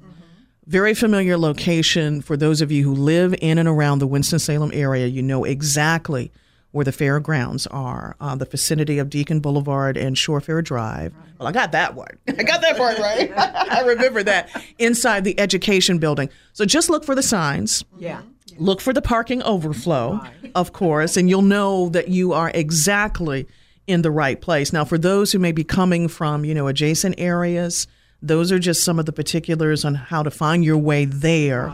Very 0.66 0.94
familiar 0.94 1.36
location 1.36 2.22
for 2.22 2.36
those 2.36 2.60
of 2.62 2.70
you 2.72 2.84
who 2.84 2.94
live 2.94 3.34
in 3.40 3.58
and 3.58 3.68
around 3.68 3.98
the 3.98 4.06
Winston-Salem 4.06 4.70
area. 4.72 5.06
You 5.06 5.22
know 5.22 5.44
exactly 5.44 6.30
where 6.70 6.84
the 6.84 6.92
fairgrounds 6.92 7.66
are, 7.68 8.16
uh, 8.20 8.34
the 8.34 8.46
vicinity 8.46 8.98
of 8.98 9.08
Deacon 9.08 9.40
Boulevard 9.40 9.96
and 9.96 10.16
Shorefair 10.16 10.64
Drive. 10.64 11.12
Well, 11.38 11.48
I 11.48 11.52
got 11.52 11.72
that 11.72 11.94
one. 11.94 12.18
I 12.28 12.42
got 12.42 12.62
that 12.62 12.76
part 12.76 12.98
right. 12.98 13.32
I 13.36 13.82
remember 13.82 14.22
that 14.24 14.50
inside 14.78 15.24
the 15.24 15.38
education 15.38 15.98
building. 15.98 16.30
So 16.52 16.64
just 16.64 16.90
look 16.90 17.04
for 17.04 17.14
the 17.14 17.22
signs. 17.22 17.84
Yeah. 17.98 18.22
Look 18.58 18.80
for 18.80 18.92
the 18.92 19.02
parking 19.02 19.42
overflow, 19.42 20.20
of 20.54 20.72
course, 20.72 21.16
and 21.16 21.28
you'll 21.28 21.42
know 21.42 21.88
that 21.90 22.08
you 22.08 22.32
are 22.32 22.50
exactly 22.54 23.46
in 23.86 24.02
the 24.02 24.10
right 24.10 24.40
place. 24.40 24.72
Now, 24.72 24.84
for 24.84 24.98
those 24.98 25.32
who 25.32 25.38
may 25.38 25.52
be 25.52 25.64
coming 25.64 26.08
from, 26.08 26.44
you 26.44 26.54
know, 26.54 26.68
adjacent 26.68 27.16
areas, 27.18 27.86
those 28.22 28.50
are 28.50 28.58
just 28.58 28.82
some 28.82 28.98
of 28.98 29.06
the 29.06 29.12
particulars 29.12 29.84
on 29.84 29.94
how 29.94 30.22
to 30.22 30.30
find 30.30 30.64
your 30.64 30.78
way 30.78 31.04
there. 31.04 31.72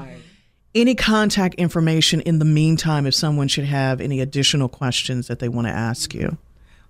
Any 0.75 0.95
contact 0.95 1.55
information 1.57 2.21
in 2.23 2.39
the 2.39 2.45
meantime 2.45 3.07
if 3.07 3.15
someone 3.15 3.49
should 3.49 3.65
have 3.65 4.01
any 4.01 4.21
additional 4.21 4.69
questions 4.69 5.27
that 5.29 5.39
they 5.39 5.49
want 5.49 5.67
to 5.67 5.73
ask 5.73 6.15
you. 6.15 6.39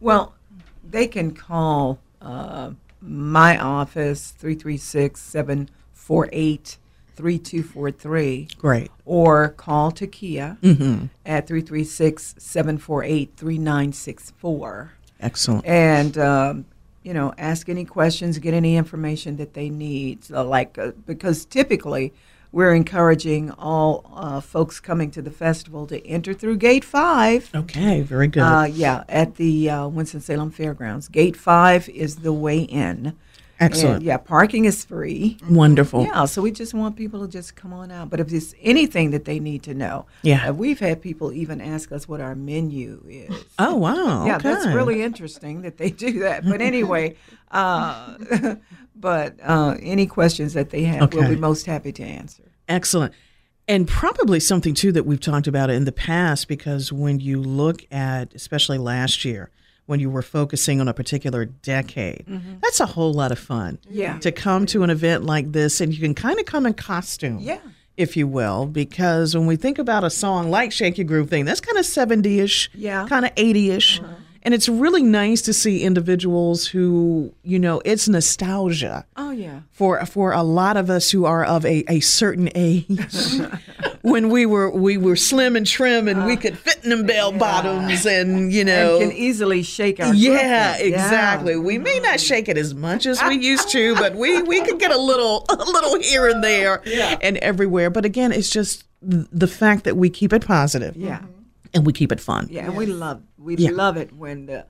Well, 0.00 0.34
they 0.88 1.06
can 1.06 1.32
call 1.34 1.98
uh, 2.20 2.72
my 3.00 3.58
office 3.58 4.30
336 4.32 5.20
748 5.20 6.78
3243 7.16 8.48
Great. 8.58 8.90
or 9.04 9.50
call 9.50 9.92
Takia 9.92 10.58
Mm-hmm. 10.60 11.06
at 11.26 11.46
336 11.46 12.34
748 12.38 13.32
3964 13.36 14.92
Excellent. 15.20 15.66
and 15.66 16.16
um, 16.18 16.64
you 17.02 17.12
know 17.14 17.32
ask 17.38 17.68
any 17.68 17.84
questions 17.84 18.38
get 18.38 18.54
any 18.54 18.76
information 18.76 19.36
that 19.36 19.54
they 19.54 19.68
need 19.68 20.24
so 20.24 20.46
like 20.46 20.78
uh, 20.78 20.92
because 21.06 21.44
typically 21.44 22.12
we're 22.52 22.74
encouraging 22.74 23.50
all 23.52 24.10
uh, 24.14 24.40
folks 24.40 24.80
coming 24.80 25.08
to 25.10 25.22
the 25.22 25.30
festival 25.30 25.86
to 25.86 26.04
enter 26.06 26.32
through 26.34 26.56
gate 26.56 26.84
five 26.84 27.50
Okay, 27.54 28.00
very 28.02 28.26
good. 28.28 28.40
uh, 28.42 28.64
yeah 28.70 29.04
at 29.08 29.36
the 29.36 29.68
uh, 29.70 29.86
winston-salem 29.88 30.50
fairgrounds 30.50 31.08
gate 31.08 31.36
five 31.36 31.88
is 31.90 32.16
the 32.16 32.32
way 32.32 32.60
in 32.62 33.14
Excellent. 33.60 33.96
And, 33.96 34.04
yeah 34.04 34.16
parking 34.16 34.64
is 34.64 34.84
free 34.84 35.36
Wonderful. 35.48 36.04
yeah, 36.04 36.24
so 36.24 36.40
we 36.42 36.50
just 36.50 36.72
want 36.74 36.96
people 36.96 37.20
to 37.26 37.28
just 37.30 37.56
come 37.56 37.72
on 37.72 37.90
out. 37.90 38.08
But 38.10 38.18
if 38.20 38.28
there's 38.28 38.54
anything 38.62 39.10
that 39.10 39.24
they 39.26 39.38
need 39.38 39.62
to 39.64 39.74
know, 39.74 40.06
Yeah. 40.22 40.48
uh, 40.48 40.52
we've 40.54 40.80
had 40.80 41.00
people 41.02 41.32
even 41.32 41.60
ask 41.60 41.92
us 41.92 42.08
what 42.08 42.20
our 42.20 42.34
menu 42.34 43.04
is. 43.08 43.44
Oh, 43.58 43.76
wow. 43.76 44.24
Yeah, 44.26 44.36
okay. 44.36 44.48
that's 44.50 44.66
really 44.66 45.02
interesting 45.02 45.62
that 45.62 45.76
they 45.76 45.90
do 45.90 46.20
that. 46.20 46.44
But 46.44 46.60
anyway, 46.60 47.16
uh, 47.50 48.16
but 48.96 49.36
uh, 49.42 49.76
any 49.80 50.06
questions 50.06 50.54
that 50.54 50.70
they 50.70 50.84
have, 50.84 51.12
we'll 51.12 51.28
be 51.28 51.36
most 51.36 51.66
happy 51.66 51.92
to 51.92 52.02
answer. 52.02 52.44
Excellent. 52.68 53.12
And 53.68 53.86
probably 53.86 54.40
something 54.40 54.74
too 54.74 54.90
that 54.92 55.06
we've 55.06 55.20
talked 55.20 55.46
about 55.46 55.70
in 55.70 55.84
the 55.84 55.92
past 55.92 56.48
because 56.48 56.92
when 56.92 57.20
you 57.20 57.40
look 57.40 57.84
at, 57.92 58.34
especially 58.34 58.78
last 58.78 59.24
year, 59.24 59.50
when 59.90 59.98
you 59.98 60.08
were 60.08 60.22
focusing 60.22 60.80
on 60.80 60.86
a 60.86 60.94
particular 60.94 61.44
decade, 61.44 62.24
that's 62.62 62.78
a 62.78 62.86
whole 62.86 63.12
lot 63.12 63.32
of 63.32 63.38
fun. 63.40 63.76
Mm-hmm. 63.86 63.98
Yeah. 63.98 64.18
To 64.20 64.30
come 64.30 64.64
to 64.66 64.84
an 64.84 64.90
event 64.90 65.24
like 65.24 65.50
this 65.50 65.80
and 65.80 65.92
you 65.92 65.98
can 66.00 66.14
kind 66.14 66.38
of 66.38 66.46
come 66.46 66.64
in 66.64 66.74
costume. 66.74 67.38
Yeah. 67.40 67.58
If 67.96 68.16
you 68.16 68.28
will, 68.28 68.66
because 68.66 69.36
when 69.36 69.46
we 69.46 69.56
think 69.56 69.78
about 69.78 70.04
a 70.04 70.10
song 70.10 70.48
like 70.50 70.70
Shake 70.72 70.96
Your 70.96 71.06
Groove 71.06 71.28
thing, 71.28 71.44
that's 71.44 71.60
kind 71.60 71.76
of 71.76 71.84
70 71.84 72.38
ish, 72.40 72.70
Yeah. 72.72 73.04
kind 73.08 73.24
of 73.26 73.32
80 73.36 73.70
ish. 73.72 74.00
And 74.42 74.54
it's 74.54 74.68
really 74.70 75.02
nice 75.02 75.42
to 75.42 75.52
see 75.52 75.82
individuals 75.82 76.66
who, 76.68 77.34
you 77.42 77.58
know, 77.58 77.82
it's 77.84 78.08
nostalgia 78.08 79.04
Oh 79.16 79.32
yeah. 79.32 79.60
for 79.72 80.02
for 80.06 80.32
a 80.32 80.42
lot 80.42 80.76
of 80.78 80.88
us 80.88 81.10
who 81.10 81.26
are 81.26 81.44
of 81.44 81.66
a, 81.66 81.84
a 81.92 82.00
certain 82.00 82.48
age 82.54 82.86
when 84.02 84.30
we 84.30 84.46
were 84.46 84.70
we 84.70 84.96
were 84.96 85.16
slim 85.16 85.56
and 85.56 85.66
trim 85.66 86.08
and 86.08 86.24
we 86.26 86.36
could 86.36 86.58
fit 86.58 86.80
in 86.82 86.90
them 86.90 87.06
bell 87.06 87.32
bottoms 87.32 88.06
and 88.06 88.52
you 88.52 88.64
know 88.64 88.98
And 89.00 89.10
can 89.10 89.18
easily 89.18 89.62
shake 89.62 90.00
our 90.00 90.14
yeah, 90.14 90.76
exactly. 90.78 91.56
We 91.56 91.78
may 91.78 92.00
not 92.00 92.18
shake 92.20 92.48
it 92.48 92.56
as 92.56 92.74
much 92.74 93.04
as 93.06 93.22
we 93.24 93.36
used 93.36 93.68
to, 93.70 93.94
but 93.96 94.14
we 94.14 94.42
we 94.42 94.62
could 94.62 94.78
get 94.78 94.90
a 94.90 94.98
little 94.98 95.44
a 95.50 95.56
little 95.56 96.00
here 96.00 96.28
and 96.28 96.42
there 96.42 96.82
and 97.22 97.36
everywhere. 97.38 97.90
But 97.90 98.04
again, 98.04 98.32
it's 98.32 98.50
just 98.50 98.84
the 99.02 99.46
fact 99.46 99.84
that 99.84 99.96
we 99.96 100.10
keep 100.10 100.32
it 100.32 100.44
positive 100.46 100.96
Yeah. 100.96 101.20
and 101.74 101.84
we 101.86 101.92
keep 101.92 102.12
it 102.12 102.20
fun. 102.20 102.48
Yeah, 102.50 102.64
and 102.66 102.76
we 102.76 102.86
love 102.86 103.22
we 103.38 103.56
Yeah. 103.56 103.70
love 103.70 103.96
it 103.96 104.12
when 104.14 104.46
the 104.46 104.66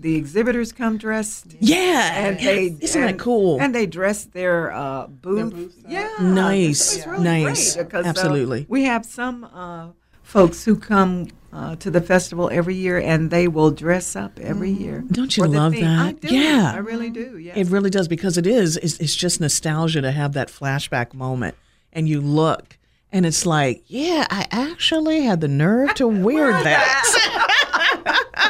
the 0.00 0.16
exhibitors 0.16 0.72
come 0.72 0.96
dressed. 0.98 1.56
Yeah, 1.60 2.26
And 2.26 2.38
they 2.38 2.76
isn't 2.80 3.00
that 3.00 3.18
cool? 3.18 3.60
And 3.60 3.74
they 3.74 3.86
dress 3.86 4.24
their 4.24 4.72
uh, 4.72 5.06
booth. 5.06 5.52
booths 5.52 5.84
up. 5.84 5.90
yeah, 5.90 6.08
Nice, 6.20 6.96
it's 6.96 7.06
really 7.06 7.24
nice. 7.24 7.74
great 7.74 7.86
because, 7.86 8.06
uh, 8.06 8.08
Absolutely. 8.08 8.66
we 8.68 8.84
have 8.84 9.04
some 9.04 9.44
uh, 9.44 9.88
folks 10.22 10.64
who 10.64 10.76
come 10.76 11.28
uh, 11.52 11.74
to 11.76 11.90
the 11.90 12.00
festival 12.00 12.48
every 12.52 12.76
year, 12.76 12.98
and 12.98 13.30
they 13.30 13.48
will 13.48 13.70
dress 13.72 14.14
up 14.16 14.38
every 14.40 14.70
year. 14.70 14.98
Mm-hmm. 15.00 15.12
Don't 15.14 15.36
you 15.36 15.44
love 15.46 15.72
theme. 15.74 15.84
I 15.84 16.12
that? 16.12 16.20
do. 16.20 16.34
Yeah. 16.34 16.72
I 16.74 16.78
really 16.78 17.10
do. 17.10 17.36
Yes. 17.38 17.56
It 17.56 17.66
really 17.68 17.90
does 17.90 18.06
because 18.08 18.38
it 18.38 18.46
is. 18.46 18.76
It's, 18.78 18.98
it's 19.00 19.16
just 19.16 19.40
nostalgia 19.40 20.00
to 20.00 20.12
have 20.12 20.32
that 20.34 20.48
flashback 20.48 21.12
moment, 21.12 21.56
and 21.92 22.08
you 22.08 22.20
look, 22.20 22.78
and 23.12 23.26
it's 23.26 23.44
like, 23.44 23.82
yeah, 23.88 24.24
I 24.30 24.46
actually 24.52 25.22
had 25.22 25.40
the 25.40 25.48
nerve 25.48 25.94
to 25.94 26.06
wear 26.24 26.52
that. 26.52 28.49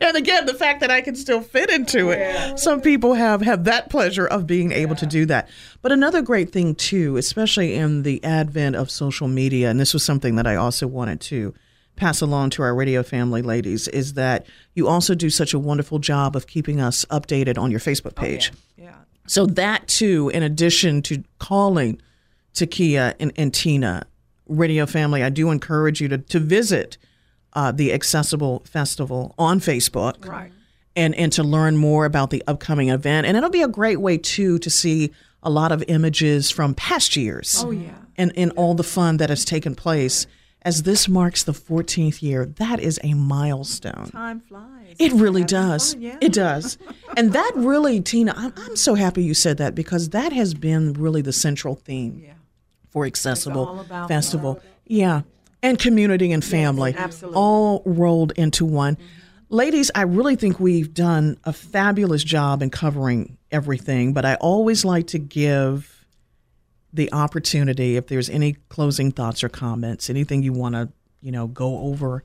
and 0.00 0.16
again, 0.16 0.46
the 0.46 0.54
fact 0.54 0.80
that 0.80 0.90
I 0.90 1.00
can 1.00 1.14
still 1.14 1.40
fit 1.40 1.70
into 1.70 2.10
it. 2.10 2.58
Some 2.58 2.80
people 2.80 3.14
have 3.14 3.42
have 3.42 3.64
that 3.64 3.90
pleasure 3.90 4.26
of 4.26 4.46
being 4.46 4.72
able 4.72 4.96
to 4.96 5.06
do 5.06 5.26
that. 5.26 5.48
But 5.82 5.92
another 5.92 6.22
great 6.22 6.52
thing 6.52 6.74
too, 6.74 7.16
especially 7.16 7.74
in 7.74 8.02
the 8.02 8.22
advent 8.24 8.76
of 8.76 8.90
social 8.90 9.28
media, 9.28 9.70
and 9.70 9.78
this 9.78 9.92
was 9.92 10.02
something 10.02 10.36
that 10.36 10.46
I 10.46 10.56
also 10.56 10.86
wanted 10.86 11.20
to 11.22 11.54
pass 11.96 12.20
along 12.20 12.50
to 12.50 12.62
our 12.62 12.74
radio 12.74 13.02
family 13.02 13.42
ladies 13.42 13.88
is 13.88 14.14
that 14.14 14.46
you 14.74 14.86
also 14.86 15.14
do 15.14 15.28
such 15.28 15.52
a 15.52 15.58
wonderful 15.58 15.98
job 15.98 16.36
of 16.36 16.46
keeping 16.46 16.80
us 16.80 17.04
updated 17.06 17.58
on 17.58 17.70
your 17.70 17.80
Facebook 17.80 18.12
oh, 18.16 18.22
page. 18.22 18.52
yeah. 18.76 18.94
So 19.26 19.44
that 19.46 19.88
too, 19.88 20.30
in 20.32 20.42
addition 20.42 21.02
to 21.02 21.22
calling 21.38 22.00
Takia 22.54 23.14
and, 23.20 23.32
and 23.36 23.52
Tina, 23.52 24.06
Radio 24.48 24.86
Family, 24.86 25.22
I 25.22 25.28
do 25.28 25.50
encourage 25.50 26.00
you 26.00 26.08
to, 26.08 26.18
to 26.18 26.38
visit 26.38 26.96
uh, 27.58 27.72
the 27.72 27.92
Accessible 27.92 28.62
Festival 28.64 29.34
on 29.36 29.58
Facebook. 29.60 30.24
Right. 30.26 30.52
And, 30.94 31.14
and 31.14 31.32
to 31.32 31.42
learn 31.42 31.76
more 31.76 32.04
about 32.06 32.30
the 32.30 32.42
upcoming 32.46 32.88
event. 32.88 33.26
And 33.26 33.36
it'll 33.36 33.50
be 33.50 33.62
a 33.62 33.68
great 33.80 34.00
way 34.00 34.16
too 34.18 34.58
to 34.60 34.70
see 34.70 35.10
a 35.42 35.50
lot 35.50 35.70
of 35.72 35.82
images 35.88 36.50
from 36.50 36.74
past 36.74 37.16
years. 37.16 37.62
Oh 37.64 37.70
yeah. 37.72 37.90
And, 38.16 38.32
and 38.36 38.50
all 38.56 38.74
the 38.74 38.82
fun 38.84 39.16
that 39.18 39.28
has 39.30 39.44
taken 39.44 39.74
place. 39.74 40.26
As 40.62 40.82
this 40.82 41.08
marks 41.08 41.44
the 41.44 41.52
14th 41.52 42.20
year, 42.22 42.44
that 42.62 42.78
is 42.80 42.98
a 43.04 43.14
milestone. 43.14 44.06
Time 44.10 44.40
flies. 44.40 44.96
It 44.98 45.12
really 45.12 45.44
does. 45.44 45.92
fun, 45.94 46.02
yeah. 46.02 46.18
It 46.20 46.32
does. 46.32 46.78
And 47.16 47.32
that 47.32 47.52
really, 47.56 48.00
Tina, 48.00 48.34
I'm, 48.36 48.52
I'm 48.56 48.76
so 48.76 48.94
happy 48.94 49.22
you 49.22 49.34
said 49.34 49.58
that 49.58 49.74
because 49.76 50.10
that 50.10 50.32
has 50.32 50.54
been 50.54 50.92
really 50.94 51.22
the 51.22 51.32
central 51.32 51.74
theme 51.76 52.20
Yeah. 52.24 52.32
for 52.90 53.06
Accessible 53.06 53.84
Festival. 54.08 54.60
Yeah. 54.84 55.22
And 55.62 55.78
community 55.78 56.32
and 56.32 56.44
family. 56.44 56.94
absolutely. 56.96 57.36
All 57.36 57.82
rolled 57.84 58.32
into 58.32 58.64
one. 58.64 58.96
Ladies, 59.50 59.90
I 59.94 60.02
really 60.02 60.36
think 60.36 60.60
we've 60.60 60.92
done 60.92 61.38
a 61.44 61.52
fabulous 61.52 62.22
job 62.22 62.62
in 62.62 62.70
covering 62.70 63.38
everything, 63.50 64.12
but 64.12 64.24
I 64.24 64.34
always 64.36 64.84
like 64.84 65.08
to 65.08 65.18
give 65.18 66.04
the 66.92 67.12
opportunity 67.12 67.96
if 67.96 68.06
there's 68.06 68.30
any 68.30 68.54
closing 68.68 69.10
thoughts 69.10 69.42
or 69.42 69.48
comments, 69.48 70.10
anything 70.10 70.42
you 70.42 70.52
want 70.52 70.74
to, 70.74 70.90
you 71.22 71.32
know, 71.32 71.46
go 71.46 71.78
over 71.80 72.24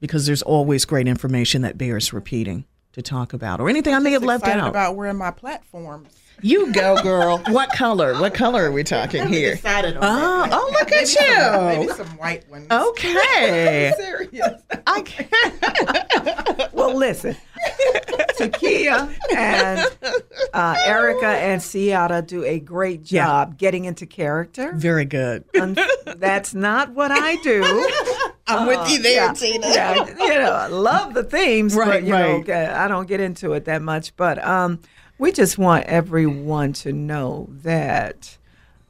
because 0.00 0.26
there's 0.26 0.42
always 0.42 0.84
great 0.84 1.08
information 1.08 1.62
that 1.62 1.76
bears 1.76 2.12
repeating 2.12 2.64
to 2.96 3.02
talk 3.02 3.34
about 3.34 3.60
or 3.60 3.68
anything 3.68 3.94
I 3.94 3.98
may 3.98 4.12
have 4.12 4.24
left 4.24 4.46
out. 4.48 4.68
about 4.70 4.96
wearing 4.96 5.18
my 5.18 5.30
platforms. 5.30 6.08
you 6.40 6.72
go, 6.72 7.00
girl. 7.02 7.38
what 7.48 7.70
color? 7.72 8.18
What 8.18 8.32
color 8.32 8.64
are 8.64 8.72
we 8.72 8.82
talking 8.96 9.26
here? 9.28 9.54
Decided 9.54 9.98
on 9.98 10.02
Oh, 10.02 10.48
oh, 10.50 10.70
look 10.72 10.90
at 10.90 11.06
Maybe 11.20 11.78
you. 11.80 11.86
Maybe 11.86 11.92
some 11.92 12.16
white 12.16 12.48
ones. 12.50 12.66
Okay. 12.70 13.92
Serious. 13.98 14.62
I 14.86 15.02
can't. 15.02 16.72
Well, 16.72 16.96
listen. 16.96 17.36
Takia 18.38 19.14
and 19.34 19.90
uh, 20.54 20.76
Erica 20.84 21.26
and 21.26 21.60
Ciara 21.62 22.22
do 22.22 22.44
a 22.44 22.60
great 22.60 23.02
job 23.02 23.58
getting 23.58 23.84
into 23.86 24.06
character. 24.06 24.72
Very 24.74 25.04
good. 25.04 25.44
And 25.54 25.78
that's 26.16 26.54
not 26.54 26.90
what 26.92 27.10
I 27.10 27.36
do. 27.42 27.62
I'm 28.48 28.66
with 28.66 28.88
you 28.90 29.02
there, 29.02 29.26
yeah, 29.26 29.32
Tina. 29.32 29.66
yeah, 29.68 29.94
you 30.18 30.28
know, 30.38 30.52
I 30.52 30.66
love 30.68 31.14
the 31.14 31.24
themes, 31.24 31.74
Right, 31.74 31.86
but 31.88 32.04
you 32.04 32.12
right. 32.12 32.46
know, 32.46 32.74
I 32.76 32.86
don't 32.88 33.06
get 33.08 33.20
into 33.20 33.52
it 33.54 33.64
that 33.64 33.82
much. 33.82 34.14
But 34.16 34.42
um, 34.44 34.78
we 35.18 35.32
just 35.32 35.58
want 35.58 35.84
everyone 35.86 36.72
to 36.74 36.92
know 36.92 37.48
that 37.62 38.36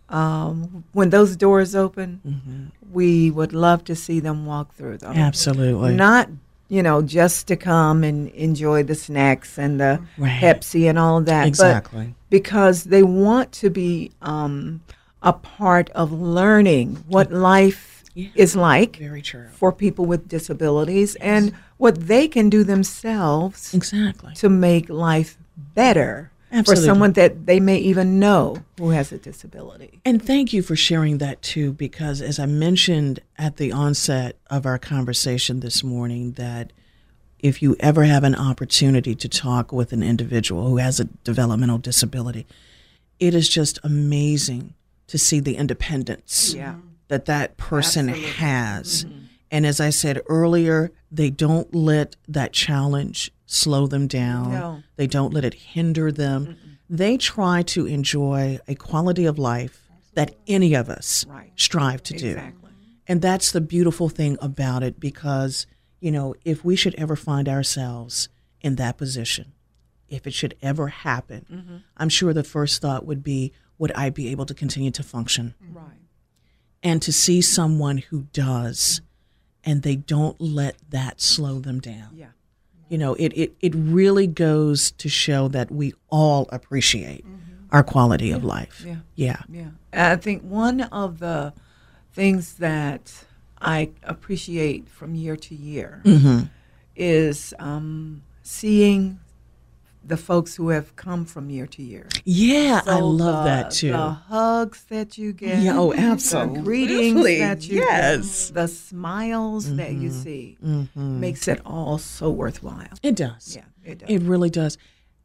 um, 0.08 0.84
when 0.92 1.10
those 1.10 1.36
doors 1.36 1.74
open, 1.74 2.20
Mm-hmm. 2.26 2.92
we 2.92 3.30
would 3.30 3.52
love 3.52 3.84
to 3.84 3.96
see 3.96 4.20
them 4.20 4.46
walk 4.46 4.74
through 4.74 4.98
them. 4.98 5.16
Absolutely. 5.16 5.94
Not, 5.94 6.28
you 6.68 6.82
know, 6.82 7.02
just 7.02 7.46
to 7.48 7.56
come 7.56 8.04
and 8.04 8.28
enjoy 8.30 8.82
the 8.82 8.94
snacks 8.94 9.58
and 9.58 9.80
the 9.80 10.00
Right. 10.18 10.40
Pepsi 10.40 10.88
and 10.88 10.98
all 10.98 11.18
of 11.18 11.24
that. 11.26 11.46
Exactly. 11.46 12.06
But 12.08 12.30
because 12.30 12.84
they 12.84 13.02
want 13.02 13.52
to 13.52 13.70
be 13.70 14.12
um, 14.22 14.80
a 15.22 15.32
part 15.32 15.90
of 15.90 16.12
learning 16.12 17.04
what 17.08 17.32
life 17.32 17.95
is 18.34 18.56
like 18.56 18.96
Very 18.96 19.22
true. 19.22 19.46
for 19.52 19.72
people 19.72 20.06
with 20.06 20.28
disabilities 20.28 21.14
and 21.16 21.52
what 21.76 22.06
they 22.08 22.26
can 22.28 22.48
do 22.48 22.64
themselves 22.64 23.74
Exactly. 23.74 24.34
to 24.34 24.48
make 24.48 24.88
life 24.88 25.36
better 25.74 26.30
Absolutely. 26.52 26.82
for 26.82 26.86
someone 26.86 27.12
that 27.12 27.46
they 27.46 27.60
may 27.60 27.76
even 27.78 28.18
know 28.18 28.58
who 28.78 28.90
has 28.90 29.12
a 29.12 29.18
disability. 29.18 30.00
And 30.04 30.22
thank 30.24 30.52
you 30.52 30.62
for 30.62 30.76
sharing 30.76 31.18
that 31.18 31.42
too, 31.42 31.72
because 31.72 32.22
as 32.22 32.38
I 32.38 32.46
mentioned 32.46 33.20
at 33.36 33.56
the 33.58 33.72
onset 33.72 34.36
of 34.48 34.64
our 34.64 34.78
conversation 34.78 35.60
this 35.60 35.82
morning, 35.84 36.32
that 36.32 36.72
if 37.40 37.60
you 37.62 37.76
ever 37.80 38.04
have 38.04 38.24
an 38.24 38.34
opportunity 38.34 39.14
to 39.14 39.28
talk 39.28 39.72
with 39.72 39.92
an 39.92 40.02
individual 40.02 40.68
who 40.68 40.78
has 40.78 40.98
a 40.98 41.04
developmental 41.04 41.78
disability, 41.78 42.46
it 43.20 43.34
is 43.34 43.48
just 43.48 43.78
amazing 43.84 44.72
to 45.08 45.18
see 45.18 45.38
the 45.40 45.56
independence 45.56 46.54
Yeah. 46.54 46.76
That 47.08 47.26
that 47.26 47.56
person 47.56 48.08
has. 48.08 49.06
And 49.50 49.64
as 49.64 49.80
I 49.80 49.90
said 49.90 50.20
earlier, 50.28 50.90
they 51.10 51.30
don't 51.30 51.72
let 51.74 52.16
that 52.28 52.52
challenge 52.52 53.32
slow 53.46 53.86
them 53.86 54.06
down. 54.08 54.52
No. 54.52 54.82
They 54.96 55.06
don't 55.06 55.32
let 55.32 55.44
it 55.44 55.54
hinder 55.54 56.10
them. 56.10 56.56
They 56.90 57.16
try 57.16 57.62
to 57.62 57.86
enjoy 57.86 58.58
a 58.66 58.74
quality 58.74 59.24
of 59.24 59.38
life 59.38 59.82
that 60.14 60.34
any 60.46 60.74
of 60.74 60.88
us 60.88 61.24
Right. 61.28 61.52
strive 61.56 62.02
to 62.04 62.14
do. 62.16 62.40
And 63.08 63.22
that's 63.22 63.52
the 63.52 63.60
beautiful 63.60 64.08
thing 64.08 64.36
about 64.42 64.82
it 64.82 64.98
because, 64.98 65.66
you 66.00 66.10
know, 66.10 66.34
if 66.44 66.64
we 66.64 66.74
should 66.74 66.94
ever 66.96 67.14
find 67.14 67.48
ourselves 67.48 68.28
in 68.60 68.76
that 68.76 68.96
position, 68.98 69.52
if 70.08 70.26
it 70.26 70.34
should 70.34 70.54
ever 70.62 70.88
happen, 70.88 71.82
I'm 71.96 72.08
sure 72.08 72.32
the 72.32 72.42
first 72.44 72.80
thought 72.82 73.06
would 73.06 73.22
be, 73.22 73.52
would 73.78 73.92
I 73.92 74.10
be 74.10 74.28
able 74.28 74.46
to 74.46 74.54
continue 74.54 74.90
to 74.92 75.02
function? 75.04 75.54
Right. 75.70 75.84
And 76.82 77.02
to 77.02 77.12
see 77.12 77.40
someone 77.40 77.98
who 77.98 78.26
does 78.32 79.00
and 79.64 79.82
they 79.82 79.96
don't 79.96 80.40
let 80.40 80.76
that 80.90 81.20
slow 81.20 81.58
them 81.58 81.80
down. 81.80 82.10
Yeah. 82.14 82.28
You 82.88 82.98
know, 82.98 83.14
it, 83.14 83.32
it, 83.36 83.56
it 83.60 83.74
really 83.74 84.28
goes 84.28 84.92
to 84.92 85.08
show 85.08 85.48
that 85.48 85.72
we 85.72 85.92
all 86.08 86.48
appreciate 86.52 87.24
our 87.72 87.82
quality 87.82 88.30
of 88.30 88.44
life. 88.44 88.84
Yeah. 88.86 88.96
Yeah. 89.16 89.42
Yeah. 89.48 89.70
I 89.92 90.16
think 90.16 90.42
one 90.42 90.82
of 90.82 91.18
the 91.18 91.52
things 92.12 92.54
that 92.54 93.24
I 93.60 93.90
appreciate 94.04 94.88
from 94.88 95.16
year 95.16 95.36
to 95.36 95.54
year 95.54 96.02
is 96.94 97.52
um, 97.58 98.22
seeing 98.42 99.18
the 100.06 100.16
folks 100.16 100.54
who 100.56 100.68
have 100.68 100.94
come 100.96 101.24
from 101.24 101.50
year 101.50 101.66
to 101.66 101.82
year. 101.82 102.08
Yeah, 102.24 102.80
I 102.86 103.00
love 103.00 103.44
the- 103.44 103.50
that 103.50 103.70
too. 103.72 103.92
The 103.92 104.10
hugs 104.10 104.84
that 104.84 105.18
you 105.18 105.32
get. 105.32 105.58
Yeah, 105.58 105.78
oh, 105.78 105.92
absolutely. 105.92 106.56
The 106.56 106.62
greetings 106.62 107.24
that 107.24 107.68
you 107.68 107.80
Yes. 107.80 108.46
get. 108.46 108.54
The 108.54 108.68
smiles 108.68 109.74
that 109.76 109.92
you 109.92 110.10
mm-hmm. 110.10 110.22
see 110.22 110.58
mm-hmm. 110.64 111.20
makes 111.20 111.48
it 111.48 111.60
all 111.64 111.98
so 111.98 112.30
worthwhile. 112.30 112.98
It 113.02 113.16
does. 113.16 113.56
Yeah, 113.56 113.64
it 113.84 113.98
does. 113.98 114.08
It 114.08 114.22
really 114.22 114.50
does. 114.50 114.78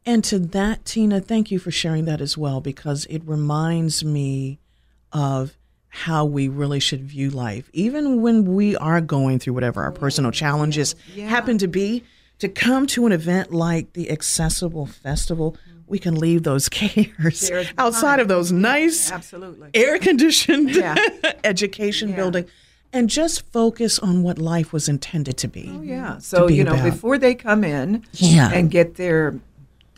And 0.05 0.23
to 0.25 0.39
that, 0.39 0.85
Tina, 0.85 1.19
thank 1.21 1.51
you 1.51 1.59
for 1.59 1.69
sharing 1.69 2.05
that 2.05 2.21
as 2.21 2.37
well 2.37 2.59
because 2.59 3.05
it 3.05 3.21
reminds 3.25 4.03
me 4.03 4.59
of 5.11 5.55
how 5.89 6.25
we 6.25 6.47
really 6.47 6.79
should 6.79 7.03
view 7.03 7.29
life, 7.29 7.69
even 7.73 8.21
when 8.21 8.55
we 8.55 8.75
are 8.77 9.01
going 9.01 9.37
through 9.39 9.53
whatever 9.53 9.83
our 9.83 9.91
personal 9.91 10.31
challenges 10.31 10.95
happen 11.15 11.57
to 11.59 11.67
be. 11.67 12.03
To 12.41 12.49
come 12.49 12.85
to 12.87 13.05
an 13.05 13.11
event 13.11 13.51
like 13.53 13.93
the 13.93 14.09
Accessible 14.11 14.85
Festival, 14.87 15.55
we 15.87 15.99
can 15.99 16.15
leave 16.15 16.43
those 16.43 16.69
cares 16.79 17.51
outside 17.77 18.19
of 18.19 18.27
those 18.27 18.51
nice 18.51 19.11
Absolutely. 19.11 19.69
air 19.73 19.97
conditioned 19.99 20.69
Yeah. 20.75 20.95
education 21.43 22.09
Yeah. 22.09 22.15
building 22.15 22.45
and 22.93 23.09
just 23.09 23.45
focus 23.53 23.99
on 23.99 24.21
what 24.23 24.37
life 24.37 24.73
was 24.73 24.89
intended 24.89 25.37
to 25.37 25.47
be. 25.47 25.69
Oh, 25.73 25.81
yeah. 25.81 26.17
So, 26.17 26.47
be 26.47 26.55
you 26.55 26.63
know, 26.65 26.73
about. 26.73 26.83
before 26.91 27.17
they 27.17 27.35
come 27.35 27.63
in 27.63 28.03
Yeah. 28.13 28.49
and 28.51 28.69
get 28.69 28.95
their 28.95 29.39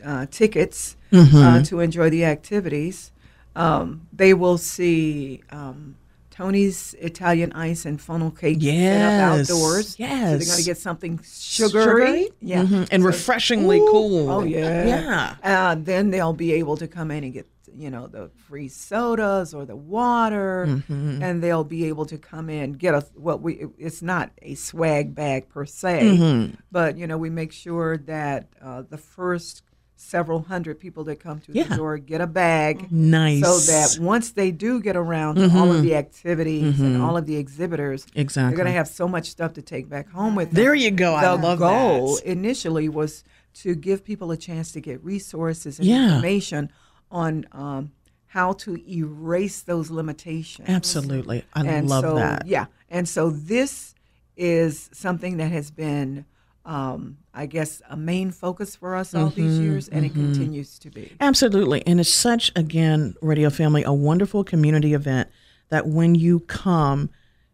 uh, 0.06 0.26
tickets 0.30 0.96
Mm-hmm. 1.12 1.38
uh, 1.38 1.62
to 1.66 1.80
enjoy 1.80 2.10
the 2.10 2.26
activities, 2.26 3.12
um, 3.56 4.08
they 4.12 4.34
will 4.34 4.58
see 4.58 5.42
um, 5.52 5.96
Tony's 6.34 6.96
Italian 7.00 7.52
ice 7.54 7.86
and 7.86 8.02
funnel 8.02 8.32
cake 8.32 8.58
Yes. 8.60 9.50
outdoors. 9.52 9.90
So 9.96 10.04
they're 10.04 10.40
going 10.40 10.58
to 10.58 10.64
get 10.64 10.80
something 10.80 11.20
sugary. 11.24 12.30
Yeah. 12.42 12.64
Mhm. 12.64 12.88
And 12.92 13.06
refreshingly 13.06 13.80
Ooh. 13.80 13.88
cool. 13.92 14.30
Oh, 14.32 14.44
yeah. 14.44 14.86
Yeah. 14.88 15.36
Uh, 15.44 15.76
then 15.78 16.10
they'll 16.10 16.34
be 16.34 16.54
able 16.54 16.76
to 16.78 16.88
come 16.88 17.12
in 17.12 17.24
and 17.24 17.34
get, 17.34 17.46
you 17.78 17.92
know, 17.92 18.08
the 18.08 18.32
free 18.48 18.68
sodas 18.68 19.54
or 19.54 19.64
the 19.66 19.76
water, 19.76 20.66
Mm-hmm. 20.68 21.22
and 21.22 21.44
they'll 21.44 21.64
be 21.64 21.86
able 21.86 22.06
to 22.08 22.18
come 22.18 22.50
in 22.50 22.74
get 22.74 22.96
a 22.96 23.06
what 23.16 23.42
we. 23.44 23.66
It's 23.78 24.02
not 24.02 24.32
a 24.42 24.56
swag 24.56 25.14
bag 25.14 25.50
per 25.50 25.66
se, 25.66 26.02
Mm-hmm. 26.18 26.56
but 26.72 26.98
you 26.98 27.06
know, 27.06 27.18
we 27.20 27.30
make 27.30 27.52
sure 27.52 27.98
that 28.08 28.48
uh, 28.60 28.82
the 28.90 28.98
first 28.98 29.62
several 29.96 30.44
hundred 30.44 30.80
people 30.80 31.04
that 31.06 31.20
come 31.20 31.40
to 31.42 31.52
Yeah. 31.54 31.64
the 31.64 31.76
door 31.78 31.98
get 31.98 32.20
a 32.22 32.28
bag. 32.28 32.92
Nice. 32.92 33.42
So 33.42 33.58
that 33.72 33.98
once 34.04 34.32
they 34.32 34.52
do 34.52 34.82
get 34.82 34.96
around 34.96 35.36
to 35.36 35.50
all 35.58 35.72
of 35.72 35.82
the 35.82 35.96
activities 35.96 36.80
and 36.80 37.02
all 37.02 37.16
of 37.16 37.26
the 37.26 37.38
exhibitors, 37.38 38.06
exactly. 38.16 38.50
they're 38.50 38.64
going 38.64 38.74
to 38.74 38.78
have 38.78 38.88
so 38.88 39.08
much 39.08 39.30
stuff 39.30 39.54
to 39.54 39.62
take 39.62 39.90
back 39.90 40.10
home 40.10 40.36
with 40.36 40.50
them 40.52 40.56
There 40.64 40.76
you 40.76 40.92
go. 40.92 41.16
I 41.16 41.24
the 41.36 41.36
love 41.42 41.60
goal 41.60 42.16
that. 42.16 42.26
initially 42.30 42.90
was 42.90 43.24
to 43.56 43.76
give 43.76 44.04
people 44.04 44.32
a 44.32 44.38
chance 44.38 44.72
to 44.74 44.82
get 44.82 45.04
resources 45.04 45.80
and 45.80 45.88
Yeah. 45.88 46.08
information 46.16 46.72
on 47.12 47.46
um, 47.52 47.92
how 48.28 48.54
to 48.54 48.76
erase 48.92 49.62
those 49.62 49.92
limitations. 49.92 50.68
Absolutely. 50.68 51.46
I 51.54 51.66
and 51.66 51.88
love 51.88 52.04
so, 52.04 52.16
that. 52.16 52.48
Yeah, 52.48 52.66
and 52.90 53.08
so 53.08 53.30
this 53.30 53.94
is 54.36 54.90
something 54.92 55.38
that 55.38 55.52
has 55.52 55.70
been, 55.70 56.26
um, 56.66 57.18
I 57.34 57.46
guess, 57.46 57.82
a 57.90 57.98
main 57.98 58.32
focus 58.32 58.76
for 58.76 58.96
us 58.96 59.14
all 59.14 59.30
these 59.30 59.54
Mm-hmm, 59.54 59.64
years, 59.64 59.88
and 59.90 60.06
it 60.06 60.14
continues 60.14 60.80
to 60.80 60.90
be. 60.90 61.12
Absolutely. 61.20 61.86
And 61.86 62.00
it's 62.00 62.10
such, 62.14 62.52
again, 62.56 63.16
Radio 63.22 63.50
Family, 63.50 63.84
a 63.84 63.92
wonderful 63.94 64.44
community 64.44 64.94
event 64.94 65.30
that 65.70 65.88
when 65.88 66.16
you 66.16 66.40
come, 66.42 67.10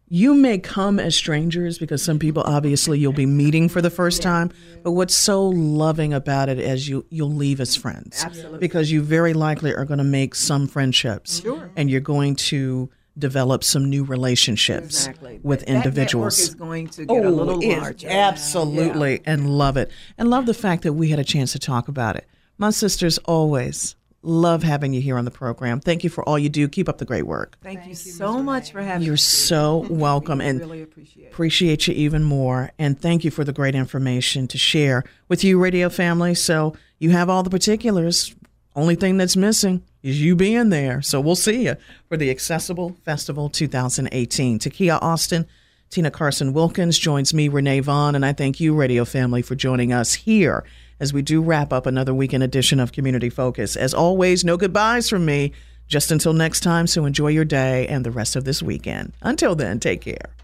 you 0.08 0.34
may 0.34 0.58
come 0.58 0.98
as 0.98 1.14
strangers 1.16 1.78
because 1.78 2.02
some 2.02 2.18
people 2.18 2.42
obviously 2.44 2.98
you'll 2.98 3.12
be 3.12 3.26
meeting 3.26 3.68
for 3.68 3.80
the 3.80 3.90
first 3.90 4.22
time. 4.22 4.50
But 4.82 4.92
what's 4.92 5.14
so 5.14 5.48
loving 5.48 6.12
about 6.12 6.48
it 6.48 6.58
is 6.58 6.88
you 6.88 7.06
you'll 7.10 7.32
leave 7.32 7.60
as 7.60 7.76
friends. 7.76 8.22
Absolutely. 8.24 8.58
Because 8.58 8.90
you 8.90 9.02
very 9.02 9.34
likely 9.34 9.72
are 9.72 9.84
going 9.84 9.98
to 9.98 10.04
make 10.04 10.34
some 10.34 10.66
friendships. 10.66 11.40
Sure. 11.42 11.70
And 11.76 11.88
you're 11.88 12.00
going 12.00 12.34
to 12.36 12.90
develop 13.18 13.64
some 13.64 13.88
new 13.90 14.04
relationships 14.04 15.06
Exactly. 15.06 15.40
with 15.42 15.60
That- 15.60 15.66
that 15.66 15.72
network 15.72 15.86
individuals. 15.86 16.38
is 16.38 16.54
going 16.54 16.88
to 16.88 17.04
get 17.04 17.24
a 17.24 17.26
oh, 17.26 17.30
little 17.30 17.60
larger. 17.60 18.08
Absolutely. 18.08 19.20
And 19.24 19.50
love 19.58 19.76
it. 19.76 19.90
And 20.18 20.30
love 20.30 20.46
the 20.46 20.54
fact 20.54 20.82
that 20.84 20.92
we 20.92 21.08
had 21.10 21.18
a 21.18 21.24
chance 21.24 21.52
to 21.52 21.58
talk 21.58 21.88
about 21.88 22.16
it. 22.16 22.26
My 22.58 22.70
sisters 22.70 23.18
always 23.18 23.96
love 24.22 24.62
having 24.62 24.92
you 24.92 25.00
here 25.00 25.16
on 25.16 25.24
the 25.24 25.30
program. 25.30 25.80
Thank 25.80 26.04
you 26.04 26.10
for 26.10 26.22
all 26.28 26.38
you 26.38 26.48
do. 26.48 26.68
Keep 26.68 26.88
up 26.88 26.98
the 26.98 27.04
great 27.04 27.26
work. 27.26 27.56
Thank, 27.62 27.86
you 27.86 27.94
so 27.94 28.42
much 28.42 28.72
for 28.72 28.82
having 28.82 29.06
You're 29.06 29.14
me. 29.14 29.18
so 29.18 29.86
welcome 29.90 30.40
and 30.40 30.60
really 30.60 30.82
appreciate 30.82 31.28
appreciate 31.28 31.88
you 31.88 31.94
even 31.94 32.22
more. 32.22 32.70
And 32.78 33.00
thank 33.00 33.24
you 33.24 33.30
for 33.30 33.44
the 33.44 33.52
great 33.52 33.74
information 33.74 34.46
to 34.48 34.58
share 34.58 35.04
with 35.28 35.42
you, 35.42 35.58
radio 35.58 35.88
family. 35.88 36.34
So 36.34 36.74
you 36.98 37.10
have 37.10 37.30
all 37.30 37.42
the 37.42 37.50
particulars. 37.50 38.34
Only 38.76 38.94
thing 38.94 39.16
that's 39.16 39.36
missing 39.36 39.82
is 40.02 40.22
you 40.22 40.36
being 40.36 40.68
there. 40.68 41.02
So 41.02 41.20
we'll 41.20 41.36
see 41.36 41.64
you 41.66 41.76
for 42.08 42.16
the 42.16 42.30
Accessible 42.30 42.96
Festival 43.04 43.48
2018. 43.48 44.58
Takia 44.58 44.98
Austin, 45.02 45.46
Tina 45.90 46.10
Carson 46.10 46.52
Wilkins 46.52 46.98
joins 46.98 47.34
me, 47.34 47.48
Renee 47.48 47.80
Vaughn, 47.80 48.14
and 48.14 48.24
I 48.24 48.32
thank 48.32 48.60
you, 48.60 48.74
radio 48.74 49.04
family, 49.04 49.42
for 49.42 49.56
joining 49.56 49.92
us 49.92 50.14
here 50.14 50.64
as 51.00 51.12
we 51.12 51.22
do 51.22 51.42
wrap 51.42 51.72
up 51.72 51.86
another 51.86 52.14
weekend 52.14 52.44
edition 52.44 52.78
of 52.78 52.92
Community 52.92 53.28
Focus. 53.28 53.74
As 53.74 53.92
always, 53.92 54.44
no 54.44 54.56
goodbyes 54.56 55.08
from 55.08 55.24
me. 55.24 55.52
Just 55.88 56.12
until 56.12 56.32
next 56.32 56.60
time, 56.60 56.86
so 56.86 57.04
enjoy 57.04 57.28
your 57.28 57.44
day 57.44 57.88
and 57.88 58.06
the 58.06 58.12
rest 58.12 58.36
of 58.36 58.44
this 58.44 58.62
weekend. 58.62 59.12
Until 59.22 59.56
then, 59.56 59.80
take 59.80 60.02
care. 60.02 60.36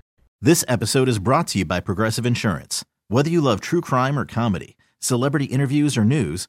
This 0.42 0.64
episode 0.66 1.08
is 1.08 1.20
brought 1.20 1.46
to 1.48 1.60
you 1.60 1.64
by 1.64 1.78
Progressive 1.78 2.26
Insurance. 2.26 2.84
Whether 3.06 3.30
you 3.30 3.40
love 3.40 3.60
true 3.60 3.80
crime 3.80 4.18
or 4.18 4.24
comedy, 4.24 4.76
celebrity 4.98 5.44
interviews 5.44 5.96
or 5.96 6.04
news, 6.04 6.48